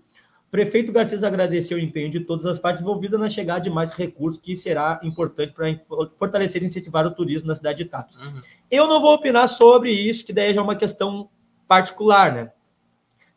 Prefeito 0.52 0.92
Garcês 0.92 1.24
agradeceu 1.24 1.78
o 1.78 1.82
empenho 1.82 2.12
de 2.12 2.20
todas 2.20 2.46
as 2.46 2.60
partes 2.60 2.82
envolvidas 2.82 3.18
na 3.18 3.30
chegada 3.30 3.62
de 3.62 3.70
mais 3.70 3.94
recursos, 3.94 4.42
que 4.42 4.58
será 4.58 5.00
importante 5.02 5.54
para 5.54 5.74
fortalecer 6.20 6.62
e 6.62 6.66
incentivar 6.66 7.08
o 7.08 7.12
turismo 7.12 7.48
na 7.48 7.56
cidade 7.56 7.86
de 7.86 7.90
Tapes. 7.90 8.18
Uhum. 8.18 8.42
Eu 8.70 8.86
não 8.86 9.00
vou 9.00 9.14
opinar 9.14 9.48
sobre 9.48 9.92
isso, 9.92 10.26
que 10.26 10.34
daí 10.34 10.54
já 10.54 10.60
é 10.60 10.64
uma 10.64 10.76
questão 10.76 11.30
particular, 11.70 12.34
né? 12.34 12.52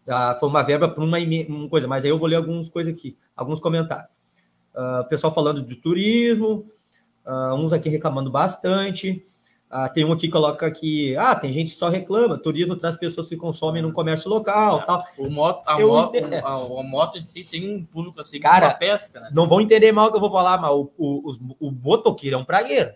Já 0.05 0.35
foi 0.35 0.49
uma 0.49 0.65
verba 0.65 0.89
para 0.89 1.05
uma, 1.05 1.19
uma, 1.49 1.69
coisa, 1.69 1.87
mas 1.87 2.05
aí 2.05 2.11
eu 2.11 2.19
vou 2.19 2.27
ler 2.27 2.35
algumas 2.35 2.69
coisas 2.69 2.93
aqui, 2.93 3.17
alguns 3.37 3.61
comentários. 3.61 4.11
Uh, 4.75 5.09
pessoal 5.09 5.33
falando 5.33 5.63
de 5.63 5.77
turismo, 5.77 6.67
uh, 7.25 7.55
uns 7.55 7.73
aqui 7.73 7.89
reclamando 7.89 8.29
bastante. 8.29 9.25
Uh, 9.75 9.93
tem 9.93 10.05
um 10.05 10.13
aqui 10.13 10.29
que 10.29 10.33
coloca 10.33 10.65
aqui, 10.65 11.17
ah, 11.17 11.35
tem 11.35 11.53
gente 11.53 11.73
que 11.73 11.77
só 11.77 11.89
reclama, 11.89 12.39
turismo 12.39 12.77
traz 12.77 12.97
pessoas 12.97 13.29
que 13.29 13.37
consomem 13.37 13.83
no 13.83 13.93
comércio 13.93 14.31
local, 14.31 14.79
É, 14.83 14.87
tal. 14.87 15.05
O 15.19 15.29
moto, 15.29 15.63
a, 15.67 15.77
moto, 15.81 16.13
a, 16.45 16.53
a 16.81 16.83
moto 16.85 17.19
em 17.19 17.25
si 17.25 17.43
tem 17.43 17.75
um 17.75 17.85
público 17.85 18.21
assim, 18.21 18.39
Cara, 18.39 18.73
pesca, 18.75 19.19
né? 19.19 19.31
Não 19.33 19.49
vão 19.49 19.61
entender 19.61 19.91
mal 19.91 20.07
o 20.07 20.11
que 20.11 20.17
eu 20.17 20.21
vou 20.21 20.31
falar, 20.31 20.59
mas 20.61 20.71
o, 20.71 20.93
o, 20.97 21.29
os- 21.29 21.41
o 21.59 21.73
motoqueiro 21.73 22.37
é 22.37 22.39
um 22.39 22.45
pragueiro. 22.45 22.93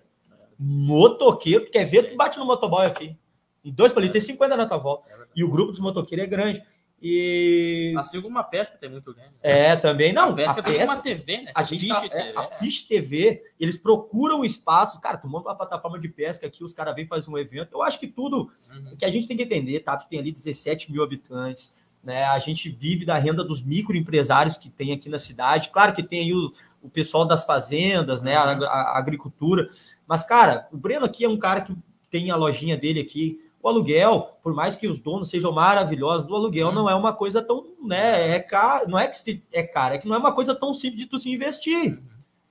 Motoqueiro, 0.57 1.65
tu 1.65 1.71
quer 1.73 1.85
ver, 1.85 2.11
tu 2.11 2.17
bate 2.17 2.39
no 2.39 2.45
motoboy 2.45 2.87
aqui. 2.87 3.17
Em 3.65 3.73
dois 3.73 3.93
palitos, 3.93 4.13
tem 4.13 4.35
50 4.35 4.57
na 4.57 4.67
tua 4.67 4.79
volta. 4.79 5.11
É. 5.11 5.27
E 5.35 5.43
o 5.43 5.51
grupo 5.51 5.73
dos 5.73 5.81
motoqueiros 5.81 6.27
é 6.27 6.29
grande. 6.29 6.63
E. 7.01 7.95
Assim 7.97 8.21
como 8.21 8.35
uma 8.35 8.43
pesca 8.45 8.77
tem 8.77 8.91
muito 8.91 9.15
grande. 9.15 9.31
É, 9.43 9.77
também. 9.77 10.13
Não, 10.13 10.31
a 10.31 10.33
pesca 10.35 10.51
a 10.53 10.63
tem 10.63 10.75
pesca, 10.79 10.95
uma 10.95 11.03
TV, 11.03 11.37
né? 11.43 11.53
a 11.55 11.63
gente 11.63 11.87
tá, 11.89 12.01
Fish 12.01 12.11
é, 12.11 12.23
TV, 12.23 12.39
a 12.39 12.43
Fish 12.59 12.83
TV, 12.83 13.43
eles 13.61 13.77
procuram 13.79 14.45
espaço. 14.45 15.01
Cara, 15.01 15.17
tu 15.17 15.29
monta 15.29 15.49
uma 15.49 15.55
plataforma 15.57 15.99
de 15.99 16.09
pesca 16.09 16.47
aqui, 16.47 16.65
os 16.65 16.73
caras 16.73 16.95
vêm 16.95 17.07
fazer 17.07 17.31
um 17.31 17.39
evento. 17.39 17.71
Eu 17.73 17.83
acho 17.83 17.99
que 18.01 18.07
tudo 18.09 18.51
Uhum. 18.71 18.97
que 18.99 19.05
a 19.05 19.11
gente 19.11 19.27
tem 19.27 19.37
que 19.37 19.43
entender, 19.45 19.81
tá? 19.81 19.97
Tu 19.97 20.09
tem 20.09 20.19
ali 20.19 20.33
17 20.33 20.91
mil 20.91 21.03
habitantes, 21.03 21.75
né? 22.03 22.25
A 22.25 22.39
gente 22.39 22.69
vive 22.69 23.05
da 23.05 23.17
renda 23.19 23.45
dos 23.45 23.63
microempresários 23.63 24.57
que 24.57 24.69
tem 24.69 24.93
aqui 24.93 25.09
na 25.09 25.19
cidade. 25.19 25.71
Claro 25.71 25.95
que 25.95 26.03
tem 26.03 26.21
aí 26.21 26.33
o, 26.35 26.53
o 26.83 26.89
pessoal 26.91 27.25
das 27.25 27.45
fazendas, 27.45 28.23
né? 28.23 28.35
A, 28.37 28.53
Uhum. 28.57 28.65
a- 28.65 28.69
a 28.69 28.99
agricultura. 28.99 29.69
Mas, 30.07 30.25
cara, 30.25 30.67
o 30.73 30.77
Breno 30.77 31.07
aqui 31.07 31.25
é 31.25 31.29
um 31.29 31.39
cara 31.39 31.61
que 31.61 31.75
tem 32.11 32.31
a 32.31 32.37
lojinha 32.37 32.77
dele 32.77 33.01
aqui. 33.01 33.39
O 33.63 33.69
aluguel, 33.69 34.39
por 34.43 34.55
mais 34.55 34.77
que 34.77 34.87
os 34.87 34.99
donos 35.01 35.29
sejam 35.31 35.51
maravilhosos, 35.53 36.31
o 36.31 36.35
aluguel 36.35 36.71
não 36.73 36.89
é 36.89 36.95
uma 36.95 37.13
coisa 37.13 37.43
tão, 37.43 37.67
né? 37.83 38.37
É 38.37 38.41
caro, 38.41 38.89
não 38.89 38.99
é 38.99 39.09
que 39.09 39.17
se- 39.17 39.43
é 39.53 39.63
caro, 39.63 39.95
é 39.95 39.99
que 39.99 40.07
não 40.07 40.15
é 40.15 40.19
uma 40.19 40.33
coisa 40.33 40.55
tão 40.55 40.73
simples 40.73 41.01
de 41.01 41.07
tu 41.07 41.19
se 41.19 41.31
investir. 41.31 42.01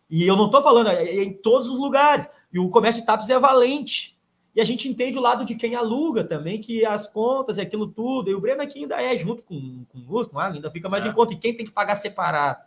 E 0.09 0.25
eu 0.27 0.35
não 0.35 0.49
tô 0.49 0.61
falando, 0.61 0.87
é 0.89 1.03
é 1.03 1.23
em 1.23 1.33
todos 1.33 1.69
os 1.69 1.77
lugares. 1.79 2.29
E 2.53 2.59
o 2.59 2.69
comércio 2.69 3.01
de 3.01 3.05
tapas 3.07 3.29
é 3.29 3.39
valente. 3.39 4.17
E 4.55 4.61
a 4.61 4.65
gente 4.65 4.87
entende 4.89 5.17
o 5.17 5.21
lado 5.21 5.45
de 5.45 5.53
quem 5.55 5.75
aluga 5.75 6.23
também, 6.23 6.59
que 6.59 6.83
as 6.85 7.07
contas 7.07 7.57
e 7.57 7.61
aquilo 7.61 7.87
tudo. 7.87 8.29
E 8.29 8.33
o 8.35 8.41
Breno 8.41 8.61
aqui 8.63 8.79
ainda 8.79 9.01
é 9.01 9.15
junto 9.17 9.43
com, 9.43 9.85
com 9.89 9.99
o 9.99 10.01
Luz, 10.07 10.27
com 10.27 10.37
o 10.37 10.39
Águia, 10.39 10.55
ainda 10.57 10.71
fica 10.71 10.89
mais 10.89 11.05
É. 11.05 11.09
em 11.09 11.13
conta. 11.13 11.33
E 11.33 11.37
quem 11.37 11.55
tem 11.55 11.65
que 11.65 11.71
pagar 11.71 11.95
separado. 11.95 12.59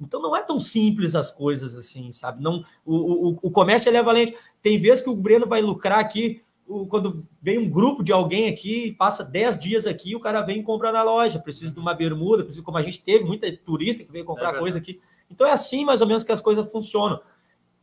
Então 0.00 0.20
não 0.20 0.36
é 0.36 0.42
tão 0.42 0.58
simples 0.60 1.14
as 1.14 1.30
coisas 1.30 1.74
assim, 1.76 2.12
sabe? 2.12 2.42
Não, 2.42 2.62
o, 2.84 3.28
o, 3.30 3.38
o 3.42 3.50
comércio 3.50 3.94
é 3.94 4.02
valente. 4.02 4.36
Tem 4.60 4.76
vezes 4.78 5.02
que 5.02 5.08
o 5.08 5.14
Breno 5.16 5.46
vai 5.46 5.62
lucrar 5.62 6.00
aqui, 6.00 6.42
quando 6.88 7.24
vem 7.40 7.58
um 7.58 7.70
grupo 7.70 8.02
de 8.02 8.12
alguém 8.12 8.48
aqui, 8.48 8.92
passa 8.98 9.22
10 9.24 9.58
dias 9.58 9.86
aqui, 9.86 10.16
o 10.16 10.20
cara 10.20 10.40
vem 10.42 10.60
e 10.60 10.62
compra 10.62 10.90
na 10.90 11.02
loja. 11.02 11.38
Precisa 11.38 11.72
de 11.72 11.78
uma 11.78 11.94
bermuda, 11.94 12.42
precisa, 12.42 12.64
como 12.64 12.76
a 12.76 12.82
gente 12.82 13.02
teve, 13.02 13.24
muita 13.24 13.50
turista 13.58 14.02
que 14.02 14.10
veio 14.10 14.24
comprar 14.24 14.46
verdade. 14.46 14.62
coisa 14.62 14.78
aqui. 14.78 15.00
Então 15.30 15.46
é 15.46 15.52
assim 15.52 15.84
mais 15.84 16.00
ou 16.00 16.06
menos 16.06 16.24
que 16.24 16.32
as 16.32 16.40
coisas 16.40 16.70
funcionam. 16.70 17.20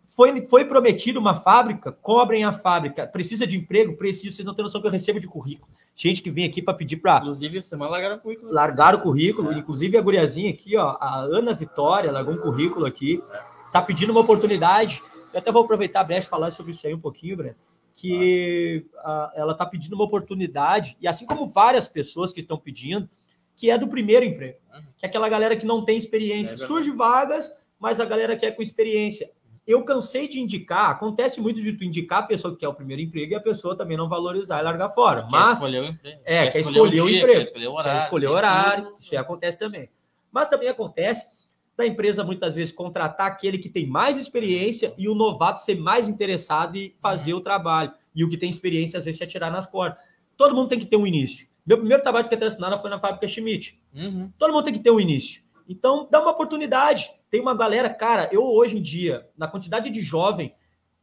Foi, 0.10 0.46
foi 0.48 0.66
prometido 0.66 1.20
uma 1.20 1.36
fábrica, 1.36 1.92
cobrem 1.92 2.44
a 2.44 2.54
fábrica. 2.54 3.08
Precisa 3.08 3.48
de 3.48 3.58
emprego? 3.58 3.98
Precisa. 3.98 4.36
Vocês 4.36 4.46
não 4.46 4.54
têm 4.54 4.64
noção 4.64 4.80
que 4.80 4.86
eu 4.86 4.92
recebo 4.92 5.20
de 5.20 5.28
currículo. 5.28 5.72
Gente 5.96 6.22
que 6.22 6.30
vem 6.30 6.46
aqui 6.46 6.62
para 6.62 6.74
pedir 6.74 6.98
para 6.98 7.18
Inclusive, 7.18 7.62
semana 7.62 7.92
largaram 7.92 8.18
o 8.18 8.20
currículo. 8.20 8.52
largar 8.52 8.96
o 8.96 9.00
currículo. 9.02 9.52
É. 9.52 9.58
Inclusive 9.58 9.98
a 9.98 10.02
guriazinha 10.02 10.52
aqui, 10.52 10.78
ó, 10.78 10.98
a 11.00 11.20
Ana 11.22 11.54
Vitória, 11.54 12.12
largou 12.12 12.34
um 12.34 12.38
currículo 12.38 12.86
aqui. 12.86 13.24
Tá 13.72 13.82
pedindo 13.82 14.12
uma 14.12 14.22
oportunidade. 14.22 15.02
Eu 15.34 15.40
até 15.40 15.52
vou 15.52 15.64
aproveitar 15.64 16.02
a 16.02 16.04
brecha 16.04 16.28
falar 16.30 16.52
sobre 16.52 16.74
isso 16.74 16.86
aí 16.86 16.94
um 16.94 17.00
pouquinho, 17.00 17.38
Breno. 17.38 17.56
Que 17.96 18.86
ah, 18.98 19.32
ela 19.36 19.54
tá 19.54 19.66
pedindo 19.66 19.94
uma 19.94 20.04
oportunidade, 20.04 20.98
e 21.00 21.08
assim 21.08 21.26
como 21.26 21.46
várias 21.48 21.88
pessoas 21.88 22.34
que 22.34 22.40
estão 22.40 22.58
pedindo, 22.58 23.08
que 23.56 23.70
é 23.70 23.78
do 23.78 23.88
primeiro 23.88 24.26
emprego. 24.26 24.58
Uhum. 24.74 24.82
Que 24.98 25.06
é 25.06 25.10
aquela 25.10 25.30
galera 25.30 25.56
que 25.56 25.66
não 25.66 25.86
tem 25.86 25.98
experiência. 25.98 26.56
É. 26.56 26.58
Surge 26.58 26.92
vagas, 26.92 27.54
mas 27.80 28.00
a 28.00 28.06
galera 28.06 28.36
quer 28.36 28.52
com 28.52 28.62
experiência. 28.62 29.30
Eu 29.66 29.84
cansei 29.86 30.28
de 30.28 30.42
indicar, 30.42 30.90
acontece 30.90 31.40
muito 31.40 31.62
de 31.62 31.72
tu 31.72 31.86
indicar 31.86 32.20
a 32.20 32.24
pessoa 32.24 32.54
que 32.54 32.60
quer 32.60 32.68
o 32.68 32.74
primeiro 32.74 33.02
emprego 33.02 33.32
e 33.32 33.36
a 33.36 33.40
pessoa 33.40 33.78
também 33.78 33.96
não 33.96 34.10
valorizar 34.10 34.60
e 34.60 34.64
largar 34.64 34.90
fora. 34.90 35.22
Quer 35.22 35.32
Mas 35.32 35.54
escolher 35.54 35.80
o 35.80 35.86
emprego. 35.86 36.22
É, 36.26 36.48
quer 36.48 36.60
escolher 36.60 37.02
o 37.02 37.10
emprego. 37.10 37.28
Quer 37.28 37.44
escolher 37.44 37.68
o 37.68 37.74
horário. 37.74 38.00
Quer 38.00 38.04
escolher 38.04 38.28
tem 38.28 38.36
horário, 38.36 38.96
isso 39.00 39.14
aí 39.14 39.18
acontece 39.18 39.60
também. 39.60 39.90
Mas 40.32 40.48
também 40.50 40.68
acontece 40.68 41.28
da 41.76 41.86
empresa 41.86 42.24
muitas 42.24 42.54
vezes 42.54 42.74
contratar 42.74 43.28
aquele 43.28 43.58
que 43.58 43.70
tem 43.70 43.88
mais 43.88 44.18
experiência 44.18 44.94
e 44.98 45.10
o 45.10 45.16
novato 45.16 45.62
ser 45.62 45.76
mais 45.76 46.08
interessado 46.08 46.76
em 46.76 46.94
fazer 47.02 47.34
o 47.34 47.42
trabalho. 47.42 47.92
E 48.16 48.24
o 48.24 48.30
que 48.30 48.38
tem 48.38 48.50
experiência, 48.50 49.00
às 49.00 49.06
vezes, 49.06 49.18
se 49.18 49.24
atirar 49.24 49.52
nas 49.52 49.66
cordas. 49.66 49.98
Todo 50.38 50.54
mundo 50.54 50.70
tem 50.70 50.80
que 50.80 50.86
ter 50.86 50.98
um 50.98 51.08
início. 51.08 51.48
Meu 51.66 51.78
primeiro 51.78 52.04
trabalho 52.04 52.26
de 52.26 52.30
carteira 52.30 52.80
foi 52.80 52.90
na 52.90 53.00
fábrica 53.00 53.28
Schmidt. 53.28 53.80
Uhum. 53.96 54.32
Todo 54.38 54.54
mundo 54.54 54.66
tem 54.66 54.74
que 54.74 54.80
ter 54.80 54.92
um 54.92 55.00
início. 55.00 55.42
Então, 55.68 56.08
dá 56.12 56.22
uma 56.22 56.32
oportunidade. 56.32 57.10
Tem 57.32 57.42
uma 57.42 57.56
galera, 57.56 57.90
cara, 57.90 58.30
eu 58.32 58.44
hoje 58.44 58.78
em 58.78 58.82
dia, 58.82 59.26
na 59.38 59.48
quantidade 59.48 59.90
de 59.90 60.02
jovem 60.02 60.54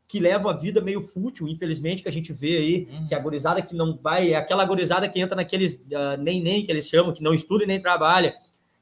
que 0.06 0.18
leva 0.20 0.50
a 0.50 0.56
vida 0.56 0.80
meio 0.80 1.00
fútil, 1.00 1.48
infelizmente, 1.48 2.02
que 2.02 2.08
a 2.08 2.12
gente 2.12 2.32
vê 2.32 2.56
aí, 2.56 2.88
Uhum. 2.90 3.06
que 3.06 3.14
a 3.14 3.18
gorizada 3.18 3.62
que 3.62 3.74
não 3.74 3.96
vai, 3.96 4.32
é 4.32 4.36
aquela 4.36 4.64
gorizada 4.64 5.08
que 5.08 5.20
entra 5.20 5.36
naqueles 5.36 5.82
ah, 5.94 6.16
nem 6.16 6.42
nem 6.42 6.64
que 6.64 6.70
eles 6.70 6.88
chamam, 6.88 7.12
que 7.14 7.22
não 7.22 7.32
estuda 7.32 7.64
e 7.64 7.66
nem 7.66 7.80
trabalha. 7.80 8.34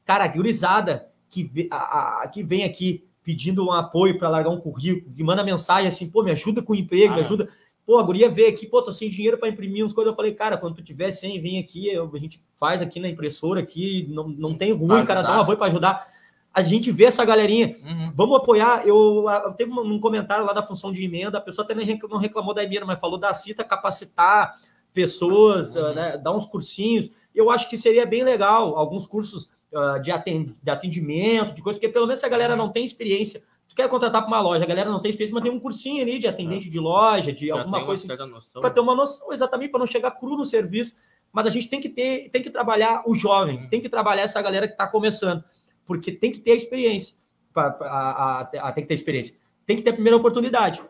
Cara, 0.05 0.25
a 0.25 0.29
gurizada 0.29 1.08
que, 1.29 1.69
a- 1.71 2.23
a- 2.23 2.29
que 2.29 2.43
vem 2.43 2.65
aqui 2.65 3.05
pedindo 3.23 3.65
um 3.65 3.73
apoio 3.73 4.19
para 4.19 4.29
largar 4.29 4.51
um 4.51 4.59
currículo, 4.61 5.15
que 5.15 5.23
manda 5.23 5.45
mensagem 5.45 5.89
assim, 5.89 6.09
pô, 6.09 6.23
me 6.23 6.31
ajuda 6.31 6.63
com 6.63 6.73
o 6.73 6.77
emprego, 6.77 7.15
me 7.15 7.21
Ah. 7.21 7.25
ajuda. 7.25 7.49
Pô, 7.87 7.99
a 7.99 8.03
guria 8.03 8.29
veio 8.31 8.49
aqui, 8.49 8.67
pô, 8.67 8.83
tô 8.83 8.93
sem 8.93 9.09
dinheiro 9.11 9.39
para 9.39 9.49
imprimir 9.49 9.83
umas 9.83 9.93
coisas. 9.95 10.11
Eu 10.13 10.17
falei, 10.17 10.33
cara, 10.33 10.57
quando 10.59 10.77
tu 10.77 10.83
tiver 10.83 11.11
sem, 11.11 11.41
vem 11.41 11.59
aqui, 11.59 11.89
eu- 11.89 12.11
a 12.15 12.19
gente 12.19 12.41
faz 12.57 12.83
aqui 12.83 13.01
na 13.01 13.09
impressora, 13.09 13.61
aqui, 13.61 14.07
não, 14.11 14.29
não 14.29 14.55
tem 14.57 14.73
ruim, 14.73 15.05
cara, 15.05 15.21
dá 15.23 15.29
ajudar. 15.29 15.39
um 15.39 15.41
apoio 15.43 15.59
para 15.59 15.67
ajudar. 15.69 16.07
A 16.53 16.63
gente 16.63 16.91
vê 16.91 17.05
essa 17.05 17.25
galerinha, 17.25 17.77
Uhum. 17.85 18.13
Vamos 18.15 18.37
apoiar. 18.37 18.87
Eu, 18.87 19.27
eu 19.45 19.53
teve 19.53 19.71
um, 19.71 19.81
um 19.81 20.01
comentário 20.01 20.45
lá 20.45 20.53
da 20.53 20.63
função 20.63 20.91
de 20.91 21.05
emenda, 21.05 21.39
a 21.39 21.41
pessoa 21.41 21.65
até 21.65 21.75
nem 21.75 21.87
reclamou, 21.87 22.17
não 22.17 22.23
reclamou 22.23 22.53
da 22.55 22.65
emenda, 22.65 22.85
mas 22.87 22.99
falou 22.99 23.19
da 23.19 23.33
CITA 23.33 23.63
capacitar 23.65 24.55
pessoas, 24.93 25.77
Uhum. 25.77 25.85
ah, 25.87 25.95
né, 25.95 26.17
dar 26.19 26.33
uns 26.35 26.47
cursinhos. 26.47 27.11
Eu 27.35 27.51
acho 27.51 27.69
que 27.71 27.79
seria 27.79 28.05
bem 28.05 28.25
legal, 28.25 28.77
alguns 28.77 29.07
cursos 29.07 29.49
ah, 29.75 29.99
de, 29.99 30.11
aten- 30.11 30.55
de 30.63 30.71
atendimento, 30.71 31.55
de 31.55 31.63
coisas, 31.63 31.79
porque 31.81 31.93
pelo 31.93 32.07
menos 32.07 32.21
se 32.21 32.27
a 32.27 32.29
galera 32.29 32.55
não 32.57 32.71
tem 32.71 32.85
experiência, 32.85 33.43
tu 33.69 33.75
quer 33.75 33.89
contratar 33.89 34.23
para 34.23 34.29
uma 34.29 34.41
loja, 34.41 34.65
a 34.65 34.67
galera 34.67 34.91
não 34.91 35.01
tem 35.01 35.11
experiência, 35.11 35.35
mas 35.35 35.43
tem 35.43 35.53
um 35.53 35.61
cursinho 35.61 36.03
ali 36.03 36.19
de 36.19 36.27
atendente 36.27 36.69
de 36.71 36.79
loja, 36.81 37.33
de 37.33 37.49
Já 37.49 37.59
alguma 37.59 37.85
coisa 37.85 38.17
para 38.61 38.71
ter 38.71 38.81
uma 38.81 38.95
noção, 38.95 39.33
exatamente, 39.33 39.71
para 39.71 39.81
não 39.81 39.87
chegar 39.87 40.11
cru 40.13 40.37
no 40.37 40.45
serviço. 40.47 40.95
Mas 41.31 41.47
a 41.47 41.51
gente 41.51 41.69
tem 41.69 41.79
que 41.79 41.91
ter, 41.91 42.31
tem 42.31 42.43
que 42.43 42.49
trabalhar 42.49 43.03
o 43.07 43.15
jovem, 43.15 43.59
Uhum. 43.59 43.69
tem 43.69 43.81
que 43.83 43.89
trabalhar 43.89 44.23
essa 44.23 44.41
galera 44.41 44.67
que 44.67 44.73
está 44.73 44.87
começando, 44.87 45.45
porque 45.85 46.11
tem 46.11 46.33
que 46.33 46.39
ter 46.41 46.53
a 46.53 46.55
experiência. 46.55 47.15
Pra, 47.53 47.71
pra- 47.71 47.89
a, 47.91 48.41
a- 48.41 48.69
a- 48.69 48.73
tem 48.73 48.83
que 48.85 48.89
ter 48.89 48.95
experiência. 48.95 49.37
Tem 49.67 49.77
que 49.77 49.83
ter 49.83 49.91
a 49.91 49.93
primeira 49.93 50.17
oportunidade. 50.17 50.81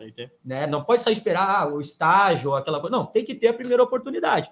Né? 0.44 0.64
Não 0.68 0.84
pode 0.84 1.02
só 1.02 1.10
esperar 1.10 1.72
o 1.72 1.80
estágio, 1.80 2.54
aquela 2.54 2.78
coisa. 2.80 2.96
Não, 2.96 3.04
tem 3.06 3.24
que 3.24 3.34
ter 3.34 3.48
a 3.48 3.52
primeira 3.54 3.82
oportunidade. 3.82 4.48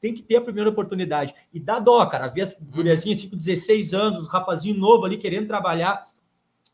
Tem 0.00 0.14
que 0.14 0.22
ter 0.22 0.36
a 0.36 0.40
primeira 0.40 0.70
oportunidade. 0.70 1.34
E 1.52 1.60
dá 1.60 1.78
dó, 1.78 2.04
cara. 2.06 2.28
Ver 2.28 2.42
as 2.42 2.58
guriazinhas 2.60 3.18
assim, 3.18 3.28
com 3.28 3.36
16 3.36 3.92
anos, 3.94 4.22
um 4.22 4.26
rapazinho 4.26 4.78
novo 4.78 5.04
ali 5.04 5.16
querendo 5.18 5.46
trabalhar. 5.46 6.06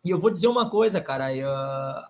E 0.04 0.10
eu 0.10 0.20
vou 0.20 0.30
dizer 0.30 0.46
uma 0.46 0.70
coisa, 0.70 1.00
cara. 1.00 1.34
eh, 1.36 1.44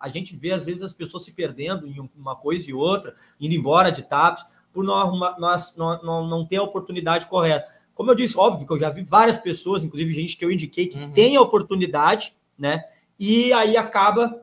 a 0.01 0.09
gente 0.09 0.37
vê, 0.37 0.53
às 0.53 0.67
vezes, 0.67 0.83
as 0.83 0.93
pessoas 0.93 1.25
se 1.25 1.33
perdendo 1.33 1.87
em 1.87 2.11
uma 2.17 2.37
coisa 2.37 2.69
e 2.71 2.75
outra, 2.75 3.15
indo 3.41 3.55
embora 3.55 3.91
de 3.91 4.03
TAPS, 4.03 4.45
por 4.73 4.85
não, 4.85 5.17
nós, 5.39 5.75
não, 5.77 6.03
não, 6.03 6.27
não 6.27 6.45
ter 6.45 6.57
a 6.57 6.63
oportunidade 6.63 7.25
correta. 7.27 7.67
Como 7.95 8.11
eu 8.11 8.15
disse, 8.15 8.37
óbvio 8.37 8.67
que 8.67 8.73
eu 8.75 8.79
já 8.79 8.91
vi 8.91 9.03
várias 9.03 9.39
pessoas, 9.39 9.83
inclusive 9.83 10.13
gente 10.13 10.37
que 10.37 10.45
eu 10.45 10.51
indiquei, 10.53 10.87
que 10.87 10.99
Uhum. 10.99 11.13
tem 11.13 11.35
a 11.37 11.41
oportunidade, 11.41 12.35
né? 12.59 12.85
e 13.19 13.51
aí 13.55 13.75
acaba 13.79 14.39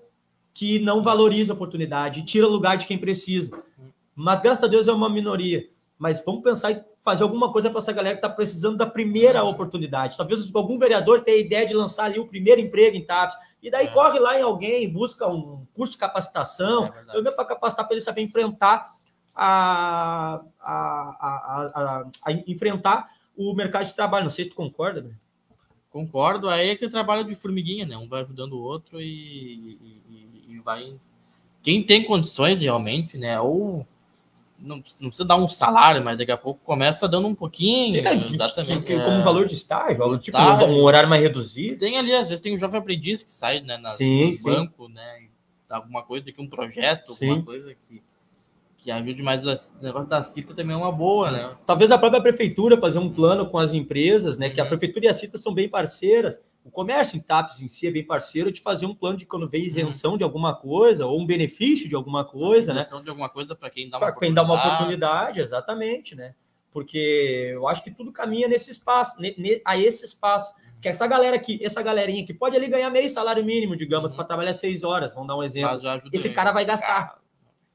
que 0.52 0.80
não 0.80 1.04
valoriza 1.04 1.54
a 1.54 1.56
oportunidade, 1.56 2.24
tira 2.24 2.48
lugar 2.48 2.76
de 2.78 2.88
quem 2.88 2.98
precisa. 2.98 3.64
Mas 4.16 4.42
graças 4.42 4.64
a 4.64 4.68
Deus 4.68 4.88
é 4.88 4.92
uma 4.92 5.10
minoria. 5.10 5.68
Mas 5.98 6.24
vamos 6.26 6.42
pensar 6.42 6.72
em 6.72 6.84
fazer 7.02 7.24
alguma 7.24 7.52
coisa 7.52 7.70
para 7.70 7.80
essa 7.80 7.92
galera 7.92 8.16
que 8.16 8.26
está 8.26 8.34
precisando 8.34 8.78
da 8.78 8.86
primeira 8.86 9.44
oportunidade. 9.44 10.18
Talvez 10.18 10.54
algum 10.54 10.78
vereador 10.78 11.22
tenha 11.22 11.38
a 11.38 11.42
ideia 11.42 11.66
de 11.66 11.74
lançar 11.74 12.06
ali 12.06 12.20
o 12.20 12.28
primeiro 12.28 12.60
emprego 12.60 12.96
em 12.96 13.06
TAPS. 13.06 13.38
E 13.62 13.70
daí 13.70 13.88
é. 13.88 13.92
corre 13.92 14.20
lá 14.20 14.38
em 14.38 14.42
alguém, 14.42 14.92
busca 14.92 15.28
um 15.28 15.66
curso 15.74 15.94
de 15.94 16.00
capacitação, 16.00 16.86
é 16.86 16.92
pelo 16.92 17.24
menos 17.24 17.36
para 17.36 17.46
capacitar 17.46 17.86
para 17.86 17.96
ele 17.96 18.02
saber 18.02 18.22
enfrentar 18.22 18.92
a, 19.36 20.42
a, 20.60 20.72
a, 20.72 22.06
a, 22.26 22.32
enfrentar 22.48 23.10
o 23.36 23.54
mercado 23.54 23.86
de 23.86 23.94
trabalho. 23.94 24.26
Não 24.26 24.32
sei 24.32 24.46
se 24.46 24.52
tu 24.52 24.56
concorda, 24.56 25.02
né? 25.02 25.16
Concordo, 25.90 26.50
aí 26.50 26.70
é 26.70 26.76
que 26.76 26.90
trabalho 26.90 27.24
de 27.24 27.36
formiguinha, 27.36 27.86
né? 27.86 27.96
Um 27.96 28.08
vai 28.08 28.24
ajudando 28.24 28.54
o 28.54 28.62
outro 28.62 29.00
e, 29.00 29.78
e, 30.10 30.46
e 30.50 30.60
vai. 30.60 30.96
Quem 31.62 31.84
tem 31.84 32.04
condições 32.04 32.60
realmente, 32.60 33.18
né? 33.18 33.40
Ou 33.40 33.86
não, 34.64 34.78
não, 35.00 35.10
precisa 35.10 35.26
dar 35.26 35.36
um 35.36 35.48
salário, 35.48 36.04
mas 36.04 36.18
daqui 36.18 36.32
a 36.32 36.38
pouco 36.38 36.62
começa 36.64 37.08
dando 37.08 37.28
um 37.28 37.36
pouquinho. 37.36 38.08
É, 38.08 38.14
exatamente. 38.32 38.80
Que, 38.80 38.86
que, 38.86 38.94
é, 38.94 39.04
como 39.04 39.24
valor 39.24 39.46
de 39.46 39.56
estágio, 39.56 40.18
tipo 40.18 40.38
estágio, 40.38 40.68
um 40.68 40.82
horário 40.82 41.10
mais 41.10 41.22
reduzido. 41.22 41.78
Tem 41.78 41.98
ali, 41.98 42.14
às 42.14 42.30
vezes 42.30 42.42
tem 42.42 42.56
um 42.56 42.58
jovem 42.58 42.80
aprendiz 42.80 43.22
que 43.22 43.32
sai 43.32 43.60
né, 43.60 43.78
nas, 43.78 43.98
sim, 43.98 44.32
no 44.32 44.38
sim. 44.38 44.44
banco, 44.44 44.88
né? 44.88 45.28
Alguma 45.70 46.04
coisa 46.04 46.32
que 46.32 46.42
um 46.42 46.48
projeto, 46.48 47.14
sim. 47.16 47.30
alguma 47.30 47.46
coisa 47.46 47.76
que 47.88 48.02
que 48.84 48.92
ajude 48.92 49.24
mais 49.24 49.46
o 49.46 49.58
negócio 49.82 50.10
da 50.10 50.22
CITA 50.22 50.54
também 50.54 50.76
é 50.76 50.78
uma 50.78 50.92
boa, 50.92 51.32
né? 51.32 51.56
Talvez 51.66 51.90
a 51.90 51.98
própria 51.98 52.22
prefeitura 52.22 52.78
fazer 52.78 53.00
um 53.00 53.10
plano 53.10 53.46
com 53.50 53.58
as 53.58 53.72
empresas, 53.72 54.38
né? 54.38 54.48
Uhum. 54.48 54.54
Que 54.54 54.60
a 54.60 54.64
uhum. 54.64 54.70
prefeitura 54.70 55.06
e 55.06 55.08
a 55.08 55.14
CITA 55.14 55.38
são 55.38 55.54
bem 55.54 55.70
parceiras. 55.70 56.42
O 56.64 56.72
comércio 56.72 57.18
em 57.18 57.20
TAPS 57.20 57.60
em 57.60 57.68
si 57.68 57.88
é 57.88 57.92
bem 57.92 58.06
parceiro 58.06 58.52
de 58.52 58.62
fazer 58.62 58.86
um 58.86 58.96
plano 58.96 59.18
de 59.18 59.26
quando 59.26 59.50
vem 59.50 59.64
isenção 59.64 60.12
uhum. 60.12 60.18
de 60.18 60.24
alguma 60.24 60.56
coisa 60.56 61.06
ou 61.06 61.20
um 61.20 61.26
benefício 61.26 61.90
de 61.90 61.96
alguma 61.96 62.24
coisa, 62.24 62.74
né? 62.74 62.82
Isenção 62.82 63.04
de 63.04 63.10
alguma 63.10 63.30
coisa 63.30 63.54
para 63.54 63.70
quem 63.70 63.90
dá 63.90 63.98
uma 63.98 64.12
pra 64.12 64.20
quem 64.20 64.34
dá 64.34 64.44
uma 64.44 64.56
oportunidade, 64.56 65.42
exatamente, 65.42 66.16
né? 66.16 66.34
Porque 66.72 67.52
eu 67.54 67.68
acho 67.68 67.84
que 67.84 67.92
tudo 67.92 68.12
caminha 68.12 68.48
nesse 68.48 68.72
espaço, 68.72 69.16
a 69.66 69.78
esse 69.78 70.06
espaço. 70.06 70.54
Uhum. 70.56 70.82
Que 70.82 70.90
essa 70.90 71.06
galera 71.06 71.36
aqui, 71.36 71.60
essa 71.64 71.82
galerinha 71.82 72.26
que 72.26 72.34
pode 72.34 72.56
ali 72.56 72.68
ganhar 72.68 72.90
meio 72.90 73.10
salário 73.10 73.44
mínimo, 73.44 73.76
digamos, 73.76 74.12
uhum. 74.12 74.18
para 74.18 74.26
trabalhar 74.26 74.54
seis 74.54 74.84
horas, 74.84 75.14
vamos 75.14 75.28
dar 75.28 75.38
um 75.38 75.44
exemplo. 75.44 75.80
Esse 76.12 76.30
cara 76.30 76.52
vai 76.52 76.66
gastar 76.66 77.22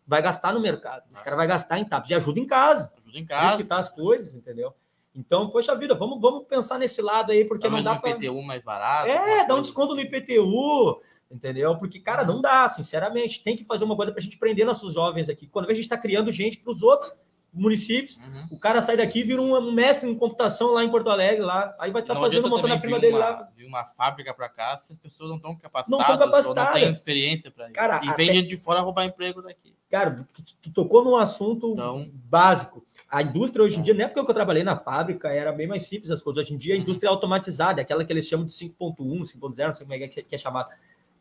vai 0.09 0.22
gastar 0.22 0.55
no 0.55 0.61
mercado. 0.61 1.03
Esse 1.12 1.22
cara 1.22 1.36
vai 1.36 1.47
gastar 1.47 1.78
em 1.78 1.84
TAPS. 1.84 2.09
E 2.09 2.14
ajuda 2.14 2.41
em 2.41 2.47
casa. 2.47 2.91
Ajuda 2.99 3.18
em 3.18 3.26
casa. 3.26 3.57
que 3.59 3.64
tá 3.64 3.78
as 3.78 3.91
coisas, 3.91 4.34
entendeu? 4.34 4.74
Então, 5.14 5.50
poxa 5.50 5.74
vida, 5.74 5.94
vamos, 5.94 6.20
vamos 6.20 6.46
pensar 6.46 6.78
nesse 6.78 7.02
lado 7.02 7.32
aí, 7.32 7.44
porque 7.44 7.68
não 7.68 7.82
dá 7.82 7.96
para. 7.96 8.11
IPTU 8.11 8.42
mais 8.42 8.62
barato. 8.62 9.11
É, 9.11 9.46
dá 9.46 9.54
um 9.54 9.62
desconto 9.62 9.94
no 9.94 10.00
IPTU, 10.00 11.00
entendeu? 11.30 11.76
Porque, 11.76 11.98
cara, 11.98 12.24
não 12.24 12.40
dá, 12.40 12.68
sinceramente. 12.68 13.42
Tem 13.42 13.56
que 13.56 13.64
fazer 13.64 13.84
uma 13.84 13.96
coisa 13.96 14.12
para 14.12 14.20
a 14.20 14.22
gente 14.22 14.38
prender 14.38 14.66
nossos 14.66 14.94
jovens 14.94 15.28
aqui. 15.28 15.46
Quando 15.46 15.70
a 15.70 15.74
gente 15.74 15.84
está 15.84 15.98
criando 15.98 16.30
gente 16.30 16.59
para 16.59 16.72
os 16.72 16.82
outros 16.82 17.14
municípios, 17.52 18.16
uhum. 18.16 18.48
o 18.52 18.59
cara 18.59 18.80
sai 18.82 18.96
daqui 18.96 19.20
e 19.20 19.24
vira 19.24 19.40
um, 19.40 19.72
mestre 19.72 20.09
em 20.09 20.14
computação 20.14 20.72
lá 20.72 20.84
em 20.84 20.90
Porto 20.90 21.11
Alegre, 21.11 21.42
lá. 21.42 21.74
Aí 21.78 21.90
vai 21.90 22.02
estar 22.02 22.14
tá 22.14 22.20
fazendo, 22.20 22.48
montando 22.48 22.74
a 22.74 22.78
firma 22.78 23.00
dele 23.00 23.14
uma, 23.14 23.18
lá. 23.18 23.48
De 23.56 23.64
uma 23.64 23.84
fábrica 23.84 24.32
para 24.34 24.48
cá, 24.48 24.76
se 24.76 24.92
as 24.92 24.98
pessoas 24.98 25.30
não 25.30 25.36
estão 25.36 25.56
capacitadas, 25.56 26.06
não, 26.06 26.14
estão 26.14 26.26
capacitadas. 26.26 26.74
não 26.74 26.80
têm 26.80 26.90
experiência 26.90 27.50
para 27.50 27.68
isso. 27.68 28.04
e 28.04 28.16
vem 28.16 28.32
gente 28.32 28.48
de 28.48 28.56
fora 28.56 28.80
roubar 28.80 29.04
emprego 29.04 29.42
daqui. 29.42 29.74
Cara, 29.90 30.26
tu, 30.34 30.42
tu 30.62 30.72
tocou 30.72 31.02
num 31.02 31.16
assunto 31.16 31.72
então... 31.72 32.11
básico. 32.12 32.86
A 33.11 33.22
indústria 33.22 33.64
hoje 33.64 33.78
em 33.78 33.82
dia, 33.82 33.94
na 33.94 34.04
época 34.04 34.22
que 34.22 34.30
eu 34.30 34.34
trabalhei 34.34 34.62
na 34.62 34.76
fábrica, 34.76 35.28
era 35.28 35.50
bem 35.50 35.66
mais 35.66 35.86
simples 35.86 36.11
as 36.11 36.20
coisas. 36.20 36.44
Hoje 36.44 36.54
em 36.54 36.59
dia, 36.59 36.74
a 36.74 36.76
uhum. 36.76 36.82
indústria 36.82 37.09
é 37.09 37.11
automatizada, 37.11 37.80
aquela 37.80 38.04
que 38.04 38.12
eles 38.12 38.26
chamam 38.26 38.44
de 38.44 38.52
5.1, 38.52 38.96
5.0, 38.98 39.66
não 39.66 39.72
sei 39.72 39.86
como 39.86 39.94
é 39.94 40.09
que 40.09 40.26
é, 40.30 40.38
chamado. 40.38 40.68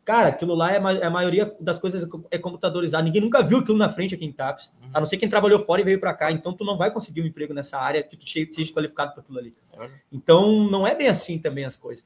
Cara, 0.04 0.28
aquilo 0.28 0.54
lá 0.54 0.72
é, 0.72 0.76
é 0.76 1.06
a 1.06 1.10
maioria 1.10 1.54
das 1.58 1.78
coisas 1.78 2.06
é 2.30 2.38
computadorizada. 2.38 3.04
Ninguém 3.04 3.22
nunca 3.22 3.42
viu 3.42 3.58
aquilo 3.58 3.78
na 3.78 3.88
frente 3.88 4.14
aqui 4.14 4.24
em 4.26 4.32
TAPS, 4.32 4.70
uhum. 4.82 4.90
a 4.92 5.00
não 5.00 5.06
ser 5.06 5.16
quem 5.16 5.28
trabalhou 5.30 5.58
fora 5.60 5.80
e 5.80 5.84
veio 5.84 5.98
para 5.98 6.12
cá. 6.12 6.30
Então, 6.30 6.52
tu 6.52 6.62
não 6.62 6.76
vai 6.76 6.90
conseguir 6.90 7.22
um 7.22 7.26
emprego 7.26 7.54
nessa 7.54 7.78
área 7.78 8.02
que 8.02 8.16
tu 8.16 8.28
seja 8.28 8.72
qualificado 8.72 9.12
para 9.12 9.22
aquilo 9.22 9.38
ali. 9.38 9.54
É 9.72 9.88
então, 10.12 10.64
não 10.64 10.86
é 10.86 10.94
bem 10.94 11.08
assim 11.08 11.38
também 11.38 11.64
as 11.64 11.76
coisas. 11.76 12.04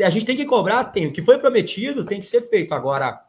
A 0.00 0.10
gente 0.10 0.26
tem 0.26 0.36
que 0.36 0.44
cobrar, 0.44 0.84
tem. 0.84 1.06
O 1.06 1.12
que 1.12 1.22
foi 1.22 1.38
prometido 1.38 2.04
tem 2.04 2.20
que 2.20 2.26
ser 2.26 2.42
feito. 2.42 2.74
Agora, 2.74 3.25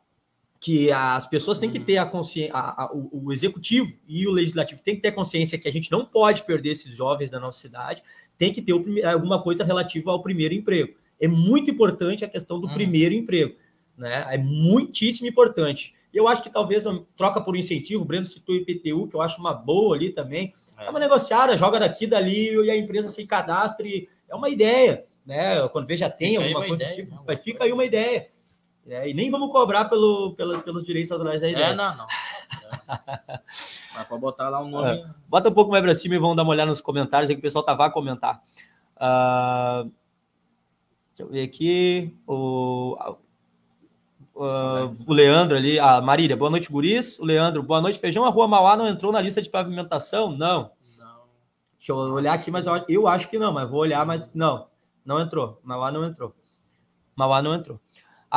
que 0.68 0.92
as 0.92 1.26
pessoas 1.26 1.58
têm 1.58 1.72
que 1.72 1.80
uhum. 1.80 1.86
ter 1.86 1.98
a 1.98 2.06
consciência, 2.06 2.54
a, 2.54 2.84
a, 2.84 2.94
o, 2.94 3.28
o, 3.28 3.32
executivo 3.32 3.90
e 4.06 4.28
o 4.28 4.32
legislativo 4.32 4.82
têm 4.82 4.98
que 4.98 5.02
ter 5.02 5.14
consciência 5.14 5.58
que 5.58 5.66
a 5.66 5.72
gente 5.72 5.90
não 5.90 6.06
pode 6.06 6.44
perder 6.44 6.72
esses 6.72 6.94
jovens 6.94 7.30
da 7.30 7.40
nossa 7.40 7.58
cidade, 7.58 8.04
tem 8.38 8.52
que 8.52 8.62
ter 8.62 8.74
o, 8.74 8.84
alguma 9.08 9.42
coisa 9.42 9.64
relativa 9.64 10.12
ao 10.12 10.22
primeiro 10.22 10.54
emprego. 10.54 10.94
É 11.22 11.26
muito 11.26 11.72
importante 11.72 12.26
a 12.26 12.28
questão 12.28 12.60
do 12.60 12.68
uhum. 12.68 12.74
primeiro 12.74 13.16
emprego, 13.16 13.56
né? 13.98 14.28
É 14.30 14.38
muitíssimo 14.38 15.26
importante. 15.26 15.96
Eu 16.14 16.28
acho 16.28 16.44
que 16.44 16.50
talvez 16.50 16.84
troca 17.16 17.40
por 17.40 17.56
incentivo, 17.56 18.02
o 18.02 18.06
Breno 18.06 18.26
citou 18.26 18.54
o 18.54 18.58
IPTU, 18.58 19.08
que 19.08 19.16
eu 19.16 19.22
acho 19.22 19.40
uma 19.40 19.54
boa 19.54 19.96
ali 19.96 20.10
também. 20.10 20.54
É, 20.78 20.88
é 20.88 20.90
uma 20.90 21.00
negociada, 21.00 21.58
joga 21.58 21.80
daqui, 21.80 22.06
dali 22.06 22.54
e 22.54 22.70
a 22.70 22.76
empresa 22.76 23.08
se 23.10 23.26
cadastre. 23.26 24.10
É 24.30 24.36
uma 24.36 24.50
ideia, 24.50 25.06
né? 25.26 25.66
Quando 25.70 25.88
veja 25.88 26.10
tem 26.10 26.32
fica 26.32 26.44
alguma 26.44 26.60
coisa 26.60 26.76
ideia, 26.76 26.94
tipo, 26.94 27.16
não, 27.26 27.38
fica 27.38 27.64
aí 27.64 27.72
uma 27.72 27.86
ideia. 27.86 28.28
É, 28.90 29.10
e 29.10 29.14
nem 29.14 29.30
vamos 29.30 29.52
cobrar 29.52 29.86
pelo, 29.86 30.34
pelo, 30.36 30.62
pelos 30.62 30.84
direitos 30.86 31.12
autorais 31.12 31.42
da 31.42 31.50
ideia. 31.50 31.66
É, 31.66 31.76
não, 31.76 31.96
não. 31.98 32.06
É. 32.06 32.08
Mas 33.94 34.08
para 34.08 34.18
botar 34.18 34.50
lá 34.50 34.62
um 34.62 34.70
nome. 34.70 35.02
É. 35.02 35.06
Bota 35.28 35.50
um 35.50 35.54
pouco 35.54 35.72
mais 35.72 35.84
para 35.84 35.94
cima 35.94 36.16
e 36.16 36.20
vamos 36.20 36.38
dar 36.38 36.44
uma 36.44 36.52
olhada 36.52 36.70
nos 36.70 36.80
comentários, 36.80 37.30
aí 37.30 37.36
que 37.36 37.40
o 37.40 37.42
pessoal 37.42 37.66
tava 37.66 37.86
a 37.86 37.90
comentar. 37.90 38.42
Uh, 38.96 39.92
deixa 41.10 41.24
eu 41.24 41.28
ver 41.28 41.44
aqui. 41.44 42.16
O, 42.26 42.98
uh, 44.36 44.94
o 45.06 45.14
Leandro 45.14 45.58
ali, 45.58 45.78
a 45.78 46.00
Marília, 46.00 46.38
boa 46.38 46.50
noite, 46.50 46.72
Guris. 46.72 47.20
O 47.20 47.26
Leandro, 47.26 47.62
boa 47.64 47.82
noite, 47.82 48.00
Feijão. 48.00 48.24
A 48.24 48.30
Rua 48.30 48.48
Mauá 48.48 48.78
não 48.78 48.88
entrou 48.88 49.12
na 49.12 49.20
lista 49.20 49.42
de 49.42 49.50
pavimentação? 49.50 50.32
Não. 50.32 50.72
Não. 50.98 51.24
Deixa 51.78 51.92
eu 51.92 51.98
olhar 51.98 52.34
aqui, 52.34 52.50
mas 52.50 52.66
eu, 52.66 52.86
eu 52.88 53.08
acho 53.08 53.30
que 53.30 53.38
não, 53.38 53.52
mas 53.52 53.70
vou 53.70 53.82
olhar, 53.82 54.06
mas 54.06 54.32
não. 54.34 54.68
Não 55.04 55.20
entrou. 55.20 55.60
Mauá 55.62 55.92
não 55.92 56.06
entrou. 56.06 56.34
Mauá 57.16 57.42
não 57.42 57.54
entrou. 57.54 57.80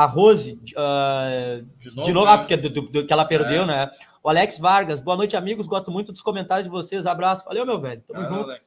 A 0.00 0.06
Rose, 0.06 0.52
uh, 0.54 1.62
de 1.78 1.94
novo, 1.94 2.08
de 2.08 2.12
novo 2.14 2.26
né? 2.26 2.32
ah, 2.32 2.38
porque 2.38 2.56
do, 2.56 2.70
do, 2.70 2.80
do, 2.80 3.06
que 3.06 3.12
ela 3.12 3.26
perdeu, 3.26 3.64
é. 3.64 3.66
né? 3.66 3.90
O 4.22 4.30
Alex 4.30 4.58
Vargas, 4.58 4.98
boa 4.98 5.14
noite, 5.14 5.36
amigos. 5.36 5.66
Gosto 5.66 5.90
muito 5.90 6.10
dos 6.10 6.22
comentários 6.22 6.64
de 6.64 6.70
vocês. 6.70 7.06
Abraço. 7.06 7.44
Valeu, 7.44 7.66
meu 7.66 7.78
velho. 7.78 8.02
Tamo 8.08 8.24
é, 8.24 8.26
junto. 8.26 8.44
Alex. 8.44 8.64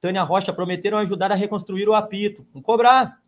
Tânia 0.00 0.22
Rocha, 0.22 0.52
prometeram 0.52 0.98
ajudar 0.98 1.32
a 1.32 1.34
reconstruir 1.34 1.88
o 1.88 1.94
apito. 1.94 2.46
Vamos 2.52 2.64
cobrar. 2.64 3.18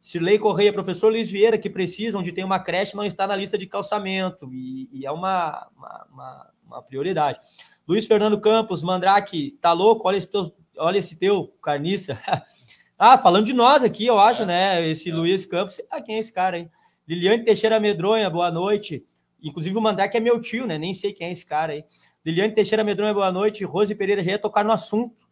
Sirlei 0.00 0.40
Correia, 0.40 0.72
professor 0.72 1.08
Luiz 1.08 1.30
Vieira, 1.30 1.56
que 1.56 1.70
precisam 1.70 2.20
de 2.20 2.32
ter 2.32 2.42
uma 2.42 2.58
creche, 2.58 2.96
não 2.96 3.04
está 3.04 3.28
na 3.28 3.36
lista 3.36 3.56
de 3.56 3.68
calçamento. 3.68 4.52
E, 4.52 4.88
e 4.92 5.06
é 5.06 5.12
uma, 5.12 5.68
uma, 5.76 6.06
uma, 6.10 6.50
uma, 6.66 6.82
prioridade. 6.82 7.38
Luiz 7.86 8.06
Fernando 8.06 8.40
Campos, 8.40 8.82
Mandrake, 8.82 9.56
tá 9.60 9.72
louco? 9.72 10.08
Olha 10.08 10.16
esse 10.16 10.28
teu, 10.28 10.52
olha 10.78 10.98
esse 10.98 11.14
teu 11.14 11.54
carniça. 11.62 12.20
ah, 12.98 13.16
falando 13.16 13.46
de 13.46 13.52
nós 13.52 13.84
aqui, 13.84 14.04
eu 14.04 14.18
acho, 14.18 14.42
é. 14.42 14.46
né? 14.46 14.88
Esse 14.88 15.10
é. 15.10 15.14
Luiz 15.14 15.46
Campos. 15.46 15.80
Ah, 15.88 16.00
quem 16.00 16.16
é 16.16 16.18
esse 16.18 16.32
cara, 16.32 16.58
hein? 16.58 16.68
Liliane 17.06 17.44
Teixeira 17.44 17.78
Medronha, 17.78 18.30
boa 18.30 18.50
noite. 18.50 19.04
Inclusive 19.42 19.76
o 19.76 19.80
Mandrake 19.80 20.16
é 20.16 20.20
meu 20.20 20.40
tio, 20.40 20.66
né? 20.66 20.78
Nem 20.78 20.94
sei 20.94 21.12
quem 21.12 21.28
é 21.28 21.32
esse 21.32 21.44
cara 21.44 21.74
aí. 21.74 21.84
Liliane 22.24 22.54
Teixeira 22.54 22.82
Medronha, 22.82 23.12
boa 23.12 23.30
noite. 23.30 23.62
Rose 23.64 23.94
Pereira 23.94 24.24
já 24.24 24.32
ia 24.32 24.38
tocar 24.38 24.64
no 24.64 24.72
assunto. 24.72 25.26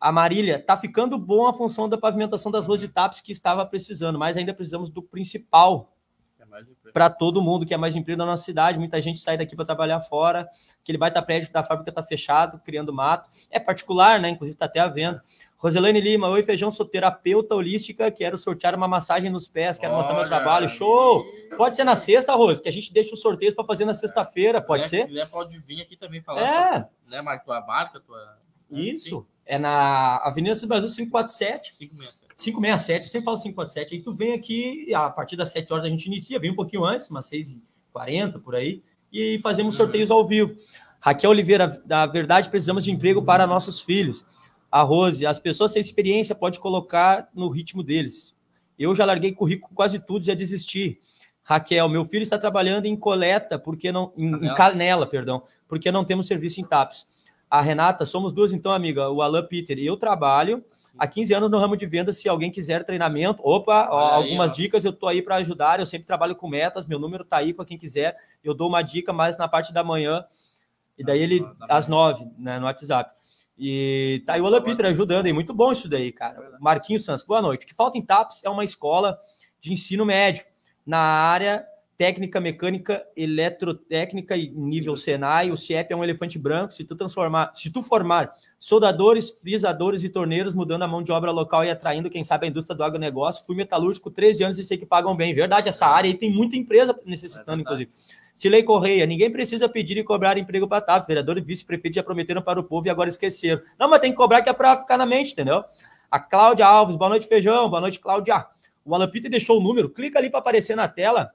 A 0.00 0.10
Marília, 0.10 0.58
tá 0.58 0.76
ficando 0.76 1.16
bom 1.16 1.46
a 1.46 1.54
função 1.54 1.88
da 1.88 1.96
pavimentação 1.96 2.50
das 2.50 2.66
ruas 2.66 2.80
de 2.80 2.88
TAPS 2.88 3.20
que 3.20 3.30
estava 3.30 3.64
precisando, 3.64 4.18
mas 4.18 4.36
ainda 4.36 4.52
precisamos 4.52 4.90
do 4.90 5.00
principal 5.00 5.96
é 6.86 6.90
para 6.92 7.10
todo 7.10 7.42
mundo 7.42 7.66
que 7.66 7.74
é 7.74 7.76
mais 7.76 7.94
emprego 7.94 8.18
da 8.18 8.26
nossa 8.26 8.42
cidade. 8.42 8.78
Muita 8.78 9.00
gente 9.00 9.18
sai 9.18 9.36
daqui 9.36 9.54
para 9.54 9.64
trabalhar 9.64 10.00
fora. 10.00 10.48
Aquele 10.82 10.96
baita 10.96 11.20
prédio 11.20 11.52
da 11.52 11.62
fábrica 11.62 11.90
está 11.90 12.02
fechado, 12.02 12.58
criando 12.60 12.92
mato. 12.92 13.28
É 13.50 13.58
particular, 13.58 14.20
né? 14.20 14.30
Inclusive 14.30 14.54
está 14.54 14.64
até 14.64 14.80
à 14.80 14.88
venda. 14.88 15.20
Roselane 15.58 16.00
Lima, 16.00 16.28
oi 16.28 16.42
feijão, 16.42 16.70
sou 16.70 16.84
terapeuta 16.84 17.54
holística, 17.54 18.10
quero 18.10 18.36
sortear 18.36 18.74
uma 18.74 18.86
massagem 18.86 19.30
nos 19.30 19.48
pés, 19.48 19.78
quero 19.78 19.92
Olha, 19.92 19.98
mostrar 19.98 20.18
meu 20.18 20.26
trabalho. 20.26 20.68
Show! 20.68 21.24
Pode 21.56 21.74
ser 21.74 21.84
na 21.84 21.96
sexta, 21.96 22.34
Rose, 22.34 22.60
que 22.60 22.68
a 22.68 22.72
gente 22.72 22.92
deixa 22.92 23.14
os 23.14 23.20
sorteios 23.20 23.54
para 23.54 23.64
fazer 23.64 23.86
na 23.86 23.94
sexta-feira, 23.94 24.60
pode 24.60 24.84
se 24.84 24.90
ser? 24.90 25.02
Se 25.02 25.08
quiser, 25.08 25.30
pode 25.30 25.58
vir 25.60 25.80
aqui 25.80 25.96
também 25.96 26.20
falar. 26.20 26.42
É. 26.42 26.72
Sobre, 26.74 26.90
né, 27.08 27.22
Marco, 27.22 27.44
tua 27.46 27.60
marca, 27.62 28.00
tua. 28.00 28.36
Isso. 28.70 29.20
Sim. 29.20 29.26
É 29.46 29.58
na 29.58 30.16
Avenida 30.18 30.54
do 30.54 30.66
Brasil 30.66 30.88
547. 30.88 31.78
567. 31.78 32.26
567, 32.36 33.06
eu 33.06 33.10
sempre 33.10 33.24
falo 33.24 33.36
547. 33.38 33.94
Aí 33.94 34.02
tu 34.02 34.12
vem 34.12 34.34
aqui, 34.34 34.94
a 34.94 35.08
partir 35.08 35.36
das 35.36 35.50
7 35.52 35.72
horas 35.72 35.86
a 35.86 35.88
gente 35.88 36.04
inicia, 36.04 36.38
vem 36.38 36.50
um 36.50 36.56
pouquinho 36.56 36.84
antes, 36.84 37.08
umas 37.08 37.30
6h40 37.30 38.42
por 38.42 38.54
aí, 38.54 38.82
e 39.10 39.40
fazemos 39.42 39.74
uhum. 39.74 39.84
sorteios 39.84 40.10
ao 40.10 40.26
vivo. 40.26 40.54
Raquel 41.00 41.30
Oliveira, 41.30 41.80
da 41.86 42.04
verdade, 42.04 42.50
precisamos 42.50 42.84
de 42.84 42.90
emprego 42.90 43.22
para 43.22 43.46
nossos 43.46 43.80
filhos 43.80 44.22
a 44.76 44.82
Rose, 44.82 45.24
as 45.24 45.38
pessoas 45.38 45.72
sem 45.72 45.80
experiência 45.80 46.34
pode 46.34 46.60
colocar 46.60 47.30
no 47.34 47.48
ritmo 47.48 47.82
deles. 47.82 48.36
Eu 48.78 48.94
já 48.94 49.06
larguei 49.06 49.32
currículo 49.32 49.74
quase 49.74 49.98
tudo 49.98 50.22
e 50.22 50.26
já 50.26 50.34
desisti. 50.34 51.00
Raquel, 51.42 51.88
meu 51.88 52.04
filho 52.04 52.22
está 52.22 52.36
trabalhando 52.36 52.84
em 52.84 52.94
coleta, 52.94 53.58
porque 53.58 53.90
não 53.90 54.12
em 54.18 54.30
canela, 54.30 54.52
em 54.52 54.54
canela 54.54 55.06
perdão, 55.06 55.42
porque 55.66 55.90
não 55.90 56.04
temos 56.04 56.26
serviço 56.26 56.60
em 56.60 56.64
TAPS. 56.64 57.08
A 57.48 57.62
Renata, 57.62 58.04
somos 58.04 58.32
duas 58.32 58.52
então, 58.52 58.70
amiga, 58.70 59.08
o 59.08 59.22
Alan 59.22 59.46
Peter. 59.46 59.78
Eu 59.78 59.96
trabalho 59.96 60.62
há 60.98 61.06
15 61.06 61.32
anos 61.32 61.50
no 61.50 61.58
ramo 61.58 61.74
de 61.74 61.86
vendas. 61.86 62.18
Se 62.18 62.28
alguém 62.28 62.50
quiser 62.50 62.84
treinamento, 62.84 63.40
opa, 63.42 63.88
ó, 63.90 64.08
aí, 64.08 64.24
algumas 64.24 64.50
ó. 64.50 64.54
dicas 64.54 64.84
eu 64.84 64.92
tô 64.92 65.06
aí 65.06 65.22
para 65.22 65.36
ajudar. 65.36 65.80
Eu 65.80 65.86
sempre 65.86 66.06
trabalho 66.06 66.36
com 66.36 66.50
metas, 66.50 66.86
meu 66.86 66.98
número 66.98 67.24
tá 67.24 67.38
aí 67.38 67.54
para 67.54 67.64
quem 67.64 67.78
quiser. 67.78 68.14
Eu 68.44 68.52
dou 68.52 68.68
uma 68.68 68.82
dica 68.82 69.10
mais 69.10 69.38
na 69.38 69.48
parte 69.48 69.72
da 69.72 69.82
manhã, 69.82 70.22
e 70.98 71.02
daí 71.02 71.22
ele 71.22 71.40
Da 71.66 71.76
às. 71.78 71.86
9, 71.86 72.26
né, 72.36 72.58
no 72.58 72.66
WhatsApp. 72.66 73.10
E 73.58 74.22
tá 74.26 74.34
aí 74.34 74.40
o 74.40 74.46
Alan 74.46 74.62
Peter 74.62 74.86
ajudando 74.86 75.26
aí, 75.26 75.32
muito 75.32 75.54
bom 75.54 75.72
isso 75.72 75.88
daí, 75.88 76.12
cara. 76.12 76.58
Marquinhos 76.60 77.04
Santos, 77.04 77.24
boa 77.24 77.40
noite. 77.40 77.64
O 77.64 77.66
que 77.66 77.74
falta 77.74 77.96
em 77.96 78.02
TAPS 78.02 78.42
é 78.44 78.50
uma 78.50 78.64
escola 78.64 79.18
de 79.60 79.72
ensino 79.72 80.04
médio 80.04 80.44
na 80.86 80.98
área 80.98 81.66
técnica, 81.98 82.38
mecânica, 82.38 83.06
eletrotécnica 83.16 84.36
e 84.36 84.50
nível 84.50 84.96
Senai. 84.96 85.50
O 85.50 85.56
CIEP 85.56 85.92
é 85.92 85.96
um 85.96 86.04
elefante 86.04 86.38
branco. 86.38 86.74
Se 86.74 86.84
tu 86.84 86.94
transformar, 86.94 87.52
se 87.54 87.70
tu 87.70 87.82
formar 87.82 88.32
soldadores, 88.58 89.30
frisadores 89.30 90.04
e 90.04 90.10
torneiros, 90.10 90.54
mudando 90.54 90.82
a 90.82 90.88
mão 90.88 91.02
de 91.02 91.10
obra 91.10 91.30
local 91.30 91.64
e 91.64 91.70
atraindo, 91.70 92.10
quem 92.10 92.22
sabe, 92.22 92.46
a 92.46 92.50
indústria 92.50 92.76
do 92.76 92.84
agronegócio. 92.84 93.46
Fui 93.46 93.56
metalúrgico 93.56 94.10
13 94.10 94.44
anos 94.44 94.58
e 94.58 94.64
sei 94.64 94.76
que 94.76 94.86
pagam 94.86 95.16
bem. 95.16 95.32
Verdade, 95.34 95.68
essa 95.68 95.86
área 95.86 96.10
aí 96.10 96.14
tem 96.14 96.30
muita 96.30 96.56
empresa 96.56 96.98
necessitando, 97.04 97.60
É 97.60 97.62
inclusive. 97.62 97.90
Silei 98.36 98.62
Correia, 98.62 99.06
ninguém 99.06 99.30
precisa 99.30 99.66
pedir 99.66 99.96
e 99.96 100.04
cobrar 100.04 100.36
emprego 100.36 100.68
para 100.68 100.82
TAPS. 100.82 101.08
Vereador 101.08 101.38
e 101.38 101.40
vice-prefeito 101.40 101.94
já 101.94 102.02
prometeram 102.02 102.42
para 102.42 102.60
o 102.60 102.62
povo 102.62 102.86
e 102.86 102.90
agora 102.90 103.08
esqueceram. 103.08 103.62
Não, 103.78 103.88
mas 103.88 103.98
tem 103.98 104.10
que 104.10 104.16
cobrar 104.16 104.42
que 104.42 104.50
é 104.50 104.52
para 104.52 104.76
ficar 104.76 104.98
na 104.98 105.06
mente, 105.06 105.32
entendeu? 105.32 105.64
A 106.10 106.20
Cláudia 106.20 106.66
Alves, 106.66 106.96
boa 106.96 107.08
noite, 107.08 107.26
feijão. 107.26 107.70
Boa 107.70 107.80
noite, 107.80 107.98
Cláudia. 107.98 108.46
O 108.84 108.94
Alan 108.94 109.08
Peter 109.08 109.30
deixou 109.30 109.58
o 109.58 109.62
número, 109.62 109.88
clica 109.88 110.18
ali 110.18 110.28
para 110.28 110.38
aparecer 110.38 110.76
na 110.76 110.86
tela. 110.86 111.32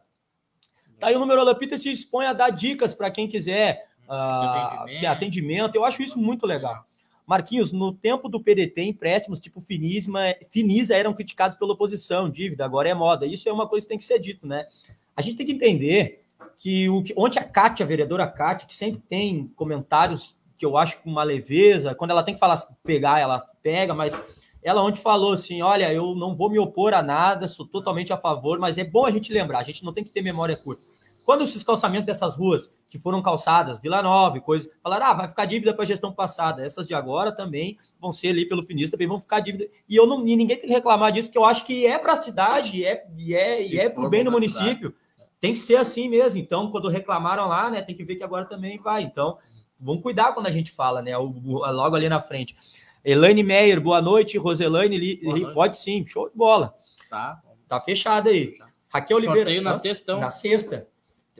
Tá 0.99 1.07
aí 1.07 1.15
o 1.15 1.19
número, 1.19 1.39
o 1.39 1.41
Alan 1.41 1.55
Peter 1.55 1.79
se 1.79 1.89
dispõe 1.89 2.27
a 2.27 2.33
dar 2.33 2.51
dicas 2.51 2.93
para 2.93 3.09
quem 3.09 3.27
quiser 3.27 3.83
ah, 4.07 4.67
atendimento. 4.67 4.99
ter 4.99 5.05
atendimento. 5.07 5.75
Eu 5.75 5.83
acho 5.83 6.03
isso 6.03 6.19
muito 6.19 6.45
legal. 6.45 6.85
Marquinhos, 7.25 7.71
no 7.71 7.91
tempo 7.91 8.29
do 8.29 8.39
PDT, 8.39 8.83
empréstimos 8.83 9.39
tipo 9.39 9.59
Finisma, 9.59 10.35
Finisa 10.51 10.95
eram 10.95 11.15
criticados 11.15 11.57
pela 11.57 11.73
oposição, 11.73 12.29
dívida, 12.29 12.63
agora 12.63 12.89
é 12.89 12.93
moda. 12.93 13.25
Isso 13.25 13.49
é 13.49 13.51
uma 13.51 13.67
coisa 13.67 13.85
que 13.85 13.89
tem 13.89 13.97
que 13.97 14.03
ser 14.03 14.19
dito, 14.19 14.45
né? 14.45 14.67
A 15.15 15.21
gente 15.23 15.37
tem 15.37 15.45
que 15.47 15.53
entender 15.53 16.20
que 16.57 16.89
o 16.89 17.03
que 17.03 17.13
ontem 17.17 17.39
a 17.39 17.43
Kátia, 17.43 17.85
a 17.85 17.87
vereadora 17.87 18.27
Kátia, 18.27 18.67
que 18.67 18.75
sempre 18.75 19.01
tem 19.09 19.49
comentários 19.55 20.35
que 20.57 20.65
eu 20.65 20.77
acho 20.77 20.99
com 21.01 21.09
uma 21.09 21.23
leveza, 21.23 21.95
quando 21.95 22.11
ela 22.11 22.23
tem 22.23 22.33
que 22.33 22.39
falar, 22.39 22.55
pegar, 22.83 23.19
ela 23.19 23.39
pega, 23.63 23.93
mas 23.93 24.17
ela 24.63 24.83
ontem 24.83 25.01
falou 25.01 25.33
assim: 25.33 25.61
olha, 25.61 25.91
eu 25.91 26.13
não 26.15 26.35
vou 26.35 26.49
me 26.49 26.59
opor 26.59 26.93
a 26.93 27.01
nada, 27.01 27.47
sou 27.47 27.65
totalmente 27.65 28.13
a 28.13 28.17
favor, 28.17 28.59
mas 28.59 28.77
é 28.77 28.83
bom 28.83 29.05
a 29.05 29.11
gente 29.11 29.33
lembrar, 29.33 29.59
a 29.59 29.63
gente 29.63 29.83
não 29.83 29.93
tem 29.93 30.03
que 30.03 30.11
ter 30.11 30.21
memória 30.21 30.55
curta. 30.55 30.85
Quando 31.23 31.43
esses 31.43 31.63
calçamentos 31.63 32.05
dessas 32.05 32.35
ruas 32.35 32.73
que 32.87 32.97
foram 32.99 33.21
calçadas, 33.21 33.79
Vila 33.79 34.01
Nova 34.01 34.37
e 34.37 34.41
coisa, 34.41 34.69
falaram, 34.83 35.05
ah, 35.05 35.13
vai 35.13 35.27
ficar 35.27 35.45
dívida 35.45 35.73
para 35.73 35.83
a 35.83 35.85
gestão 35.85 36.11
passada. 36.11 36.65
Essas 36.65 36.87
de 36.87 36.95
agora 36.95 37.31
também 37.31 37.77
vão 37.99 38.11
ser 38.11 38.29
ali 38.29 38.45
pelo 38.47 38.63
Finis, 38.63 38.89
também 38.89 39.07
vão 39.07 39.21
ficar 39.21 39.39
dívida. 39.39 39.67
E 39.87 39.95
eu 39.95 40.07
não, 40.07 40.27
e 40.27 40.35
ninguém 40.35 40.57
tem 40.57 40.67
que 40.67 40.73
reclamar 40.73 41.11
disso, 41.11 41.27
porque 41.27 41.37
eu 41.37 41.45
acho 41.45 41.65
que 41.65 41.85
é 41.85 41.97
para 41.97 42.13
a 42.13 42.21
cidade 42.21 42.75
e 42.75 42.85
é, 42.85 43.05
e 43.15 43.35
é, 43.35 43.65
e 43.65 43.79
é 43.79 43.89
para 43.89 44.05
o 44.05 44.09
bem 44.09 44.23
do 44.23 44.31
município. 44.31 44.93
Tem 45.41 45.53
que 45.53 45.59
ser 45.59 45.75
assim 45.75 46.07
mesmo. 46.07 46.39
Então, 46.39 46.69
quando 46.71 46.87
reclamaram 46.87 47.47
lá, 47.47 47.69
né, 47.69 47.81
tem 47.81 47.95
que 47.95 48.03
ver 48.05 48.15
que 48.15 48.23
agora 48.23 48.45
também 48.45 48.77
vai. 48.79 49.01
Então, 49.01 49.37
vamos 49.79 50.03
cuidar 50.03 50.33
quando 50.33 50.45
a 50.47 50.51
gente 50.51 50.71
fala, 50.71 51.01
né? 51.01 51.17
Logo 51.17 51.95
ali 51.95 52.07
na 52.07 52.21
frente. 52.21 52.55
Elaine 53.03 53.41
Meyer, 53.43 53.81
boa 53.81 53.99
noite. 54.01 54.37
Roselaine, 54.37 54.95
li- 54.97 55.19
Boa 55.23 55.35
li- 55.35 55.41
noite. 55.41 55.55
pode 55.55 55.75
sim, 55.77 56.05
show 56.05 56.29
de 56.29 56.37
bola. 56.37 56.75
Tá. 57.09 57.41
Tá 57.67 57.81
fechado 57.81 58.29
aí. 58.29 58.55
Raquel 58.87 59.17
Oliveira. 59.17 59.39
Sorteio 59.49 59.61
na 59.63 59.77
sexta. 59.77 60.15
Na 60.17 60.29
sexta. 60.29 60.87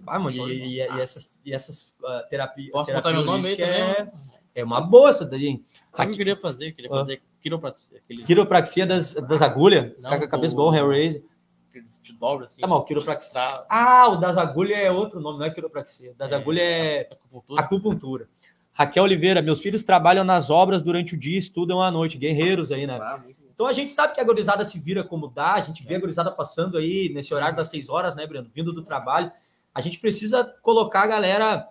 Ah, 0.08 0.18
mano, 0.18 0.32
e, 0.50 0.52
e- 0.52 0.76
e 0.78 0.82
essas, 0.82 1.40
e 1.46 1.54
essas 1.54 1.96
uh, 2.02 2.28
terapia, 2.28 2.72
Posso 2.72 2.88
terapia 2.88 3.12
botar 3.12 3.24
meu 3.24 3.24
nome 3.26 3.48
aí 3.50 3.54
holística 3.54 3.68
também? 3.68 4.12
é, 4.56 4.62
é 4.62 4.64
uma 4.64 4.82
boa 4.82 5.12
essa 5.12 5.24
daí, 5.24 5.62
o 5.94 5.96
que 5.96 6.02
eu 6.02 6.12
queria 6.14 6.36
fazer? 6.36 6.72
Queria 6.72 6.90
Ah. 6.92 7.00
fazer 7.02 7.22
quiropraxia. 7.40 7.98
Aqueles, 8.00 8.26
quiropraxia 8.26 8.88
das, 8.88 9.14
das 9.14 9.44
agulhas, 9.44 9.92
Não, 10.00 10.10
ficar 10.10 10.18
com 10.18 10.26
a 10.26 10.28
cabeça 10.28 10.54
igual 10.56 10.70
o 10.72 10.76
Hellraiser. 10.76 11.24
Aqueles 11.72 11.98
te 11.98 12.14
dobra 12.14 12.46
assim. 12.46 12.62
Tá 12.62 12.68
bom, 12.68 12.82
quiropraxia. 12.84 13.32
Pra- 13.34 13.66
Ah, 13.70 14.10
o 14.10 14.18
das 14.18 14.38
agulhas 14.38 14.78
é 14.78 14.92
outro 14.92 15.20
nome, 15.20 15.40
não 15.40 15.46
é 15.46 15.50
quiropraxia. 15.50 16.14
Das 16.18 16.32
É, 16.32 16.36
agulhas 16.36 16.64
é 16.64 17.10
acupuntura. 17.12 17.62
acupuntura. 17.62 18.30
Raquel 18.74 19.04
Oliveira, 19.04 19.42
meus 19.42 19.62
filhos 19.62 19.84
trabalham 19.84 20.24
nas 20.24 20.50
obras 20.50 20.82
durante 20.82 21.16
o 21.16 21.18
dia 21.18 21.36
e 21.36 21.40
estudam 21.40 21.82
à 21.82 21.90
noite. 21.90 22.18
Guerreiros 22.18 22.72
aí, 22.72 22.86
né? 22.86 22.98
Ah. 23.02 23.22
Então 23.54 23.68
a 23.68 23.74
gente 23.74 23.92
sabe 23.92 24.14
que 24.14 24.22
a 24.22 24.24
gurizada 24.24 24.64
se 24.66 24.80
vira 24.80 25.04
como 25.04 25.28
dá, 25.28 25.54
a 25.54 25.62
gente 25.62 25.84
vê 25.84 25.96
a 25.96 26.00
gurizada 26.00 26.32
passando 26.32 26.78
aí 26.78 27.10
nesse 27.14 27.34
horário 27.34 27.56
das 27.56 27.70
seis 27.70 27.90
horas, 27.90 28.16
né, 28.16 28.26
Breno? 28.26 28.50
Vindo 28.54 28.72
do 28.74 28.82
trabalho. 28.82 29.32
A 29.74 29.82
gente 29.82 30.00
precisa 30.00 30.44
colocar 30.62 31.04
a 31.04 31.08
galera 31.08 31.68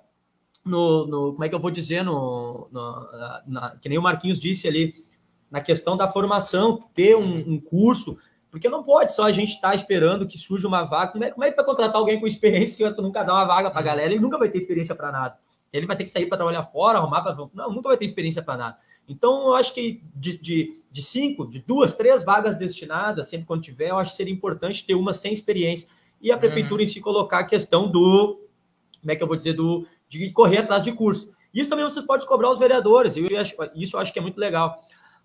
no, 0.65 1.07
no- 1.07 1.33
como 1.33 1.45
é 1.45 1.49
que 1.49 1.55
eu 1.55 1.59
vou 1.61 1.71
dizer, 1.71 2.03
no, 2.05 2.69
no- 2.71 3.11
na- 3.13 3.43
na- 3.47 3.77
que 3.77 3.89
nem 3.89 3.99
o 3.99 4.03
Marquinhos 4.03 4.39
disse 4.39 4.69
ali, 4.69 4.95
na 5.51 5.61
questão 5.61 5.97
da 5.97 6.07
formação, 6.07 6.85
ter 6.95 7.17
um, 7.17 7.55
um 7.55 7.59
curso, 7.61 8.17
porque 8.51 8.69
não 8.69 8.83
pode 8.83 9.15
só 9.15 9.25
a 9.25 9.33
gente 9.33 9.55
estar 9.55 9.75
esperando 9.75 10.27
que 10.27 10.37
surja 10.37 10.67
uma 10.67 10.83
vaga. 10.83 11.13
Como 11.13 11.25
é, 11.25 11.31
como 11.31 11.45
é 11.45 11.51
que 11.51 11.57
vai 11.57 11.65
contratar 11.65 11.97
alguém 11.97 12.19
com 12.19 12.27
experiência 12.27 12.89
se 12.89 12.95
tu 12.95 13.03
nunca 13.03 13.23
dá 13.23 13.33
uma 13.33 13.45
vaga 13.45 13.71
para 13.71 13.81
a 13.81 13.85
galera? 13.85 14.11
Ele 14.11 14.21
nunca 14.21 14.37
vai 14.37 14.49
ter 14.49 14.59
experiência 14.59 14.95
para 14.95 15.13
nada. 15.13 15.37
Ele 15.73 15.87
vai 15.87 15.97
ter 15.97 16.03
que 16.03 16.11
sair 16.11 16.27
para 16.27 16.39
trabalhar 16.39 16.65
fora, 16.65 16.99
arrumar 16.99 17.23
para. 17.23 17.37
Não, 17.55 17.73
nunca 17.73 17.89
vai 17.89 17.97
ter 17.97 18.05
experiência 18.05 18.43
para 18.43 18.57
nada. 18.57 18.79
Então, 19.09 19.49
eu 19.49 19.55
acho 19.55 19.73
que 19.73 20.03
de, 20.15 20.37
de, 20.37 20.83
de 20.91 21.03
cinco, 21.03 21.49
de 21.49 21.61
duas, 21.61 21.95
três 21.95 22.25
vagas 22.25 22.57
destinadas, 22.57 23.29
sempre 23.29 23.47
quando 23.47 23.63
tiver, 23.63 23.91
eu 23.91 23.99
acho 23.99 24.11
que 24.11 24.17
seria 24.17 24.33
importante 24.33 24.85
ter 24.85 24.95
uma 24.95 25.13
sem 25.13 25.33
experiência. 25.33 25.89
E 26.21 26.33
a 26.33 26.37
prefeitura 26.37 26.83
em 26.83 26.87
si 26.87 27.01
colocar 27.01 27.39
a 27.39 27.45
questão 27.45 27.91
do. 27.91 28.41
Como 29.01 29.13
é 29.13 29.17
que 29.17 29.23
eu 29.23 29.29
vou 29.29 29.37
dizer? 29.37 29.53
Do, 29.53 29.87
de 30.09 30.31
correr 30.33 30.59
atrás 30.59 30.83
de 30.83 30.93
curso. 30.93 31.31
Isso 31.55 31.71
também 31.71 31.85
vocês 31.85 32.05
podem 32.05 32.27
cobrar 32.27 32.51
os 32.51 32.59
vereadores. 32.59 33.17
Eu 33.17 33.27
acho, 33.41 33.55
isso 33.75 33.97
eu 33.97 34.01
acho 34.01 34.13
que 34.13 34.19
é 34.19 34.23
muito 34.23 34.39
legal. 34.39 34.77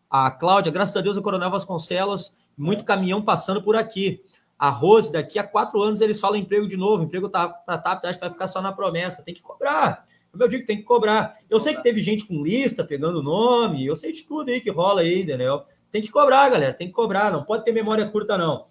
A 0.10 0.32
Cláudia, 0.32 0.72
graças 0.72 0.96
a 0.96 1.02
Deus, 1.02 1.18
o 1.18 1.22
Coronel 1.22 1.50
Vasconcelos, 1.50 2.32
muito 2.58 2.84
caminhão 2.84 3.22
passando 3.22 3.62
por 3.62 3.76
aqui. 3.76 4.24
A 4.58 4.70
Rose, 4.70 5.12
daqui 5.12 5.38
a 5.38 5.44
quatro 5.44 5.82
anos 5.82 6.00
eles 6.00 6.20
falam 6.20 6.38
emprego 6.38 6.68
de 6.68 6.78
novo. 6.78 7.04
Emprego 7.04 7.28
tá 7.28 7.50
para 7.50 7.78
TAP, 7.78 8.06
acho 8.06 8.14
que 8.20 8.26
vai 8.26 8.32
ficar 8.32 8.48
só 8.48 8.62
na 8.62 8.72
promessa. 8.72 9.24
Tem 9.24 9.34
que 9.34 9.42
cobrar. 9.42 10.06
Como 10.32 10.44
eu 10.44 10.48
digo, 10.48 10.66
tem 10.66 10.78
que 10.78 10.84
cobrar. 10.84 11.38
Eu 11.50 11.60
sei 11.60 11.76
que 11.76 11.84
teve 11.84 12.02
gente 12.02 12.26
com 12.26 12.44
lista 12.44 12.84
pegando 12.84 13.24
nome, 13.24 13.86
eu 13.86 13.96
sei 13.96 14.12
de 14.12 14.24
tudo 14.24 14.50
aí 14.50 14.62
que 14.62 14.70
rola 14.70 15.02
aí, 15.02 15.24
entendeu? 15.24 15.64
Tem 15.92 16.02
que 16.02 16.12
cobrar, 16.12 16.50
galera, 16.50 16.74
tem 16.74 16.88
que 16.88 16.94
cobrar, 16.94 17.32
não 17.32 17.44
pode 17.44 17.64
ter 17.64 17.72
memória 17.72 18.10
curta, 18.10 18.38
não. 18.38 18.68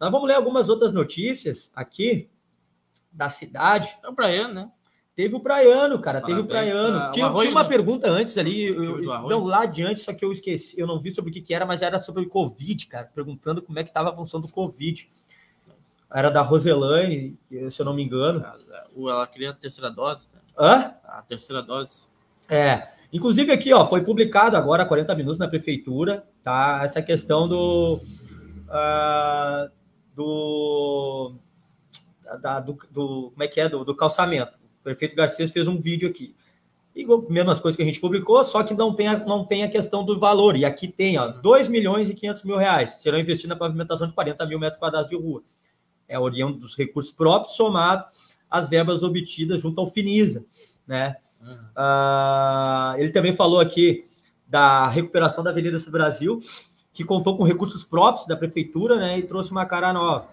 Nós 0.00 0.10
vamos 0.10 0.26
ler 0.26 0.34
algumas 0.34 0.68
outras 0.68 0.92
notícias 0.92 1.70
aqui 1.74 2.28
da 3.10 3.28
cidade. 3.28 3.96
É 4.02 4.08
o 4.08 4.12
Brian, 4.12 4.48
né? 4.48 4.70
Teve 5.16 5.34
o 5.34 5.40
Praiano, 5.40 5.98
cara, 5.98 6.20
teve 6.20 6.40
o 6.40 6.46
Parabéns 6.46 6.72
Praiano. 6.74 6.98
pra- 7.00 7.10
Tinha, 7.12 7.24
Arroio, 7.26 7.40
tinha 7.46 7.50
uma 7.56 7.62
né? 7.62 7.68
pergunta 7.70 8.06
antes 8.10 8.36
ali, 8.36 8.66
eu, 8.66 9.00
não, 9.02 9.44
lá 9.44 9.62
adiante, 9.62 10.02
só 10.02 10.12
que 10.12 10.22
eu 10.22 10.30
esqueci, 10.30 10.78
eu 10.78 10.86
não 10.86 11.00
vi 11.00 11.10
sobre 11.10 11.30
o 11.30 11.32
que, 11.32 11.40
que 11.40 11.54
era, 11.54 11.64
mas 11.64 11.80
era 11.80 11.98
sobre 11.98 12.22
o 12.24 12.28
Covid, 12.28 12.86
cara, 12.86 13.10
perguntando 13.14 13.62
como 13.62 13.78
é 13.78 13.82
que 13.82 13.88
estava 13.88 14.10
a 14.10 14.14
função 14.14 14.42
do 14.42 14.52
Covid. 14.52 15.08
Era 16.14 16.30
da 16.30 16.42
Roselaine, 16.42 17.38
se 17.70 17.80
eu 17.80 17.86
não 17.86 17.94
me 17.94 18.02
engano. 18.04 18.44
O- 18.94 19.08
Ela 19.08 19.26
queria 19.26 19.50
a 19.50 19.54
terceira 19.54 19.90
dose. 19.90 20.22
né? 20.34 20.40
Hã? 20.58 20.94
A 21.02 21.22
terceira 21.22 21.62
dose. 21.62 22.06
É, 22.48 22.86
inclusive 23.10 23.50
aqui, 23.50 23.72
ó, 23.72 23.86
foi 23.86 24.02
publicado 24.04 24.54
agora 24.56 24.82
há 24.82 24.86
40 24.86 25.14
minutos 25.14 25.38
na 25.38 25.48
prefeitura, 25.48 26.26
tá? 26.44 26.80
Essa 26.84 27.00
questão 27.00 27.48
do 27.48 28.00
ah, 28.68 29.68
do, 30.14 31.34
da- 32.40 32.60
do, 32.60 32.72
do- 32.90 33.30
como 33.30 33.42
é 33.42 33.48
que 33.48 33.60
é 33.60 33.68
do, 33.68 33.82
do 33.84 33.96
calçamento. 33.96 34.65
O 34.86 34.94
prefeito 34.94 35.16
Garcês 35.16 35.50
fez 35.50 35.66
um 35.66 35.80
vídeo 35.80 36.08
aqui. 36.08 36.34
Igual, 36.94 37.26
mesmas 37.28 37.58
coisas 37.58 37.76
que 37.76 37.82
a 37.82 37.86
gente 37.86 37.98
publicou, 37.98 38.42
só 38.44 38.62
que 38.62 38.72
não 38.72 38.94
tem, 38.94 39.08
a, 39.08 39.18
não 39.18 39.44
tem 39.44 39.64
a 39.64 39.68
questão 39.68 40.04
do 40.04 40.18
valor. 40.18 40.56
E 40.56 40.64
aqui 40.64 40.86
tem, 40.86 41.18
ó, 41.18 41.26
2 41.28 41.68
milhões 41.68 42.08
e 42.08 42.14
500 42.14 42.44
mil 42.44 42.56
reais. 42.56 42.92
Serão 43.02 43.18
investidos 43.18 43.50
na 43.50 43.56
pavimentação 43.56 44.06
de 44.06 44.14
40 44.14 44.46
mil 44.46 44.60
metros 44.60 44.78
quadrados 44.78 45.10
de 45.10 45.16
rua. 45.16 45.42
É 46.06 46.18
oriundo 46.18 46.58
dos 46.58 46.76
recursos 46.76 47.12
próprios, 47.12 47.56
somado 47.56 48.04
às 48.48 48.68
verbas 48.68 49.02
obtidas 49.02 49.60
junto 49.60 49.80
ao 49.80 49.88
Finisa, 49.88 50.46
né? 50.86 51.16
Uhum. 51.42 51.58
Ah, 51.74 52.94
ele 52.96 53.10
também 53.10 53.34
falou 53.34 53.58
aqui 53.58 54.04
da 54.46 54.86
recuperação 54.86 55.42
da 55.42 55.50
Avenida 55.50 55.78
Brasil, 55.90 56.40
que 56.92 57.04
contou 57.04 57.36
com 57.36 57.42
recursos 57.42 57.84
próprios 57.84 58.26
da 58.26 58.36
prefeitura, 58.36 58.96
né, 58.96 59.18
e 59.18 59.22
trouxe 59.22 59.50
uma 59.50 59.66
cara 59.66 59.92
nova. 59.92 60.28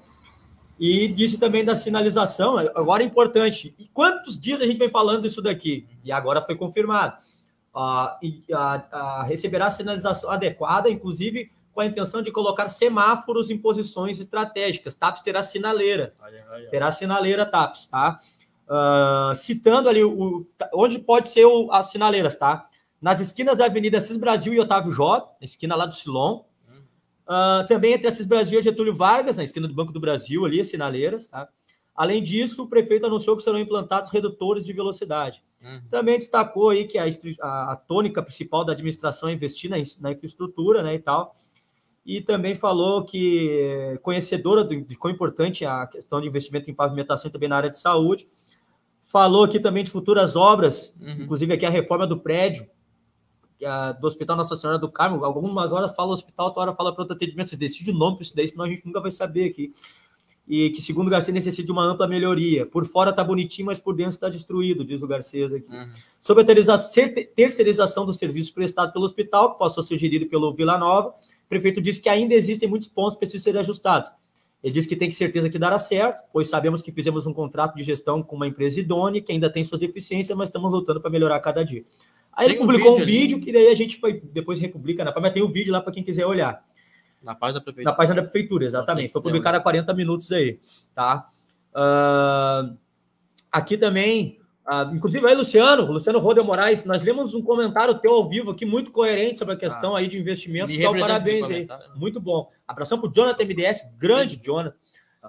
E 0.85 1.07
disse 1.07 1.37
também 1.37 1.63
da 1.63 1.77
sinalização, 1.77 2.57
agora 2.57 3.03
é 3.03 3.05
importante. 3.05 3.73
E 3.79 3.87
quantos 3.87 4.37
dias 4.37 4.59
a 4.59 4.65
gente 4.65 4.77
vem 4.77 4.89
falando 4.89 5.25
isso 5.25 5.41
daqui? 5.41 5.87
E 6.03 6.11
agora 6.11 6.41
foi 6.41 6.57
confirmado. 6.57 7.15
Ah, 7.73 8.19
e, 8.21 8.43
ah, 8.53 8.83
ah, 8.91 9.23
receberá 9.23 9.69
sinalização 9.69 10.29
adequada, 10.29 10.89
inclusive 10.89 11.49
com 11.73 11.79
a 11.79 11.85
intenção 11.85 12.21
de 12.21 12.33
colocar 12.33 12.67
semáforos 12.67 13.49
em 13.49 13.57
posições 13.57 14.19
estratégicas. 14.19 14.93
TAPS 14.93 15.21
terá 15.21 15.41
sinaleira 15.41 16.11
Olha, 16.21 16.45
olha. 16.51 16.67
terá 16.67 16.91
sinaleira 16.91 17.45
TAPS, 17.45 17.85
tá? 17.85 18.19
Ah, 18.67 19.31
citando 19.37 19.87
ali 19.87 20.03
o, 20.03 20.45
onde 20.73 20.99
pode 20.99 21.29
ser 21.29 21.45
o, 21.45 21.71
as 21.71 21.91
sinaleiras, 21.91 22.35
tá? 22.35 22.67
Nas 23.01 23.21
esquinas 23.21 23.57
da 23.57 23.67
Avenida 23.67 23.99
Assis 23.99 24.17
Brasil 24.17 24.53
e 24.53 24.59
Otávio 24.59 24.91
Jó, 24.91 25.33
na 25.39 25.45
esquina 25.45 25.77
lá 25.77 25.85
do 25.85 25.95
Silon. 25.95 26.43
Ah, 27.27 27.65
também 27.67 27.93
entre 27.93 28.07
Assis 28.07 28.25
Brasil 28.25 28.59
e 28.59 28.63
Getúlio 28.63 28.93
Vargas, 28.95 29.37
na 29.37 29.43
esquina 29.43 29.67
do 29.67 29.73
Banco 29.73 29.91
do 29.93 29.99
Brasil, 29.99 30.45
ali, 30.45 30.59
as 30.59 30.67
sinaleiras, 30.67 31.27
tá? 31.27 31.47
Além 31.95 32.23
disso, 32.23 32.63
o 32.63 32.67
prefeito 32.67 33.05
anunciou 33.05 33.37
que 33.37 33.43
serão 33.43 33.59
implantados 33.59 34.09
redutores 34.11 34.65
de 34.65 34.73
velocidade. 34.73 35.43
Uhum. 35.61 35.81
Também 35.91 36.17
destacou 36.17 36.69
aí 36.69 36.85
que 36.85 36.97
a, 36.97 37.05
a- 37.41 37.71
a 37.73 37.75
tônica 37.75 38.21
principal 38.21 38.65
da 38.65 38.73
administração 38.73 39.29
é 39.29 39.33
investir 39.33 39.69
na, 39.69 39.77
na 40.01 40.11
infraestrutura, 40.11 40.81
né, 40.83 40.95
e 40.95 40.99
tal. 40.99 41.33
e 42.05 42.19
também 42.19 42.53
falou 42.55 43.05
que 43.05 43.97
conhecedora 44.01 44.63
do, 44.63 44.81
de 44.81 44.95
quão 44.97 45.13
importante 45.13 45.63
é 45.63 45.67
a 45.67 45.87
questão 45.87 46.19
de 46.19 46.27
investimento 46.27 46.69
em 46.69 46.73
pavimentação 46.73 47.31
também 47.31 47.47
na 47.47 47.55
área 47.57 47.69
de 47.69 47.79
saúde. 47.79 48.27
Falou 49.05 49.43
aqui 49.43 49.59
também 49.59 49.83
de 49.85 49.91
futuras 49.91 50.35
obras, 50.35 50.93
uhum. 50.99 51.11
inclusive 51.23 51.53
aqui 51.53 51.65
a 51.65 51.69
reforma 51.69 52.05
do 52.07 52.19
prédio 52.19 52.67
do 53.99 54.07
Hospital 54.07 54.35
Nossa 54.35 54.55
Senhora 54.55 54.77
do 54.77 54.89
Carmo. 54.89 55.23
Algumas 55.23 55.71
horas 55.71 55.93
fala 55.95 56.11
hospital, 56.11 56.47
outra 56.47 56.61
hora 56.61 56.73
fala 56.73 56.93
para 56.93 57.01
outro 57.01 57.15
atendimento. 57.15 57.49
Você 57.49 57.57
decide 57.57 57.91
o 57.91 57.93
nome 57.93 58.17
para 58.17 58.23
isso 58.23 58.35
daí, 58.35 58.47
senão 58.47 58.65
a 58.65 58.69
gente 58.69 58.85
nunca 58.85 58.99
vai 58.99 59.11
saber 59.11 59.45
aqui. 59.45 59.73
E 60.47 60.71
que, 60.71 60.81
segundo 60.81 61.07
o 61.07 61.09
Garcia, 61.09 61.33
necessita 61.33 61.65
de 61.65 61.71
uma 61.71 61.85
ampla 61.85 62.07
melhoria. 62.07 62.65
Por 62.65 62.85
fora 62.85 63.11
está 63.11 63.23
bonitinho, 63.23 63.67
mas 63.67 63.79
por 63.79 63.95
dentro 63.95 64.11
está 64.11 64.27
destruído, 64.27 64.83
diz 64.83 65.01
o 65.01 65.07
Garcês 65.07 65.53
aqui. 65.53 65.71
Uhum. 65.71 65.87
Sobre 66.21 66.43
a 66.43 66.45
terceirização 67.35 68.05
do 68.05 68.13
serviço 68.13 68.53
prestado 68.53 68.91
pelo 68.91 69.05
hospital, 69.05 69.53
que 69.53 69.59
passou 69.59 69.81
a 69.83 69.87
ser 69.87 69.97
gerido 69.97 70.25
pelo 70.25 70.53
Vila 70.53 70.77
Nova, 70.77 71.09
o 71.09 71.49
prefeito 71.49 71.81
disse 71.81 72.01
que 72.01 72.09
ainda 72.09 72.33
existem 72.33 72.67
muitos 72.67 72.89
pontos 72.89 73.13
que 73.13 73.19
precisam 73.19 73.53
ser 73.53 73.57
ajustados. 73.57 74.11
Ele 74.61 74.73
disse 74.73 74.87
que 74.87 74.95
tem 74.95 75.11
certeza 75.11 75.49
que 75.49 75.59
dará 75.59 75.77
certo, 75.77 76.23
pois 76.31 76.49
sabemos 76.49 76.81
que 76.81 76.91
fizemos 76.91 77.27
um 77.27 77.33
contrato 77.33 77.75
de 77.75 77.83
gestão 77.83 78.23
com 78.23 78.37
uma 78.37 78.47
empresa 78.47 78.79
idônea, 78.79 79.21
que 79.21 79.31
ainda 79.31 79.49
tem 79.49 79.61
suas 79.61 79.79
deficiências, 79.79 80.37
mas 80.37 80.47
estamos 80.47 80.71
lutando 80.71 81.01
para 81.01 81.11
melhorar 81.11 81.39
cada 81.41 81.65
dia. 81.65 81.83
Aí 82.35 82.47
tem 82.47 82.55
ele 82.55 82.65
publicou 82.65 82.93
um 82.93 82.97
vídeo, 82.97 83.37
um 83.37 83.39
vídeo 83.39 83.39
que 83.39 83.51
daí 83.51 83.67
a 83.67 83.75
gente 83.75 83.99
foi, 83.99 84.21
depois 84.21 84.59
republica, 84.59 85.03
na 85.03 85.13
mas 85.19 85.33
tem 85.33 85.43
o 85.43 85.47
um 85.47 85.51
vídeo 85.51 85.71
lá 85.71 85.81
para 85.81 85.93
quem 85.93 86.03
quiser 86.03 86.25
olhar. 86.25 86.63
Na 87.21 87.35
página 87.35 87.59
da 87.59 87.63
prefeitura. 87.63 87.91
Na 87.91 87.95
página 87.95 88.15
da 88.15 88.21
prefeitura, 88.23 88.65
exatamente. 88.65 89.13
Foi 89.13 89.21
publicado 89.21 89.57
há 89.57 89.61
40 89.61 89.93
minutos 89.93 90.31
aí, 90.31 90.59
tá? 90.93 91.29
Uh, 91.73 92.77
aqui 93.51 93.77
também 93.77 94.39
Uh, 94.65 94.95
inclusive 94.95 95.27
aí, 95.27 95.35
Luciano, 95.35 95.91
Luciano 95.91 96.19
Rodel 96.19 96.45
Moraes, 96.45 96.85
nós 96.85 97.01
lemos 97.01 97.35
um 97.35 97.41
comentário 97.41 97.99
teu 97.99 98.13
ao 98.13 98.29
vivo 98.29 98.51
aqui, 98.51 98.65
muito 98.65 98.91
coerente 98.91 99.37
sobre 99.37 99.55
a 99.55 99.57
questão 99.57 99.93
ah, 99.93 99.99
aí 99.99 100.07
de 100.07 100.17
investimentos. 100.17 100.73
Então, 100.73 100.97
parabéns 100.97 101.49
aí. 101.51 101.67
Muito 101.97 102.19
bom. 102.21 102.47
Abração 102.65 102.97
pro 102.97 103.11
Jonathan 103.13 103.43
MDS, 103.43 103.81
grande 103.97 104.39
Jonathan. 104.41 104.73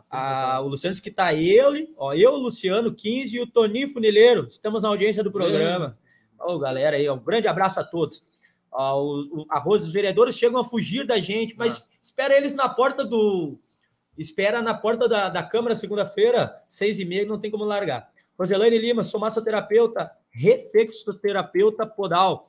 Tá 0.08 0.60
uh, 0.60 0.64
o 0.64 0.68
Luciano 0.68 0.92
disse 0.92 1.02
que 1.02 1.10
tá 1.10 1.34
ele, 1.34 1.92
ó, 1.96 2.14
eu, 2.14 2.36
Luciano 2.36 2.94
15 2.94 3.36
e 3.36 3.40
o 3.40 3.46
Toninho 3.46 3.88
Funileiro. 3.88 4.46
Estamos 4.48 4.80
na 4.80 4.88
audiência 4.88 5.22
do 5.22 5.32
programa. 5.32 5.98
Ô, 6.40 6.52
oh, 6.52 6.58
galera 6.58 6.96
aí, 6.96 7.08
um 7.08 7.18
grande 7.18 7.48
abraço 7.48 7.80
a 7.80 7.84
todos. 7.84 8.24
Uh, 8.72 8.96
o, 8.96 9.42
o, 9.42 9.46
arroz, 9.48 9.84
os 9.84 9.92
vereadores 9.92 10.36
chegam 10.36 10.60
a 10.60 10.64
fugir 10.64 11.06
da 11.06 11.18
gente, 11.18 11.56
mas 11.56 11.78
ah. 11.78 11.82
espera 12.00 12.36
eles 12.36 12.54
na 12.54 12.68
porta 12.68 13.04
do. 13.04 13.58
Espera 14.16 14.62
na 14.62 14.74
porta 14.74 15.08
da, 15.08 15.28
da 15.28 15.42
Câmara 15.42 15.74
segunda-feira, 15.74 16.62
seis 16.68 16.98
e 16.98 17.04
meia, 17.04 17.26
não 17.26 17.38
tem 17.38 17.50
como 17.50 17.64
largar. 17.64 18.08
Roselane 18.38 18.78
Lima, 18.78 19.02
sou 19.02 19.20
massoterapeuta, 19.20 20.10
reflexoterapeuta 20.30 21.86
podal. 21.86 22.46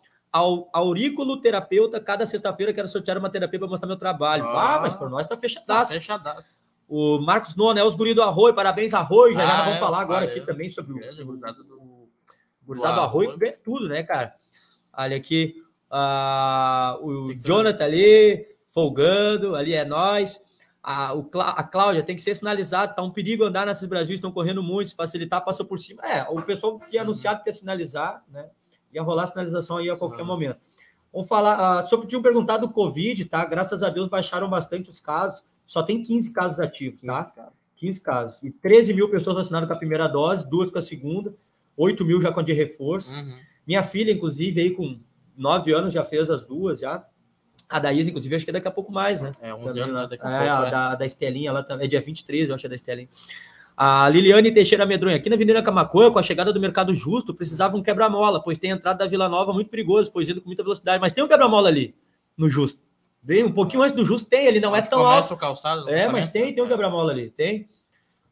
Aurículo 0.74 1.40
terapeuta, 1.40 2.00
cada 2.00 2.26
sexta-feira 2.26 2.74
quero 2.74 2.88
sortear 2.88 3.18
uma 3.18 3.30
terapia 3.30 3.58
para 3.58 3.70
mostrar 3.70 3.88
meu 3.88 3.98
trabalho. 3.98 4.44
Ah, 4.44 4.76
ah 4.76 4.80
mas 4.82 4.94
por 4.94 5.10
nós 5.10 5.26
tá 5.26 5.38
fechadaço. 5.38 5.92
Tá 5.92 6.00
fechadaço. 6.00 6.62
O 6.88 7.20
Marcos 7.20 7.56
Nona 7.56 7.80
é 7.80 7.84
os 7.84 7.96
guri 7.96 8.14
do 8.14 8.22
Arroio, 8.22 8.54
parabéns, 8.54 8.94
Arroio. 8.94 9.34
Já, 9.34 9.44
ah, 9.44 9.48
já 9.48 9.58
vamos 9.64 9.78
é, 9.78 9.80
falar 9.80 10.02
agora 10.02 10.26
aqui 10.26 10.42
também 10.42 10.70
sobre 10.70 10.94
o 10.94 10.98
do 12.74 13.02
Arroio, 13.02 13.38
ganha 13.38 13.58
tudo, 13.64 13.88
né, 13.88 14.04
cara? 14.04 14.36
Olha 14.98 15.18
aqui, 15.18 15.62
uh, 15.92 17.06
o 17.06 17.34
Jonathan 17.36 17.84
ali, 17.84 18.46
folgando, 18.70 19.56
ali 19.56 19.74
é 19.74 19.86
nós. 19.86 20.40
A, 20.82 21.14
o, 21.16 21.28
a 21.34 21.64
Cláudia 21.64 22.04
tem 22.04 22.16
que 22.16 22.22
ser 22.22 22.36
sinalizado, 22.36 22.96
tá 22.96 23.02
um 23.02 23.10
perigo 23.10 23.44
andar 23.44 23.66
nesses 23.66 23.88
Brasil, 23.88 24.14
estão 24.14 24.32
correndo 24.32 24.62
muito, 24.62 24.90
se 24.90 24.96
facilitar, 24.96 25.44
passou 25.44 25.66
por 25.66 25.80
cima. 25.80 26.04
É, 26.04 26.24
o 26.30 26.42
pessoal 26.44 26.80
tinha 26.90 27.02
anunciado 27.02 27.44
que 27.44 27.50
ia 27.50 27.54
sinalizar, 27.54 28.24
né? 28.30 28.50
Ia 28.94 29.02
rolar 29.02 29.24
a 29.24 29.28
sinalização 29.28 29.78
aí 29.78 29.90
a 29.90 29.98
qualquer 29.98 30.22
ah. 30.22 30.26
momento. 30.26 30.60
Vamos 31.12 31.28
falar, 31.28 31.86
uh, 31.86 31.90
sobre 31.90 32.08
tinham 32.08 32.22
perguntado 32.22 32.68
do 32.68 32.74
Covid, 32.74 33.26
tá? 33.26 33.44
Graças 33.46 33.82
a 33.82 33.90
Deus 33.90 34.10
baixaram 34.10 34.50
bastante 34.50 34.90
os 34.90 35.00
casos, 35.00 35.44
só 35.66 35.82
tem 35.82 36.04
15 36.04 36.34
casos 36.34 36.60
ativos, 36.60 37.02
15 37.02 37.08
tá? 37.08 37.32
Casos. 37.32 37.54
15 37.78 38.02
casos. 38.02 38.40
E 38.44 38.52
13 38.52 38.94
mil 38.94 39.10
pessoas 39.10 39.38
vacinadas 39.38 39.68
com 39.68 39.74
a 39.74 39.78
primeira 39.78 40.08
dose, 40.08 40.50
duas 40.50 40.70
com 40.70 40.78
a 40.78 40.82
segunda, 40.82 41.34
8 41.78 42.06
mil 42.06 42.22
já 42.22 42.32
com 42.32 42.40
a 42.40 42.44
de 42.44 42.54
reforço. 42.54 43.12
Uhum. 43.12 43.38
Minha 43.66 43.84
filha, 43.84 44.12
inclusive, 44.12 44.62
aí 44.62 44.72
com 44.72 45.00
9 45.38 45.74
anos 45.74 45.94
já 45.94 46.04
fez 46.04 46.30
as 46.30 46.44
duas 46.44 46.80
já. 46.80 47.06
A 47.68 47.80
da 47.80 47.92
Isa, 47.92 48.10
inclusive, 48.10 48.36
acho 48.36 48.46
que 48.46 48.52
é 48.52 48.54
daqui 48.54 48.68
a 48.68 48.72
pouco 48.72 48.92
mais, 48.92 49.22
né? 49.22 49.32
É, 49.42 49.54
11 49.54 49.80
anos 49.80 49.96
né? 49.96 50.08
daqui 50.08 50.26
a 50.26 50.30
é, 50.30 50.38
pouco. 50.38 50.64
A 50.64 50.68
é. 50.68 50.72
da, 50.72 50.96
da 50.96 51.06
Estelinha, 51.06 51.50
ela 51.50 51.64
também. 51.64 51.86
É 51.86 51.90
dia 51.90 52.02
23, 52.02 52.50
eu 52.50 52.56
acho, 52.56 52.66
é 52.66 52.70
da 52.70 52.76
Estelinha. 52.76 53.10
A 53.76 54.08
Liliane 54.08 54.54
Teixeira 54.54 54.86
Medronha, 54.86 55.18
aqui 55.18 55.30
na 55.30 55.36
Avenida 55.36 55.62
Camacoa, 55.62 56.10
com 56.10 56.18
a 56.18 56.24
chegada 56.24 56.54
do 56.54 56.60
Mercado 56.62 56.94
Justo, 56.94 57.34
precisava 57.34 57.76
um 57.76 57.84
quebra-mola, 57.84 58.42
pois 58.42 58.58
tem 58.58 58.72
a 58.72 58.76
entrada 58.76 59.00
da 59.00 59.08
Vila 59.08 59.28
Nova 59.28 59.52
muito 59.52 59.70
perigoso, 59.70 60.12
pois 60.14 60.30
indo 60.30 60.40
com 60.40 60.48
muita 60.48 60.64
velocidade. 60.64 61.02
Mas 61.02 61.12
tem 61.12 61.24
um 61.24 61.28
quebra-mola 61.28 61.68
ali, 61.68 61.94
no 62.38 62.50
Justo. 62.50 62.80
Vem 63.22 63.44
um 63.44 63.52
pouquinho 63.52 63.84
antes 63.84 63.96
do 63.96 64.06
Justo, 64.06 64.30
tem, 64.30 64.46
ele 64.46 64.62
não 64.62 64.74
é 64.76 64.82
tão 64.82 65.06
alto. 65.06 65.34
O 65.34 65.38
calçado, 65.38 65.90
é, 65.90 66.08
mas 66.08 66.32
tem, 66.32 66.54
tem 66.54 66.64
um 66.64 66.68
quebra-mola 66.68 67.12
ali, 67.12 67.32
tem. 67.32 67.68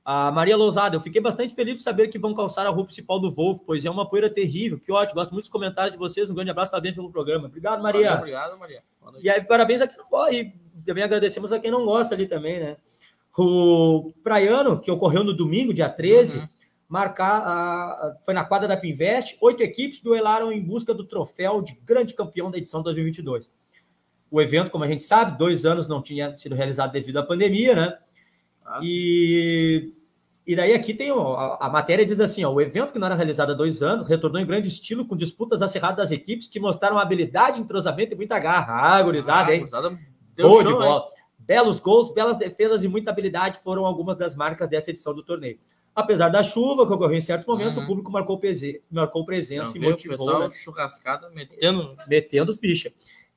A 0.06 0.30
Maria 0.32 0.58
Lousada, 0.58 0.97
eu 0.97 0.99
fiquei 0.99 1.22
bastante 1.22 1.56
feliz 1.56 1.78
de 1.78 1.84
saber 1.84 2.10
que 2.10 2.20
vão 2.20 2.34
calçar 2.34 2.66
a 2.68 2.70
rua 2.70 2.84
principal 2.84 3.20
do 3.20 3.32
Wolf, 3.32 3.62
pois 3.66 3.86
é 3.86 3.89
uma 3.89 4.08
poeira 4.08 4.30
terrível. 4.30 4.78
Que 4.78 4.91
ótimo, 4.91 5.16
gosto 5.16 5.32
muito 5.32 5.45
dos 5.45 5.51
comentários 5.51 5.93
de 5.93 5.97
vocês. 5.97 6.30
Um 6.30 6.36
grande 6.36 6.51
abraço, 6.51 6.72
parabéns 6.72 6.95
pelo 6.95 7.10
programa. 7.10 7.47
Obrigado, 7.47 7.82
Maria. 7.82 8.16
Obrigado, 8.16 8.60
Maria. 8.60 8.84
E 9.22 9.30
aí, 9.30 9.41
parabéns 9.45 9.82
a 9.82 9.88
quem 9.88 9.97
não 9.97 10.10
gosta, 10.10 10.36
e 10.36 10.54
também 10.86 11.04
agradecemos 11.06 11.54
a 11.54 11.60
quem 11.60 11.72
não 11.72 11.86
gosta 11.86 12.14
ali 12.16 12.28
também, 12.28 12.60
né? 12.60 12.78
O 13.38 14.14
Praiano, 14.22 14.80
que 14.80 14.91
ocorreu 14.91 15.24
no 15.24 15.34
domingo, 15.34 15.74
dia 15.74 15.89
13, 15.89 16.38
uhum. 16.38 16.47
marcar 16.88 17.41
a, 17.41 18.18
foi 18.26 18.34
na 18.34 18.43
quadra 18.43 18.68
da 18.68 18.78
Pinvest, 18.78 19.38
oito 19.41 19.64
equipes 19.64 20.01
duelaram 20.01 20.51
em 20.51 20.62
busca 20.62 20.93
do 20.93 21.06
troféu 21.06 21.62
de 21.62 21.74
grande 21.86 22.14
campeão 22.14 22.51
da 22.51 22.58
edição 22.58 22.84
2022. 22.84 23.49
O 24.30 24.41
evento, 24.41 24.70
como 24.70 24.84
a 24.84 24.88
gente 24.88 25.04
sabe, 25.04 25.38
dois 25.38 25.66
anos 25.66 25.88
não 25.88 26.01
tinha 26.01 26.36
sido 26.36 26.56
realizado 26.56 26.91
devido 26.91 27.18
à 27.18 27.24
pandemia, 27.24 27.74
né? 27.74 27.97
Ah, 28.74 28.80
e, 28.82 29.93
e 30.45 30.55
daí 30.55 30.74
aqui 30.74 30.93
tem 30.93 31.11
a, 31.11 31.57
a, 31.59 31.69
matéria 31.69 32.05
diz 32.05 32.19
assim: 32.19 32.43
ó, 32.43 32.51
o 32.51 32.59
evento 32.59 32.91
que 32.91 32.99
não 32.99 33.05
era 33.05 33.15
realizado 33.15 33.51
há 33.51 33.55
dois 33.55 33.84
anos 33.84 34.07
retornou 34.07 34.41
em 34.41 34.45
grande 34.45 34.67
estilo 34.67 35.05
com 35.05 35.15
disputas 35.15 35.61
acirradas 35.61 35.97
das 35.97 36.11
equipes 36.11 36.47
que 36.47 36.59
mostraram 36.59 36.97
habilidade, 36.97 37.61
entrosamento 37.61 38.13
e 38.13 38.15
muita 38.15 38.39
garra. 38.39 38.74
Ah, 38.74 39.01
gurizada, 39.03 39.51
ah, 39.51 39.55
hein? 39.55 39.67
Boa 40.38 40.63
de 40.63 40.71
bola. 40.71 41.05
Hein? 41.05 41.24
Belos 41.38 41.80
gols, 41.80 42.13
belas 42.13 42.38
defesas 42.38 42.84
e 42.84 42.88
muita 42.88 43.11
habilidade 43.11 43.59
foram 43.59 43.86
algumas 43.86 44.17
das 44.17 44.36
marcas 44.36 44.67
dessa 44.69 44.89
edição 44.89 45.13
do 45.13 45.24
torneio. 45.24 45.59
Apesar 45.95 46.30
da 46.30 46.41
chuva 46.41 46.88
que 46.88 46.93
ocorreu 46.93 47.17
em 47.17 47.21
certos 47.21 47.45
momentos, 47.45 47.78
uhum. 47.78 47.84
o 47.84 47.86
público 47.86 48.11
marcou, 48.11 48.41
marcou 48.89 49.26
presença 49.26 49.78
não, 49.78 49.86
e 49.86 49.89
motivou. 49.91 50.15
O 50.15 50.19
pessoal 50.19 50.41
né? 50.41 50.51
churrascada 50.51 51.30
metendo... 51.30 51.95
metendo 52.07 52.53
ficha. 52.57 52.91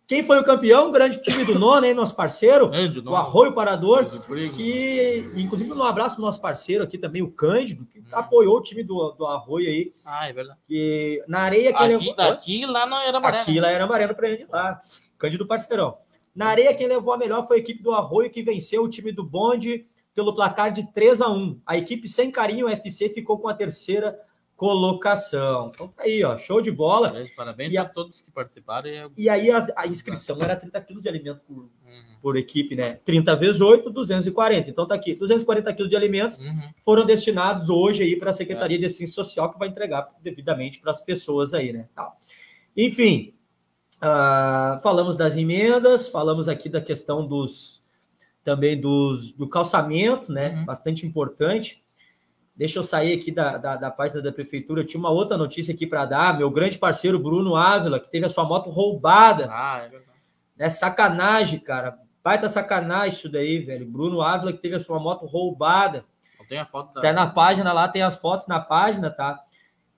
Quem 0.06 0.22
foi 0.22 0.38
o 0.38 0.44
campeão? 0.44 0.88
O 0.88 0.92
grande 0.92 1.20
time 1.20 1.44
do 1.44 1.58
nono, 1.58 1.84
hein, 1.84 1.92
nosso 1.92 2.14
parceiro, 2.14 2.70
Cândido, 2.70 3.10
o 3.10 3.16
Arroio 3.16 3.52
Parador, 3.52 4.06
que, 4.54 5.24
inclusive, 5.36 5.72
um 5.72 5.82
abraço 5.82 6.14
pro 6.14 6.24
nosso 6.24 6.40
parceiro 6.40 6.84
aqui 6.84 6.96
também, 6.96 7.22
o 7.22 7.30
Cândido, 7.30 7.84
que 7.86 7.98
hum. 7.98 8.04
apoiou 8.12 8.56
o 8.56 8.62
time 8.62 8.84
do, 8.84 9.10
do 9.12 9.26
Arroio 9.26 9.68
aí. 9.68 9.92
Ah, 10.04 10.28
é 10.28 10.32
verdade. 10.32 10.60
E 10.70 11.24
na 11.26 11.40
areia 11.40 11.72
que 11.72 11.82
aqui, 11.82 11.88
levou... 11.88 12.14
Aqui 12.18 12.66
lá 12.66 12.86
não 12.86 13.00
era 13.00 13.18
amarelo. 13.18 13.42
Aqui 13.42 13.58
lá 13.58 13.70
era 13.70 13.84
amarelo 13.84 14.14
para 14.14 14.30
ele 14.30 14.46
lá. 14.48 14.78
Cândido 15.18 15.44
parceirão. 15.44 15.98
Na 16.32 16.46
areia, 16.48 16.74
quem 16.74 16.86
levou 16.86 17.12
a 17.12 17.18
melhor 17.18 17.46
foi 17.48 17.56
a 17.56 17.60
equipe 17.60 17.82
do 17.82 17.92
Arroio, 17.92 18.30
que 18.30 18.42
venceu 18.42 18.84
o 18.84 18.88
time 18.88 19.10
do 19.10 19.24
Bonde 19.24 19.86
pelo 20.14 20.34
placar 20.34 20.70
de 20.70 20.90
3 20.92 21.20
a 21.20 21.28
1 21.28 21.60
A 21.66 21.76
equipe 21.76 22.08
sem 22.08 22.30
carinho, 22.30 22.66
o 22.66 22.68
FC, 22.68 23.08
ficou 23.08 23.38
com 23.38 23.48
a 23.48 23.54
terceira 23.54 24.16
colocação. 24.56 25.70
Então 25.72 25.88
tá 25.88 26.04
aí, 26.04 26.24
ó, 26.24 26.38
show 26.38 26.62
de 26.62 26.70
bola. 26.70 27.14
Parabéns 27.36 27.72
e 27.72 27.76
a, 27.76 27.82
a 27.82 27.84
todos 27.84 28.22
que 28.22 28.30
participaram. 28.30 28.88
E, 28.88 29.24
e 29.24 29.28
aí 29.28 29.50
a, 29.50 29.66
a, 29.76 29.86
inscrição 29.86 30.38
era 30.40 30.56
30 30.56 30.80
quilos 30.80 31.02
de 31.02 31.08
alimento 31.08 31.42
por, 31.46 31.58
uhum. 31.58 31.70
por, 32.22 32.36
equipe, 32.36 32.74
né? 32.74 32.94
30 33.04 33.36
vezes 33.36 33.60
8, 33.60 33.90
240. 33.90 34.70
Então 34.70 34.86
tá 34.86 34.94
aqui, 34.94 35.14
240 35.14 35.72
quilos 35.74 35.90
de 35.90 35.96
alimentos 35.96 36.38
uhum. 36.38 36.70
foram 36.80 37.04
destinados 37.04 37.68
hoje 37.68 38.02
aí 38.02 38.16
para 38.16 38.30
a 38.30 38.32
Secretaria 38.32 38.78
é. 38.78 38.80
de 38.80 38.86
Assistência 38.86 39.14
Social, 39.14 39.52
que 39.52 39.58
vai 39.58 39.68
entregar 39.68 40.08
devidamente 40.22 40.80
para 40.80 40.90
as 40.90 41.02
pessoas 41.02 41.52
aí, 41.52 41.72
né? 41.72 41.88
Enfim, 42.74 43.34
uh, 43.96 44.80
falamos 44.82 45.16
das 45.16 45.36
emendas, 45.36 46.08
falamos 46.08 46.48
aqui 46.48 46.70
da 46.70 46.80
questão 46.80 47.26
dos 47.26 47.84
também 48.42 48.80
dos, 48.80 49.32
do 49.32 49.48
calçamento, 49.48 50.32
né? 50.32 50.54
Uhum. 50.54 50.64
Bastante 50.64 51.04
importante. 51.04 51.82
Deixa 52.56 52.78
eu 52.78 52.84
sair 52.84 53.12
aqui 53.12 53.30
da, 53.30 53.58
da, 53.58 53.76
da 53.76 53.90
página 53.90 54.22
da 54.22 54.32
prefeitura. 54.32 54.80
Eu 54.80 54.86
tinha 54.86 54.98
uma 54.98 55.10
outra 55.10 55.36
notícia 55.36 55.74
aqui 55.74 55.86
para 55.86 56.06
dar. 56.06 56.38
Meu 56.38 56.50
grande 56.50 56.78
parceiro 56.78 57.18
Bruno 57.18 57.54
Ávila, 57.54 58.00
que 58.00 58.10
teve 58.10 58.24
a 58.24 58.30
sua 58.30 58.44
moto 58.44 58.70
roubada. 58.70 59.48
Ah, 59.50 59.82
é 59.84 59.88
verdade. 59.88 60.16
É 60.58 60.70
sacanagem, 60.70 61.58
cara. 61.58 61.98
Baita 62.24 62.48
sacanagem 62.48 63.18
isso 63.18 63.28
daí, 63.30 63.58
velho. 63.58 63.86
Bruno 63.86 64.22
Ávila, 64.22 64.54
que 64.54 64.58
teve 64.58 64.74
a 64.74 64.80
sua 64.80 64.98
moto 64.98 65.26
roubada. 65.26 66.04
Tem 66.48 66.58
a 66.58 66.64
foto 66.64 66.94
da... 66.94 67.02
Tá 67.02 67.12
na 67.12 67.26
página 67.26 67.72
lá, 67.72 67.88
tem 67.88 68.02
as 68.02 68.16
fotos 68.16 68.46
na 68.46 68.60
página, 68.60 69.10
tá? 69.10 69.42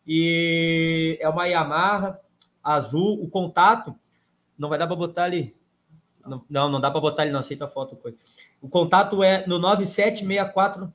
E 0.06 1.18
é 1.20 1.28
uma 1.28 1.46
Yamaha 1.46 2.18
azul. 2.62 3.22
O 3.22 3.28
contato 3.28 3.94
não 4.58 4.68
vai 4.68 4.78
dar 4.78 4.86
para 4.86 4.96
botar 4.96 5.24
ali. 5.24 5.54
Não, 6.26 6.44
não, 6.48 6.68
não 6.68 6.80
dá 6.80 6.90
para 6.90 7.00
botar 7.00 7.22
ali, 7.22 7.30
não 7.30 7.40
aceita 7.40 7.66
a 7.66 7.68
foto. 7.68 7.96
Coisa. 7.96 8.16
O 8.60 8.68
contato 8.68 9.22
é 9.22 9.46
no 9.46 9.58
9764 9.58 10.92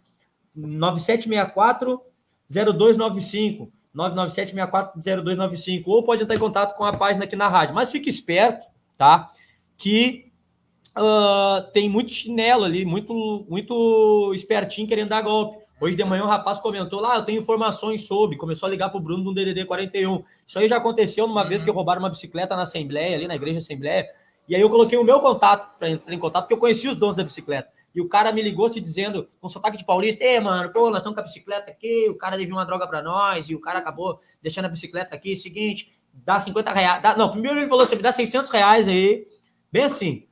9764 0.55 2.01
0295. 2.49 3.71
997640295 3.95 5.83
ou 5.85 6.03
pode 6.03 6.23
entrar 6.23 6.35
em 6.35 6.39
contato 6.39 6.75
com 6.75 6.83
a 6.83 6.91
página 6.91 7.25
aqui 7.25 7.35
na 7.35 7.47
rádio. 7.47 7.75
Mas 7.75 7.91
fique 7.91 8.09
esperto, 8.09 8.67
tá? 8.97 9.27
Que 9.77 10.31
uh, 10.97 11.71
tem 11.71 11.89
muito 11.89 12.11
chinelo 12.11 12.63
ali, 12.63 12.85
muito, 12.85 13.45
muito 13.47 14.31
espertinho 14.33 14.87
querendo 14.87 15.09
dar 15.09 15.21
golpe. 15.21 15.63
Hoje 15.79 15.97
de 15.97 16.03
manhã 16.03 16.23
o 16.23 16.25
um 16.27 16.29
rapaz 16.29 16.59
comentou 16.59 17.01
lá, 17.01 17.15
ah, 17.15 17.17
eu 17.17 17.25
tenho 17.25 17.41
informações 17.41 18.07
sobre, 18.07 18.37
começou 18.37 18.67
a 18.67 18.69
ligar 18.69 18.89
para 18.89 18.97
o 18.97 19.01
Bruno 19.01 19.23
no 19.23 19.33
DDD 19.33 19.65
41. 19.65 20.23
Isso 20.47 20.57
aí 20.57 20.67
já 20.67 20.77
aconteceu 20.77 21.27
numa 21.27 21.43
uhum. 21.43 21.49
vez 21.49 21.61
que 21.61 21.69
roubaram 21.69 22.01
uma 22.01 22.09
bicicleta 22.09 22.55
na 22.55 22.63
Assembleia, 22.63 23.17
ali 23.17 23.27
na 23.27 23.35
Igreja 23.35 23.57
Assembleia, 23.57 24.07
e 24.47 24.55
aí 24.55 24.61
eu 24.61 24.69
coloquei 24.69 24.97
o 24.97 25.03
meu 25.03 25.19
contato 25.19 25.77
para 25.77 25.89
entrar 25.89 26.13
em 26.13 26.19
contato, 26.19 26.43
porque 26.43 26.53
eu 26.53 26.57
conheci 26.57 26.87
os 26.87 26.95
donos 26.95 27.15
da 27.15 27.23
bicicleta. 27.23 27.69
E 27.93 28.01
o 28.01 28.09
cara 28.09 28.31
me 28.31 28.41
ligou 28.41 28.71
se 28.71 28.81
dizendo, 28.81 29.29
com 29.39 29.47
sotaque 29.47 29.77
de 29.77 29.85
paulista, 29.85 30.23
ei, 30.23 30.39
mano, 30.39 30.71
pô, 30.71 30.89
nós 30.89 30.97
estamos 30.97 31.15
com 31.15 31.19
a 31.19 31.23
bicicleta 31.23 31.71
aqui, 31.71 32.09
o 32.09 32.17
cara 32.17 32.37
devia 32.37 32.53
uma 32.53 32.65
droga 32.65 32.87
para 32.87 33.01
nós, 33.03 33.49
e 33.49 33.55
o 33.55 33.61
cara 33.61 33.79
acabou 33.79 34.19
deixando 34.41 34.65
a 34.65 34.69
bicicleta 34.69 35.15
aqui, 35.15 35.35
seguinte, 35.35 35.93
dá 36.11 36.39
50 36.39 36.71
reais, 36.71 37.01
dá, 37.03 37.15
não, 37.15 37.29
primeiro 37.29 37.59
ele 37.59 37.69
falou, 37.69 37.85
você 37.85 37.95
me 37.95 38.01
dá 38.01 38.11
600 38.11 38.49
reais 38.49 38.87
aí, 38.87 39.27
bem 39.71 39.83
assim, 39.83 40.27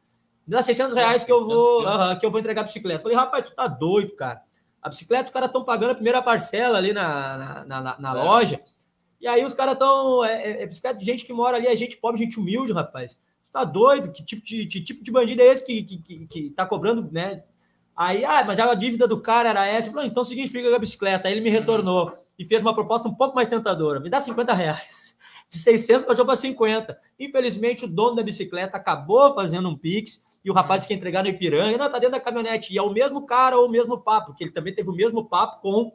me 0.47 0.55
dá 0.55 0.64
600 0.64 0.95
reais 0.95 1.24
que 1.24 1.32
eu 1.32 1.45
vou, 1.45 1.84
uh, 1.84 2.20
que 2.20 2.26
eu 2.26 2.32
vou 2.32 2.39
entregar 2.39 2.62
a 2.62 2.66
bicicleta. 2.66 3.03
Falei, 3.03 3.16
rapaz, 3.16 3.49
tu 3.49 3.55
tá 3.55 3.68
doido, 3.68 4.16
cara. 4.16 4.41
A 4.82 4.89
bicicleta, 4.89 5.26
os 5.26 5.30
caras 5.30 5.49
estão 5.49 5.64
pagando 5.64 5.91
a 5.91 5.95
primeira 5.95 6.22
parcela 6.22 6.80
ali 6.80 6.93
na, 6.93 7.66
na, 7.66 7.82
na, 7.82 7.99
na 7.99 8.09
é. 8.09 8.24
loja, 8.24 8.62
e 9.20 9.28
aí 9.28 9.45
os 9.45 9.53
caras 9.53 9.74
estão, 9.74 10.26
é, 10.26 10.34
é, 10.34 10.64
é 10.64 10.66
bicicleta 10.66 10.97
de 10.97 11.05
gente 11.05 11.26
que 11.26 11.32
mora 11.32 11.57
ali, 11.57 11.68
é 11.68 11.76
gente 11.76 11.97
pobre, 11.97 12.20
gente 12.20 12.39
humilde, 12.39 12.74
rapaz. 12.74 13.20
Tá 13.53 13.64
doido? 13.64 14.12
Que 14.12 14.24
tipo 14.24 14.43
de, 14.43 14.66
que 14.66 14.82
tipo 14.82 15.03
de 15.03 15.12
bandido 15.12 15.41
é 15.41 15.45
esse 15.45 15.64
que, 15.64 15.84
que, 15.84 15.97
que, 15.97 16.28
que 16.28 16.49
tá 16.51 16.66
cobrando, 16.66 17.07
né? 17.12 17.43
Aí, 18.02 18.26
ah, 18.26 18.43
mas 18.43 18.58
a 18.58 18.74
dívida 18.74 19.08
do 19.08 19.22
cara 19.22 19.49
era 19.49 19.68
essa. 19.68 19.89
Eu 19.89 19.93
falei, 19.93 20.10
então 20.10 20.24
significa 20.24 20.76
a 20.76 20.80
bicicleta. 20.80 21.28
Aí 21.28 21.36
ele 21.36 21.41
me 21.41 21.52
retornou 21.52 22.12
e 22.38 22.43
fez 22.43 22.60
uma 22.60 22.74
proposta 22.74 23.08
um 23.08 23.14
pouco 23.14 23.36
mais 23.36 23.47
tentadora. 23.47 23.99
Me 23.99 24.10
dá 24.10 24.20
50 24.20 24.52
reais. 24.56 25.16
De 25.47 25.60
600 25.60 26.08
passou 26.08 26.26
para 26.26 26.36
50. 26.36 26.97
Infelizmente, 27.20 27.86
o 27.86 27.88
dono 27.88 28.16
da 28.16 28.24
bicicleta 28.24 28.76
acabou 28.76 29.36
fazendo 29.36 29.70
um 29.70 29.78
Pix 29.78 30.26
e 30.43 30.49
o 30.49 30.54
rapaz 30.54 30.84
que 30.84 30.93
ia 30.93 30.97
entregar 30.97 31.22
no 31.22 31.30
Ipiranga, 31.30 31.78
não, 31.78 31.91
tá 31.91 31.99
dentro 31.99 32.14
da 32.14 32.20
caminhonete. 32.20 32.74
E 32.74 32.78
é 32.80 32.82
o 32.82 32.89
mesmo 32.89 33.24
cara 33.28 33.60
ou 33.60 33.68
o 33.68 33.72
mesmo 33.72 33.99
papo, 33.99 34.34
que 34.34 34.43
ele 34.43 34.52
também 34.52 34.74
teve 34.74 34.89
o 34.89 34.95
mesmo 34.95 35.24
papo 35.24 35.62
com 35.62 35.93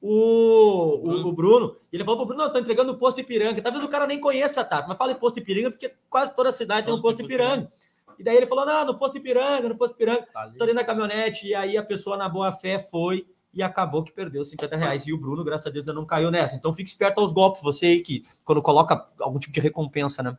o, 0.00 1.08
o, 1.08 1.28
o 1.28 1.32
Bruno. 1.32 1.76
E 1.92 1.96
ele 1.96 2.02
falou 2.02 2.18
pro 2.18 2.26
Bruno, 2.26 2.42
não, 2.42 2.52
tô 2.52 2.58
entregando 2.58 2.90
o 2.90 2.98
posto 2.98 3.20
Ipiranga. 3.20 3.62
Talvez 3.62 3.84
o 3.84 3.88
cara 3.88 4.08
nem 4.08 4.18
conheça, 4.18 4.64
tá? 4.64 4.84
Mas 4.88 4.98
fala 4.98 5.12
em 5.12 5.20
posto 5.20 5.38
Ipiranga, 5.38 5.70
porque 5.70 5.94
quase 6.10 6.34
toda 6.34 6.48
a 6.48 6.52
cidade 6.52 6.86
tem 6.86 6.94
um 6.96 7.00
posto 7.00 7.22
Ipiranga. 7.22 7.70
E 8.18 8.24
daí 8.24 8.36
ele 8.36 8.46
falou: 8.46 8.66
não, 8.66 8.86
no 8.86 8.98
posto 8.98 9.18
Ipiranga, 9.18 9.68
no 9.68 9.76
posto 9.76 9.94
Ipiranga, 9.94 10.26
tá 10.32 10.50
tô 10.56 10.64
ali 10.64 10.72
na 10.72 10.84
caminhonete. 10.84 11.46
E 11.46 11.54
aí 11.54 11.76
a 11.76 11.82
pessoa, 11.82 12.16
na 12.16 12.28
boa 12.28 12.52
fé, 12.52 12.78
foi 12.78 13.26
e 13.54 13.62
acabou 13.62 14.02
que 14.02 14.12
perdeu 14.12 14.44
50 14.44 14.76
reais. 14.76 15.06
E 15.06 15.12
o 15.12 15.18
Bruno, 15.18 15.44
graças 15.44 15.66
a 15.66 15.70
Deus, 15.70 15.82
ainda 15.82 15.92
não 15.92 16.04
caiu 16.04 16.30
nessa. 16.30 16.56
Então 16.56 16.74
fique 16.74 16.90
esperto 16.90 17.20
aos 17.20 17.32
golpes, 17.32 17.62
você 17.62 17.86
aí 17.86 18.00
que 18.00 18.24
quando 18.44 18.60
coloca 18.60 19.06
algum 19.20 19.38
tipo 19.38 19.52
de 19.52 19.60
recompensa, 19.60 20.22
né? 20.22 20.36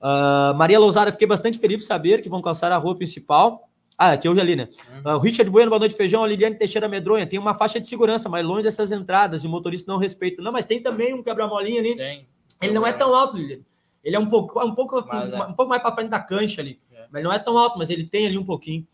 Uh, 0.00 0.54
Maria 0.56 0.80
Lousada, 0.80 1.12
fiquei 1.12 1.28
bastante 1.28 1.58
feliz 1.58 1.78
de 1.78 1.84
saber 1.84 2.22
que 2.22 2.28
vão 2.28 2.42
calçar 2.42 2.72
a 2.72 2.76
rua 2.76 2.96
principal. 2.96 3.68
Ah, 3.96 4.12
aqui 4.12 4.28
hoje 4.28 4.40
ali, 4.40 4.56
né? 4.56 4.68
Uhum. 5.04 5.14
Uh, 5.14 5.18
Richard 5.18 5.48
Bueno, 5.50 5.68
boa 5.68 5.78
noite, 5.78 5.94
feijão. 5.94 6.26
Liliane 6.26 6.56
Teixeira 6.56 6.88
Medronha, 6.88 7.26
tem 7.26 7.38
uma 7.38 7.54
faixa 7.54 7.78
de 7.78 7.86
segurança, 7.86 8.28
mas 8.28 8.44
longe 8.44 8.62
dessas 8.62 8.90
entradas 8.90 9.44
e 9.44 9.46
o 9.46 9.50
motorista 9.50 9.92
não 9.92 9.98
respeita. 9.98 10.42
Não, 10.42 10.50
mas 10.50 10.66
tem 10.66 10.82
também 10.82 11.14
um 11.14 11.22
quebra-molinha 11.22 11.80
ali. 11.80 11.96
Tem. 11.96 12.26
Ele 12.60 12.72
não 12.72 12.86
é 12.86 12.92
tão 12.92 13.14
alto, 13.14 13.36
Liliane. 13.36 13.64
Ele 14.02 14.16
é 14.16 14.18
um 14.18 14.28
pouco, 14.28 14.64
um 14.64 14.74
pouco, 14.74 15.00
um, 15.00 15.12
é. 15.12 15.46
um 15.46 15.52
pouco 15.52 15.68
mais 15.68 15.82
para 15.82 15.94
frente 15.94 16.10
da 16.10 16.20
cancha 16.20 16.60
ali. 16.60 16.80
É. 16.92 17.06
Mas 17.10 17.22
não 17.22 17.32
é 17.32 17.38
tão 17.38 17.56
alto, 17.56 17.78
mas 17.78 17.90
ele 17.90 18.04
tem 18.04 18.26
ali 18.26 18.36
um 18.36 18.44
pouquinho. 18.44 18.86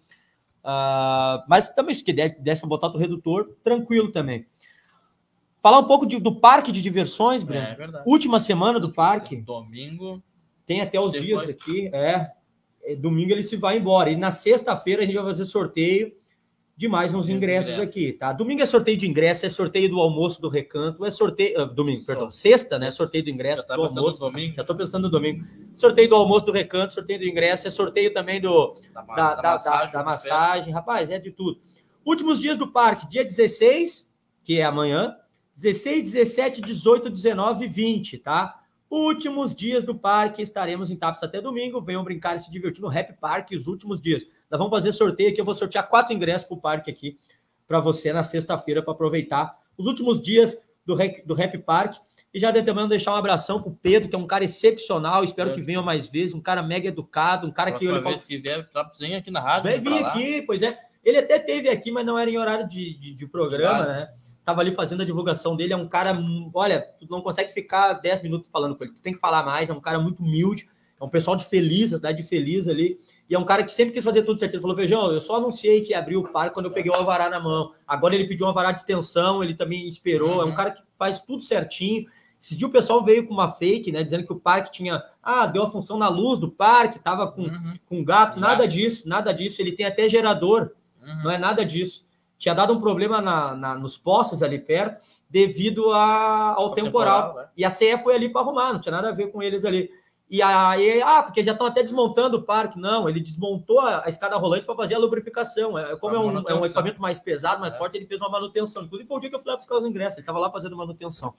Uh, 0.62 1.42
mas 1.48 1.70
também, 1.70 1.94
se 1.94 2.04
desse 2.40 2.60
para 2.60 2.68
botar 2.68 2.88
o 2.88 2.98
redutor, 2.98 3.54
tranquilo 3.64 4.12
também. 4.12 4.46
Falar 5.60 5.78
um 5.78 5.84
pouco 5.84 6.06
de, 6.06 6.20
do 6.20 6.34
parque 6.34 6.70
de 6.70 6.82
diversões, 6.82 7.42
Breno. 7.42 7.66
É, 7.66 7.84
é 7.84 8.02
Última 8.04 8.38
semana 8.38 8.78
do 8.78 8.92
parque. 8.92 9.36
Domingo. 9.36 10.22
Tem 10.66 10.80
até 10.80 11.00
os 11.00 11.12
dias 11.12 11.44
foi. 11.44 11.52
aqui. 11.52 11.90
É, 11.92 12.30
é. 12.84 12.94
Domingo 12.94 13.32
ele 13.32 13.42
se 13.42 13.56
vai 13.56 13.78
embora. 13.78 14.10
E 14.10 14.16
na 14.16 14.30
sexta-feira 14.30 15.02
a 15.02 15.06
gente 15.06 15.14
vai 15.16 15.24
fazer 15.24 15.46
sorteio 15.46 16.12
de 16.78 16.86
mais 16.86 17.12
uns 17.12 17.28
ingressos 17.28 17.72
ingresso. 17.72 17.90
aqui, 17.90 18.12
tá? 18.12 18.32
Domingo 18.32 18.62
é 18.62 18.66
sorteio 18.66 18.96
de 18.96 19.04
ingresso, 19.04 19.44
é 19.44 19.48
sorteio 19.48 19.90
do 19.90 20.00
almoço 20.00 20.40
do 20.40 20.48
recanto, 20.48 21.04
é 21.04 21.10
sorteio. 21.10 21.60
Uh, 21.60 21.66
domingo, 21.66 22.06
perdão. 22.06 22.30
Sexta, 22.30 22.78
né? 22.78 22.92
Sorteio 22.92 23.24
do 23.24 23.30
ingresso 23.30 23.62
Já 23.62 23.68
tá 23.68 23.74
do 23.74 23.82
almoço. 23.82 24.20
domingo. 24.20 24.54
Já 24.54 24.62
tô 24.62 24.76
pensando 24.76 25.02
no 25.02 25.10
domingo. 25.10 25.44
Sorteio 25.74 26.08
do 26.08 26.14
almoço 26.14 26.46
do 26.46 26.52
recanto, 26.52 26.94
sorteio 26.94 27.18
do 27.18 27.24
ingresso, 27.24 27.66
é 27.66 27.70
sorteio 27.72 28.14
também 28.14 28.40
do, 28.40 28.76
da, 28.94 29.02
da, 29.02 29.34
da, 29.34 29.56
da 29.56 29.58
massagem. 29.58 30.04
Massagem. 30.04 30.72
Rapaz, 30.72 31.10
é 31.10 31.18
de 31.18 31.32
tudo. 31.32 31.58
Últimos 32.04 32.38
dias 32.38 32.56
do 32.56 32.70
parque, 32.70 33.08
dia 33.08 33.24
16, 33.24 34.08
que 34.44 34.60
é 34.60 34.64
amanhã, 34.64 35.16
16, 35.56 36.12
17, 36.12 36.60
18, 36.60 37.10
19 37.10 37.64
e 37.64 37.68
20, 37.68 38.18
tá? 38.18 38.60
Últimos 38.88 39.52
dias 39.52 39.82
do 39.82 39.96
parque, 39.96 40.42
estaremos 40.42 40.92
em 40.92 40.96
Taps 40.96 41.24
até 41.24 41.40
domingo. 41.40 41.80
Venham 41.80 42.04
brincar 42.04 42.36
e 42.36 42.38
se 42.38 42.52
divertir 42.52 42.82
no 42.82 42.88
Rap 42.88 43.18
Park 43.20 43.50
os 43.50 43.66
últimos 43.66 44.00
dias. 44.00 44.24
Nós 44.50 44.58
vamos 44.58 44.70
fazer 44.70 44.92
sorteio 44.92 45.30
aqui. 45.30 45.40
Eu 45.40 45.44
vou 45.44 45.54
sortear 45.54 45.88
quatro 45.88 46.14
ingressos 46.14 46.46
para 46.46 46.56
o 46.56 46.60
parque 46.60 46.90
aqui 46.90 47.16
para 47.66 47.80
você 47.80 48.12
na 48.12 48.22
sexta-feira 48.22 48.82
para 48.82 48.92
aproveitar 48.92 49.58
os 49.76 49.86
últimos 49.86 50.20
dias 50.20 50.56
do 50.86 50.94
Rap, 50.94 51.22
do 51.26 51.34
Rap 51.34 51.58
Park. 51.58 51.96
E 52.32 52.40
já 52.40 52.50
antemão 52.50 52.86
deixar 52.86 53.12
um 53.12 53.16
abração 53.16 53.60
para 53.60 53.70
o 53.70 53.74
Pedro, 53.74 54.08
que 54.08 54.14
é 54.14 54.18
um 54.18 54.26
cara 54.26 54.44
excepcional. 54.44 55.24
Espero 55.24 55.50
é. 55.50 55.54
que 55.54 55.62
venha 55.62 55.80
mais 55.80 56.08
vezes. 56.08 56.34
Um 56.34 56.40
cara 56.40 56.62
mega 56.62 56.88
educado, 56.88 57.46
um 57.46 57.52
cara 57.52 57.70
Próxima 57.70 57.98
que. 58.00 58.08
Vez 58.08 58.24
que 58.24 58.38
vier, 58.38 58.68
vem 58.98 59.14
aqui 59.14 59.30
na 59.30 59.40
rádio. 59.40 59.70
Vai 59.70 59.80
vir 59.80 60.04
aqui, 60.04 60.42
pois 60.42 60.62
é. 60.62 60.78
Ele 61.04 61.18
até 61.18 61.38
teve 61.38 61.70
aqui, 61.70 61.90
mas 61.90 62.04
não 62.04 62.18
era 62.18 62.30
em 62.30 62.36
horário 62.36 62.68
de, 62.68 62.98
de, 62.98 63.14
de 63.14 63.26
programa, 63.26 63.84
claro. 63.84 63.92
né? 63.92 64.08
Tava 64.44 64.60
ali 64.60 64.72
fazendo 64.72 65.02
a 65.02 65.06
divulgação 65.06 65.56
dele. 65.56 65.72
É 65.72 65.76
um 65.76 65.88
cara, 65.88 66.18
olha, 66.52 66.86
tu 66.98 67.06
não 67.10 67.22
consegue 67.22 67.52
ficar 67.52 67.94
10 67.94 68.22
minutos 68.22 68.50
falando 68.50 68.76
com 68.76 68.84
ele. 68.84 68.92
Tu 68.92 69.00
tem 69.00 69.14
que 69.14 69.20
falar 69.20 69.42
mais. 69.42 69.70
É 69.70 69.72
um 69.72 69.80
cara 69.80 69.98
muito 69.98 70.22
humilde. 70.22 70.68
É 71.00 71.04
um 71.04 71.08
pessoal 71.08 71.36
de 71.36 71.46
Feliz, 71.46 71.92
a 71.92 71.96
cidade 71.96 72.22
de 72.22 72.28
Feliz 72.28 72.68
ali. 72.68 72.98
E 73.28 73.34
é 73.34 73.38
um 73.38 73.44
cara 73.44 73.62
que 73.62 73.72
sempre 73.72 73.92
quis 73.92 74.04
fazer 74.04 74.22
tudo 74.22 74.40
certo. 74.40 74.54
Ele 74.54 74.62
falou: 74.62 74.76
Feijão, 74.76 75.12
eu 75.12 75.20
só 75.20 75.36
anunciei 75.36 75.82
que 75.82 75.92
abriu 75.92 76.20
o 76.20 76.28
parque 76.28 76.54
quando 76.54 76.66
eu 76.66 76.72
peguei 76.72 76.90
o 76.90 76.94
alvará 76.94 77.28
na 77.28 77.38
mão. 77.38 77.72
Agora 77.86 78.14
ele 78.14 78.26
pediu 78.26 78.46
um 78.46 78.48
alvará 78.48 78.72
de 78.72 78.78
extensão, 78.78 79.42
ele 79.44 79.54
também 79.54 79.86
esperou. 79.86 80.36
Uhum. 80.36 80.42
É 80.42 80.44
um 80.44 80.48
uhum. 80.48 80.54
cara 80.54 80.70
que 80.70 80.82
faz 80.98 81.20
tudo 81.20 81.42
certinho. 81.42 82.06
Esse 82.40 82.56
dia 82.56 82.66
o 82.66 82.70
pessoal 82.70 83.04
veio 83.04 83.26
com 83.26 83.34
uma 83.34 83.50
fake, 83.50 83.92
né? 83.92 84.02
Dizendo 84.02 84.24
que 84.24 84.32
o 84.32 84.38
parque 84.38 84.72
tinha. 84.72 85.02
Ah, 85.22 85.46
deu 85.46 85.64
a 85.64 85.70
função 85.70 85.98
na 85.98 86.08
luz 86.08 86.38
do 86.38 86.50
parque, 86.50 86.98
tava 86.98 87.30
com, 87.30 87.42
uhum. 87.42 87.74
com 87.86 88.04
gato. 88.04 88.40
Nada 88.40 88.66
disso, 88.66 89.08
nada 89.08 89.32
disso. 89.32 89.60
Ele 89.60 89.72
tem 89.72 89.84
até 89.84 90.08
gerador. 90.08 90.70
Uhum. 91.02 91.24
Não 91.24 91.30
é 91.30 91.36
nada 91.36 91.66
disso. 91.66 92.06
Tinha 92.38 92.54
dado 92.54 92.72
um 92.72 92.80
problema 92.80 93.20
na, 93.20 93.54
na 93.54 93.74
nos 93.74 93.98
postos 93.98 94.42
ali 94.42 94.58
perto, 94.58 95.04
devido 95.28 95.92
a, 95.92 96.54
ao 96.56 96.70
temporal. 96.70 97.22
temporal 97.22 97.36
né? 97.36 97.50
E 97.56 97.64
a 97.64 97.70
CE 97.70 97.98
foi 97.98 98.14
ali 98.14 98.28
para 98.28 98.42
arrumar, 98.42 98.72
não 98.72 98.80
tinha 98.80 98.92
nada 98.92 99.08
a 99.08 99.12
ver 99.12 99.32
com 99.32 99.42
eles 99.42 99.64
ali. 99.64 99.90
E 100.30 100.42
aí, 100.42 101.00
ah, 101.00 101.22
porque 101.22 101.42
já 101.42 101.52
estão 101.52 101.66
até 101.66 101.82
desmontando 101.82 102.36
o 102.36 102.42
parque. 102.42 102.78
Não, 102.78 103.08
ele 103.08 103.18
desmontou 103.18 103.80
a, 103.80 104.04
a 104.04 104.08
escada 104.10 104.36
rolante 104.36 104.66
para 104.66 104.74
fazer 104.74 104.94
a 104.94 104.98
lubrificação. 104.98 105.78
É, 105.78 105.96
como 105.96 106.14
é 106.14 106.18
um, 106.18 106.38
é 106.46 106.54
um, 106.54 106.64
equipamento 106.64 107.00
mais 107.00 107.18
pesado, 107.18 107.60
mais 107.60 107.74
é. 107.74 107.78
forte, 107.78 107.96
ele 107.96 108.06
fez 108.06 108.20
uma 108.20 108.28
manutenção. 108.28 108.82
Inclusive, 108.82 109.08
foi 109.08 109.16
o 109.16 109.20
dia 109.20 109.30
que 109.30 109.36
eu 109.36 109.40
fui 109.40 109.50
lá 109.50 109.56
buscar 109.56 109.78
os 109.78 109.86
ingressos, 109.86 110.18
ele 110.18 110.22
estava 110.22 110.38
lá 110.38 110.50
fazendo 110.50 110.76
manutenção. 110.76 111.32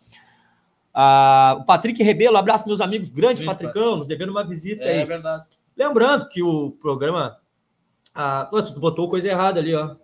Ah, 0.92 1.58
o 1.60 1.66
Patrick 1.66 2.02
Rebelo, 2.02 2.36
abraço 2.38 2.66
meus 2.66 2.82
amigos, 2.82 3.10
grande 3.10 3.42
Sim, 3.42 3.46
Patricão, 3.46 3.98
nos 3.98 4.08
devendo 4.08 4.32
uma 4.32 4.44
visita 4.44 4.84
é, 4.84 4.90
aí. 4.90 4.98
É 5.02 5.06
verdade. 5.06 5.46
Lembrando 5.78 6.28
que 6.28 6.42
o 6.42 6.72
programa. 6.72 7.38
Ah, 8.14 8.50
tu 8.52 8.80
botou 8.80 9.08
coisa 9.08 9.28
errada 9.28 9.60
ali, 9.60 9.76
ó. 9.76 9.96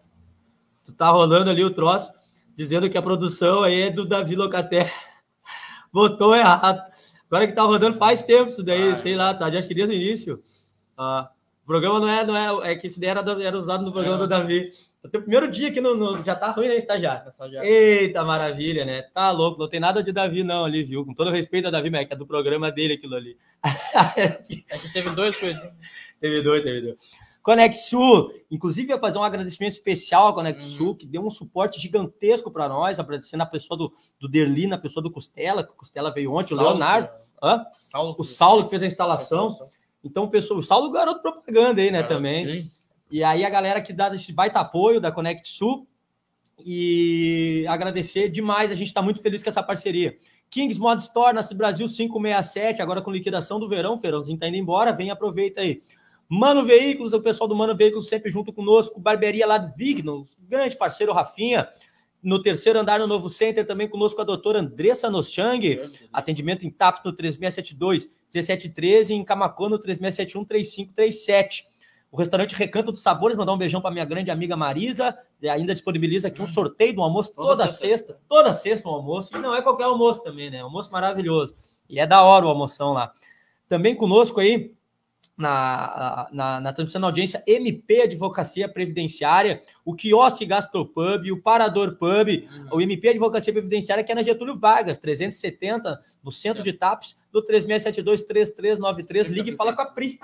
Tu 0.86 0.94
tá 0.94 1.10
rolando 1.10 1.50
ali 1.50 1.64
o 1.64 1.74
troço, 1.74 2.12
dizendo 2.56 2.88
que 2.88 2.98
a 2.98 3.02
produção 3.02 3.64
aí 3.64 3.82
é 3.82 3.90
do 3.90 4.06
Davi 4.06 4.36
Locaté. 4.36 4.92
Botou 5.92 6.36
errado. 6.36 6.84
Agora 7.36 7.48
que 7.48 7.54
tá 7.54 7.64
rodando 7.64 7.98
faz 7.98 8.22
tempo 8.22 8.50
isso 8.50 8.64
daí, 8.64 8.90
Ai. 8.90 8.96
sei 8.96 9.14
lá, 9.14 9.34
tá? 9.34 9.48
Acho 9.48 9.68
que 9.68 9.76
desde 9.76 9.94
o 9.94 9.98
início. 9.98 10.42
Ah, 10.98 11.30
o 11.64 11.68
programa 11.68 12.00
não 12.00 12.08
é, 12.08 12.24
não 12.24 12.64
é, 12.64 12.72
é 12.72 12.76
que 12.78 12.88
isso 12.88 12.98
daí 12.98 13.10
era, 13.10 13.20
era 13.44 13.58
usado 13.58 13.84
no 13.84 13.92
programa 13.92 14.16
é. 14.16 14.20
do 14.20 14.28
Davi. 14.28 14.70
O 15.04 15.10
primeiro 15.10 15.52
dia 15.52 15.68
aqui 15.68 15.82
no, 15.82 15.96
no, 15.96 16.24
já 16.24 16.34
tá 16.34 16.52
ruim, 16.52 16.70
né, 16.70 16.78
estagiário? 16.78 17.30
estagiário? 17.30 17.70
Eita, 17.70 18.24
maravilha, 18.24 18.86
né? 18.86 19.02
Tá 19.02 19.32
louco, 19.32 19.60
não 19.60 19.68
tem 19.68 19.82
nada 19.82 20.02
de 20.02 20.14
Davi 20.14 20.44
não 20.44 20.64
ali, 20.64 20.86
viu? 20.86 21.06
Com 21.06 21.14
todo 21.14 21.30
respeito 21.30 21.68
a 21.68 21.72
Davi, 21.72 21.90
mas 21.90 22.04
é 22.04 22.06
que 22.06 22.14
é 22.14 22.18
do 22.18 22.26
programa 22.26 22.72
dele 22.72 22.94
aquilo 22.94 23.16
ali. 23.16 23.38
é 24.16 24.30
que 24.78 24.94
teve 24.94 25.10
dois 25.10 25.36
coisas. 25.36 25.76
teve 26.22 26.42
dois, 26.42 26.64
teve 26.64 26.82
dois. 26.82 26.98
Conexu, 27.46 28.32
inclusive 28.50 28.90
ia 28.90 28.98
fazer 28.98 29.20
um 29.20 29.24
agradecimento 29.24 29.74
especial 29.74 30.30
à 30.30 30.34
Conexu, 30.34 30.84
uhum. 30.84 30.96
que 30.96 31.06
deu 31.06 31.24
um 31.24 31.30
suporte 31.30 31.80
gigantesco 31.80 32.50
para 32.50 32.68
nós, 32.68 33.00
agradecendo 33.00 33.44
a 33.44 33.46
pessoa 33.46 33.78
do, 33.78 33.94
do 34.20 34.28
Derli, 34.28 34.66
na 34.66 34.80
pessoa 34.80 35.04
do 35.04 35.12
Costela, 35.12 35.64
que 35.64 35.70
o 35.70 35.76
Costela 35.76 36.12
veio 36.12 36.34
ontem, 36.34 36.56
o, 36.56 36.58
Saulo, 36.58 36.72
Leonardo, 36.72 37.08
é. 37.44 37.60
Saulo, 37.80 38.16
o 38.18 38.24
Saulo 38.24 38.64
que 38.64 38.72
fez 38.72 38.82
a 38.82 38.88
instalação. 38.88 39.56
Então, 40.04 40.28
pessoal, 40.28 40.60
o 40.60 40.64
Saulo 40.64 40.90
garoto 40.90 41.22
propaganda 41.22 41.84
aí, 41.84 41.92
né, 41.92 42.02
garoto, 42.02 42.16
também. 42.16 42.72
E 43.12 43.24
aí 43.24 43.46
a 43.46 43.50
galera 43.52 43.80
que 43.80 43.94
dá 43.94 44.12
esse 44.16 44.34
baita 44.34 44.60
apoio 44.60 45.00
da 45.00 45.12
Conexu 45.12 45.86
e 46.66 47.64
agradecer 47.70 48.28
demais, 48.30 48.72
a 48.72 48.76
gente 48.76 48.88
está 48.88 49.04
muito 49.04 49.22
feliz 49.22 49.44
com 49.44 49.50
essa 49.50 49.62
parceria. 49.62 50.18
Kings 50.50 50.80
Mod 50.80 51.00
Store, 51.00 51.36
Nasce 51.36 51.54
Brasil 51.54 51.86
567, 51.88 52.82
agora 52.82 53.04
com 53.04 53.12
liquidação 53.12 53.60
do 53.60 53.70
verão, 53.70 53.94
o 53.94 54.00
verãozinho 54.00 54.40
tá 54.40 54.48
indo 54.48 54.58
embora, 54.58 54.92
vem 54.92 55.12
aproveita 55.12 55.62
aí. 55.62 55.84
Mano 56.28 56.66
Veículos, 56.66 57.14
o 57.14 57.22
pessoal 57.22 57.48
do 57.48 57.56
Mano 57.56 57.76
Veículos 57.76 58.08
sempre 58.08 58.32
junto 58.32 58.52
conosco, 58.52 59.00
Barbearia 59.00 59.46
lá 59.46 59.58
do 59.58 59.76
Vigno, 59.76 60.26
grande 60.40 60.76
parceiro 60.76 61.14
Rafinha, 61.14 61.68
no 62.22 62.42
terceiro 62.42 62.80
andar 62.80 63.00
no 63.00 63.06
Novo 63.06 63.30
Center, 63.30 63.66
também 63.68 63.88
conosco 63.88 64.20
a 64.20 64.24
doutora 64.24 64.60
Andressa 64.60 65.10
Nochang, 65.10 65.80
atendimento 66.12 66.66
em 66.66 66.72
TAPS 66.72 67.02
no 67.06 67.14
3672 67.14 68.10
1713 68.34 69.14
e 69.14 69.18
em 69.18 69.24
Camacô 69.24 69.70
no 69.70 69.78
3671 69.78 70.44
3537. 70.44 71.68
O 72.12 72.18
restaurante 72.18 72.56
Recanto 72.56 72.92
dos 72.92 73.04
Sabores, 73.04 73.36
mandar 73.36 73.54
um 73.54 73.58
beijão 73.58 73.82
para 73.82 73.92
minha 73.92 74.06
grande 74.06 74.32
amiga 74.32 74.56
Marisa. 74.56 75.18
E 75.42 75.50
ainda 75.50 75.74
disponibiliza 75.74 76.30
aqui 76.30 76.42
um 76.42 76.48
sorteio 76.48 76.96
do 76.96 77.02
almoço 77.02 77.34
toda, 77.36 77.50
toda 77.50 77.68
sexta. 77.68 77.88
sexta. 77.88 78.20
Toda 78.28 78.54
sexta 78.54 78.88
um 78.88 78.94
almoço. 78.94 79.36
E 79.36 79.40
não 79.40 79.54
é 79.54 79.62
qualquer 79.62 79.84
almoço 79.84 80.24
também, 80.24 80.50
né? 80.50 80.62
Almoço 80.62 80.90
maravilhoso. 80.92 81.56
E 81.90 82.00
é 82.00 82.08
da 82.08 82.24
hora 82.24 82.46
o 82.46 82.50
almoção 82.50 82.94
lá. 82.94 83.12
Também 83.68 83.96
conosco 83.96 84.40
aí, 84.40 84.74
na, 85.38 86.30
na, 86.32 86.62
na 86.62 86.74
transmissão 86.74 87.02
da 87.02 87.08
audiência, 87.08 87.44
MP 87.46 88.02
Advocacia 88.02 88.70
Previdenciária, 88.70 89.62
o 89.84 89.94
Quiosque 89.94 90.46
Gastropub, 90.46 91.32
o 91.32 91.42
Parador 91.42 91.96
Pub, 91.98 92.28
uhum. 92.30 92.68
o 92.72 92.82
MP 92.82 93.10
Advocacia 93.10 93.52
Previdenciária, 93.52 94.04
que 94.04 94.12
é 94.12 94.16
na 94.16 94.24
Getúlio 94.24 94.58
Vargas, 94.58 94.98
370, 94.98 96.00
no 96.24 96.32
centro 96.32 96.62
é. 96.62 96.64
de 96.64 96.74
TAPS, 96.74 97.16
do 97.32 97.44
3672-3393. 97.46 99.28
Ligue 99.28 99.52
e 99.52 99.56
fala 99.56 99.74
com 99.74 99.82
a 99.82 99.86
Pri 99.86 100.20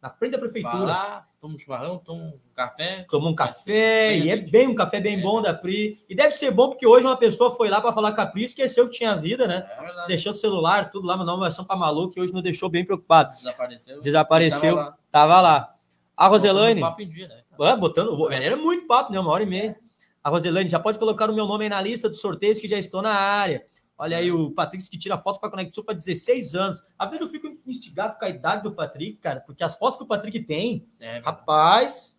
na 0.00 0.10
frente 0.10 0.32
da 0.32 0.38
prefeitura. 0.38 0.84
lá, 0.84 1.26
toma 1.40 1.54
um 1.54 1.58
chimarrão, 1.58 1.98
toma 1.98 2.22
um 2.22 2.40
café. 2.54 3.04
Toma 3.10 3.28
um 3.28 3.34
café, 3.34 4.16
e 4.16 4.30
é 4.30 4.36
bem 4.36 4.68
um 4.68 4.74
café 4.74 5.00
bem 5.00 5.18
é. 5.18 5.22
bom 5.22 5.42
da 5.42 5.52
Pri. 5.52 6.04
E 6.08 6.14
deve 6.14 6.30
ser 6.30 6.50
bom 6.50 6.68
porque 6.68 6.86
hoje 6.86 7.04
uma 7.04 7.16
pessoa 7.16 7.50
foi 7.50 7.68
lá 7.68 7.80
para 7.80 7.92
falar 7.92 8.12
com 8.12 8.20
a 8.20 8.26
Pri, 8.26 8.44
esqueceu 8.44 8.88
que 8.88 8.96
tinha 8.96 9.16
vida, 9.16 9.46
né? 9.46 9.68
É 10.04 10.06
deixou 10.06 10.32
o 10.32 10.34
celular, 10.34 10.90
tudo 10.90 11.06
lá, 11.06 11.16
mandou 11.16 11.34
uma 11.34 11.44
versão 11.44 11.64
para 11.64 11.76
maluco 11.76 12.14
e 12.16 12.22
hoje 12.22 12.32
não 12.32 12.42
deixou 12.42 12.68
bem 12.68 12.84
preocupado. 12.84 13.34
Desapareceu. 13.36 14.00
Desapareceu, 14.00 14.74
tava 14.76 14.84
lá. 14.84 14.98
Tava 15.10 15.40
lá. 15.40 15.74
A 16.16 16.26
Roselane. 16.28 16.80
Botando, 16.80 17.06
dia, 17.06 17.28
né? 17.28 17.42
ah, 17.60 17.76
botando 17.76 18.32
era 18.32 18.56
muito 18.56 18.86
papo, 18.86 19.12
né? 19.12 19.18
Uma 19.18 19.30
hora 19.30 19.42
e 19.42 19.46
meia. 19.46 19.76
A 20.22 20.30
Roselane 20.30 20.68
já 20.68 20.78
pode 20.78 20.98
colocar 20.98 21.30
o 21.30 21.34
meu 21.34 21.46
nome 21.46 21.64
aí 21.64 21.70
na 21.70 21.80
lista 21.80 22.08
dos 22.08 22.20
sorteios 22.20 22.58
que 22.58 22.68
já 22.68 22.78
estou 22.78 23.02
na 23.02 23.14
área. 23.14 23.64
Olha 23.98 24.16
aí 24.16 24.30
o 24.30 24.52
Patrick 24.52 24.88
que 24.88 24.96
tira 24.96 25.18
foto 25.18 25.40
com 25.40 25.46
a 25.46 25.50
Conexão 25.50 25.82
para 25.82 25.94
16 25.94 26.54
anos. 26.54 26.82
Às 26.96 27.10
vezes 27.10 27.20
eu 27.20 27.28
fico 27.28 27.58
instigado 27.66 28.16
com 28.16 28.24
a 28.24 28.28
idade 28.28 28.62
do 28.62 28.72
Patrick, 28.72 29.16
cara, 29.16 29.40
porque 29.40 29.64
as 29.64 29.74
fotos 29.74 29.96
que 29.96 30.04
o 30.04 30.06
Patrick 30.06 30.38
tem, 30.44 30.86
é, 31.00 31.18
rapaz, 31.18 32.16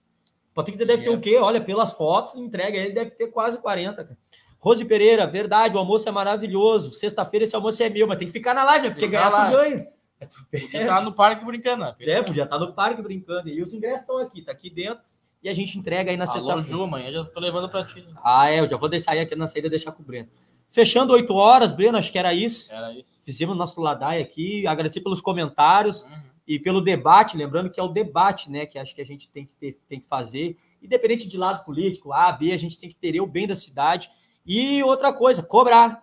o 0.51 0.55
Patrick 0.55 0.77
deve 0.77 1.03
ter 1.03 1.09
o 1.09 1.21
quê? 1.21 1.37
Olha, 1.37 1.61
pelas 1.61 1.93
fotos, 1.93 2.35
entrega, 2.35 2.77
ele 2.77 2.91
deve 2.91 3.11
ter 3.11 3.27
quase 3.27 3.57
40, 3.57 4.03
cara. 4.03 4.17
Rose 4.59 4.83
Pereira, 4.83 5.25
verdade, 5.25 5.77
o 5.77 5.79
almoço 5.79 6.09
é 6.09 6.11
maravilhoso. 6.11 6.91
Sexta-feira 6.91 7.45
esse 7.45 7.55
almoço 7.55 7.81
é 7.81 7.89
meu, 7.89 8.05
mas 8.05 8.17
tem 8.17 8.27
que 8.27 8.33
ficar 8.33 8.53
na 8.53 8.65
live, 8.65 8.87
né? 8.87 8.93
Porque 8.93 9.07
ganhar 9.07 9.31
tu 9.31 9.51
ganha. 9.53 9.87
É, 10.19 10.25
podia 10.25 10.81
estar 10.81 11.01
no 11.01 11.13
parque 11.13 11.45
brincando. 11.45 11.85
Né? 11.85 11.95
É, 12.01 12.21
podia 12.21 12.43
estar 12.43 12.59
no 12.59 12.73
parque 12.73 13.01
brincando. 13.01 13.47
E 13.47 13.63
os 13.63 13.73
ingressos 13.73 14.01
estão 14.01 14.17
aqui, 14.17 14.41
tá 14.41 14.51
aqui 14.51 14.69
dentro. 14.69 15.01
E 15.41 15.47
a 15.47 15.53
gente 15.53 15.79
entrega 15.79 16.11
aí 16.11 16.17
na 16.17 16.25
sexta-feira. 16.25 16.61
Ju, 16.61 16.83
amanhã 16.83 17.09
já 17.09 17.23
tô 17.23 17.39
levando 17.39 17.69
para 17.69 17.85
ti. 17.85 18.05
Ah, 18.21 18.51
é, 18.51 18.59
eu 18.59 18.67
já 18.67 18.75
vou 18.75 18.89
deixar 18.89 19.11
aí 19.11 19.21
aqui 19.21 19.33
na 19.33 19.47
saída 19.47 19.69
deixar 19.69 19.93
com 19.93 20.03
o 20.03 20.05
Breno. 20.05 20.27
Fechando 20.69 21.13
oito 21.13 21.33
horas, 21.33 21.71
Breno, 21.71 21.97
acho 21.97 22.11
que 22.11 22.19
era 22.19 22.33
isso. 22.33 22.71
Era 22.71 22.93
isso. 22.93 23.19
Fizemos 23.23 23.57
nosso 23.57 23.81
Ladai 23.81 24.21
aqui. 24.21 24.67
Agradecer 24.67 25.01
pelos 25.01 25.19
comentários 25.19 26.03
uhum. 26.03 26.21
e 26.47 26.59
pelo 26.59 26.79
debate. 26.79 27.35
Lembrando 27.35 27.71
que 27.71 27.79
é 27.79 27.83
o 27.83 27.87
debate, 27.87 28.51
né? 28.51 28.65
Que 28.67 28.77
acho 28.77 28.93
que 28.93 29.01
a 29.01 29.05
gente 29.05 29.29
tem 29.29 29.45
que, 29.45 29.55
ter, 29.55 29.79
tem 29.89 29.99
que 29.99 30.07
fazer. 30.07 30.57
Independente 30.81 31.27
de 31.27 31.37
lado 31.37 31.65
político, 31.65 32.13
A, 32.13 32.31
B, 32.31 32.53
a 32.53 32.57
gente 32.57 32.77
tem 32.77 32.87
que 32.87 32.95
ter 32.95 33.19
o 33.19 33.25
bem 33.25 33.47
da 33.47 33.55
cidade. 33.55 34.11
E 34.45 34.83
outra 34.83 35.11
coisa, 35.11 35.41
cobrar. 35.41 36.01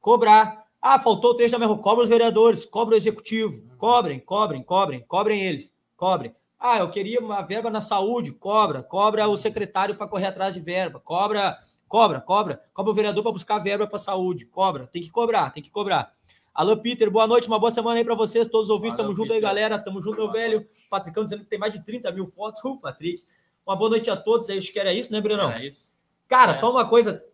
Cobrar. 0.00 0.64
Ah, 0.82 0.98
faltou 0.98 1.32
o 1.32 1.34
trecho 1.34 1.52
da 1.52 1.58
minha 1.58 1.78
Cobra 1.78 2.04
os 2.04 2.10
vereadores, 2.10 2.64
cobra 2.64 2.94
o 2.94 2.98
executivo. 2.98 3.58
Uhum. 3.58 3.76
Cobrem, 3.78 4.18
cobrem, 4.18 4.62
cobrem, 4.62 5.04
cobrem 5.06 5.42
eles. 5.42 5.72
Cobrem. 5.96 6.34
Ah, 6.58 6.78
eu 6.78 6.90
queria 6.90 7.20
uma 7.20 7.42
verba 7.42 7.70
na 7.70 7.80
saúde, 7.80 8.32
cobra. 8.32 8.82
Cobra 8.82 9.28
o 9.28 9.38
secretário 9.38 9.96
para 9.96 10.08
correr 10.08 10.26
atrás 10.26 10.52
de 10.52 10.60
verba. 10.60 10.98
Cobra 10.98 11.56
Cobra, 11.90 12.20
cobra. 12.20 12.62
Cobra 12.72 12.92
o 12.92 12.94
vereador 12.94 13.20
para 13.20 13.32
buscar 13.32 13.58
verba 13.58 13.84
para 13.84 13.98
saúde. 13.98 14.46
Cobra. 14.46 14.86
Tem 14.86 15.02
que 15.02 15.10
cobrar, 15.10 15.50
tem 15.50 15.60
que 15.60 15.72
cobrar. 15.72 16.14
Alô, 16.54 16.76
Peter, 16.76 17.10
boa 17.10 17.26
noite, 17.26 17.48
uma 17.48 17.58
boa 17.58 17.72
semana 17.72 17.98
aí 17.98 18.04
para 18.04 18.14
vocês, 18.14 18.46
todos 18.46 18.68
os 18.68 18.70
ouvintes. 18.70 18.96
Tamo 18.96 19.12
junto 19.12 19.32
aí, 19.32 19.40
galera. 19.40 19.76
Tamo 19.76 20.00
junto, 20.00 20.18
meu 20.18 20.30
velho. 20.30 20.64
Patricão 20.88 21.24
dizendo 21.24 21.42
que 21.42 21.50
tem 21.50 21.58
mais 21.58 21.74
de 21.74 21.84
30 21.84 22.12
mil 22.12 22.28
fotos. 22.28 22.62
Uh, 22.64 22.78
Patrick. 22.78 23.24
Uma 23.66 23.74
boa 23.74 23.90
noite 23.90 24.08
a 24.08 24.16
todos. 24.16 24.48
Aí, 24.48 24.58
acho 24.58 24.72
que 24.72 24.78
era 24.78 24.92
isso, 24.92 25.10
né, 25.10 25.20
Brenão? 25.20 25.50
Era 25.50 25.66
isso. 25.66 25.92
Cara, 26.28 26.52
é. 26.52 26.54
só 26.54 26.70
uma 26.70 26.88
coisa. 26.88 27.24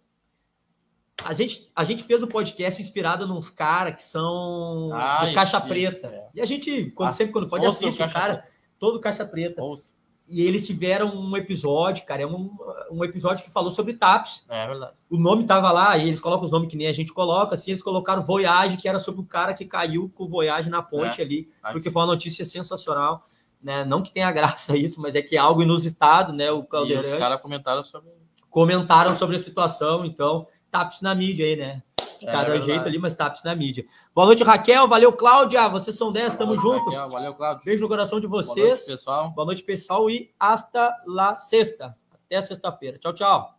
A 1.22 1.34
gente, 1.34 1.70
a 1.76 1.84
gente 1.84 2.04
fez 2.04 2.22
um 2.22 2.26
podcast 2.26 2.80
inspirado 2.80 3.26
nos 3.26 3.50
caras 3.50 3.96
que 3.96 4.04
são 4.04 4.88
ah, 4.94 5.26
do 5.26 5.34
Caixa 5.34 5.58
isso, 5.58 5.68
Preta. 5.68 5.96
Isso, 5.98 6.06
é. 6.06 6.28
E 6.34 6.40
a 6.40 6.46
gente, 6.46 6.90
quando, 6.92 7.12
sempre 7.12 7.34
quando 7.34 7.46
pode, 7.46 7.66
assistir 7.66 8.02
o 8.02 8.10
cara, 8.10 8.42
todo 8.78 9.00
Caixa 9.00 9.26
Preta. 9.26 9.62
Ouça. 9.62 9.95
E 10.28 10.42
eles 10.42 10.66
tiveram 10.66 11.16
um 11.16 11.36
episódio, 11.36 12.04
cara, 12.04 12.22
é 12.22 12.26
um, 12.26 12.50
um 12.90 13.04
episódio 13.04 13.44
que 13.44 13.50
falou 13.50 13.70
sobre 13.70 13.94
TAPS. 13.94 14.44
É 14.48 14.66
verdade. 14.66 14.92
O 15.08 15.16
nome 15.16 15.44
tava 15.44 15.70
lá, 15.70 15.96
e 15.96 16.08
eles 16.08 16.20
colocam 16.20 16.44
os 16.44 16.50
nomes 16.50 16.68
que 16.68 16.76
nem 16.76 16.88
a 16.88 16.92
gente 16.92 17.12
coloca, 17.12 17.54
assim, 17.54 17.70
eles 17.70 17.82
colocaram 17.82 18.22
Voyage, 18.22 18.76
que 18.76 18.88
era 18.88 18.98
sobre 18.98 19.20
o 19.20 19.24
cara 19.24 19.54
que 19.54 19.64
caiu 19.64 20.10
com 20.12 20.24
o 20.24 20.28
Voyage 20.28 20.68
na 20.68 20.82
ponte 20.82 21.20
é, 21.20 21.24
ali, 21.24 21.48
porque 21.70 21.90
foi 21.90 22.02
uma 22.02 22.12
notícia 22.12 22.44
sensacional, 22.44 23.22
né? 23.62 23.84
Não 23.84 24.02
que 24.02 24.12
tenha 24.12 24.32
graça 24.32 24.74
isso, 24.76 25.00
mas 25.00 25.14
é 25.14 25.22
que 25.22 25.36
é 25.36 25.38
algo 25.38 25.62
inusitado, 25.62 26.32
né? 26.32 26.50
O 26.50 26.64
Caldeirante. 26.64 27.10
E 27.10 27.12
os 27.12 27.18
caras 27.18 27.40
comentaram 27.40 27.84
sobre... 27.84 28.10
Comentaram 28.50 29.14
sobre 29.14 29.36
a 29.36 29.38
situação, 29.38 30.04
então, 30.04 30.48
TAPS 30.70 31.02
na 31.02 31.14
mídia 31.14 31.46
aí, 31.46 31.56
né? 31.56 31.82
De 32.18 32.28
é, 32.28 32.32
cada 32.32 32.56
é 32.56 32.60
jeito 32.60 32.86
ali, 32.86 32.98
mas 32.98 33.14
taps 33.14 33.42
na 33.42 33.54
mídia. 33.54 33.84
Boa 34.14 34.26
noite, 34.26 34.42
Raquel. 34.42 34.88
Valeu, 34.88 35.12
Cláudia. 35.12 35.68
Vocês 35.68 35.96
são 35.96 36.12
10, 36.12 36.34
tamo 36.34 36.54
junto. 36.58 36.84
Raquel, 36.86 37.08
valeu, 37.08 37.34
Cláudia. 37.34 37.62
Beijo 37.64 37.82
no 37.82 37.88
coração 37.88 38.20
de 38.20 38.26
vocês. 38.26 38.56
Boa 38.56 38.66
noite, 38.66 38.86
pessoal. 38.86 39.30
Boa 39.30 39.46
noite, 39.46 39.62
pessoal. 39.62 40.10
E 40.10 40.34
hasta 40.38 40.94
la 41.06 41.34
sexta. 41.34 41.96
Até 42.12 42.40
sexta-feira. 42.42 42.98
Tchau, 42.98 43.12
tchau. 43.12 43.55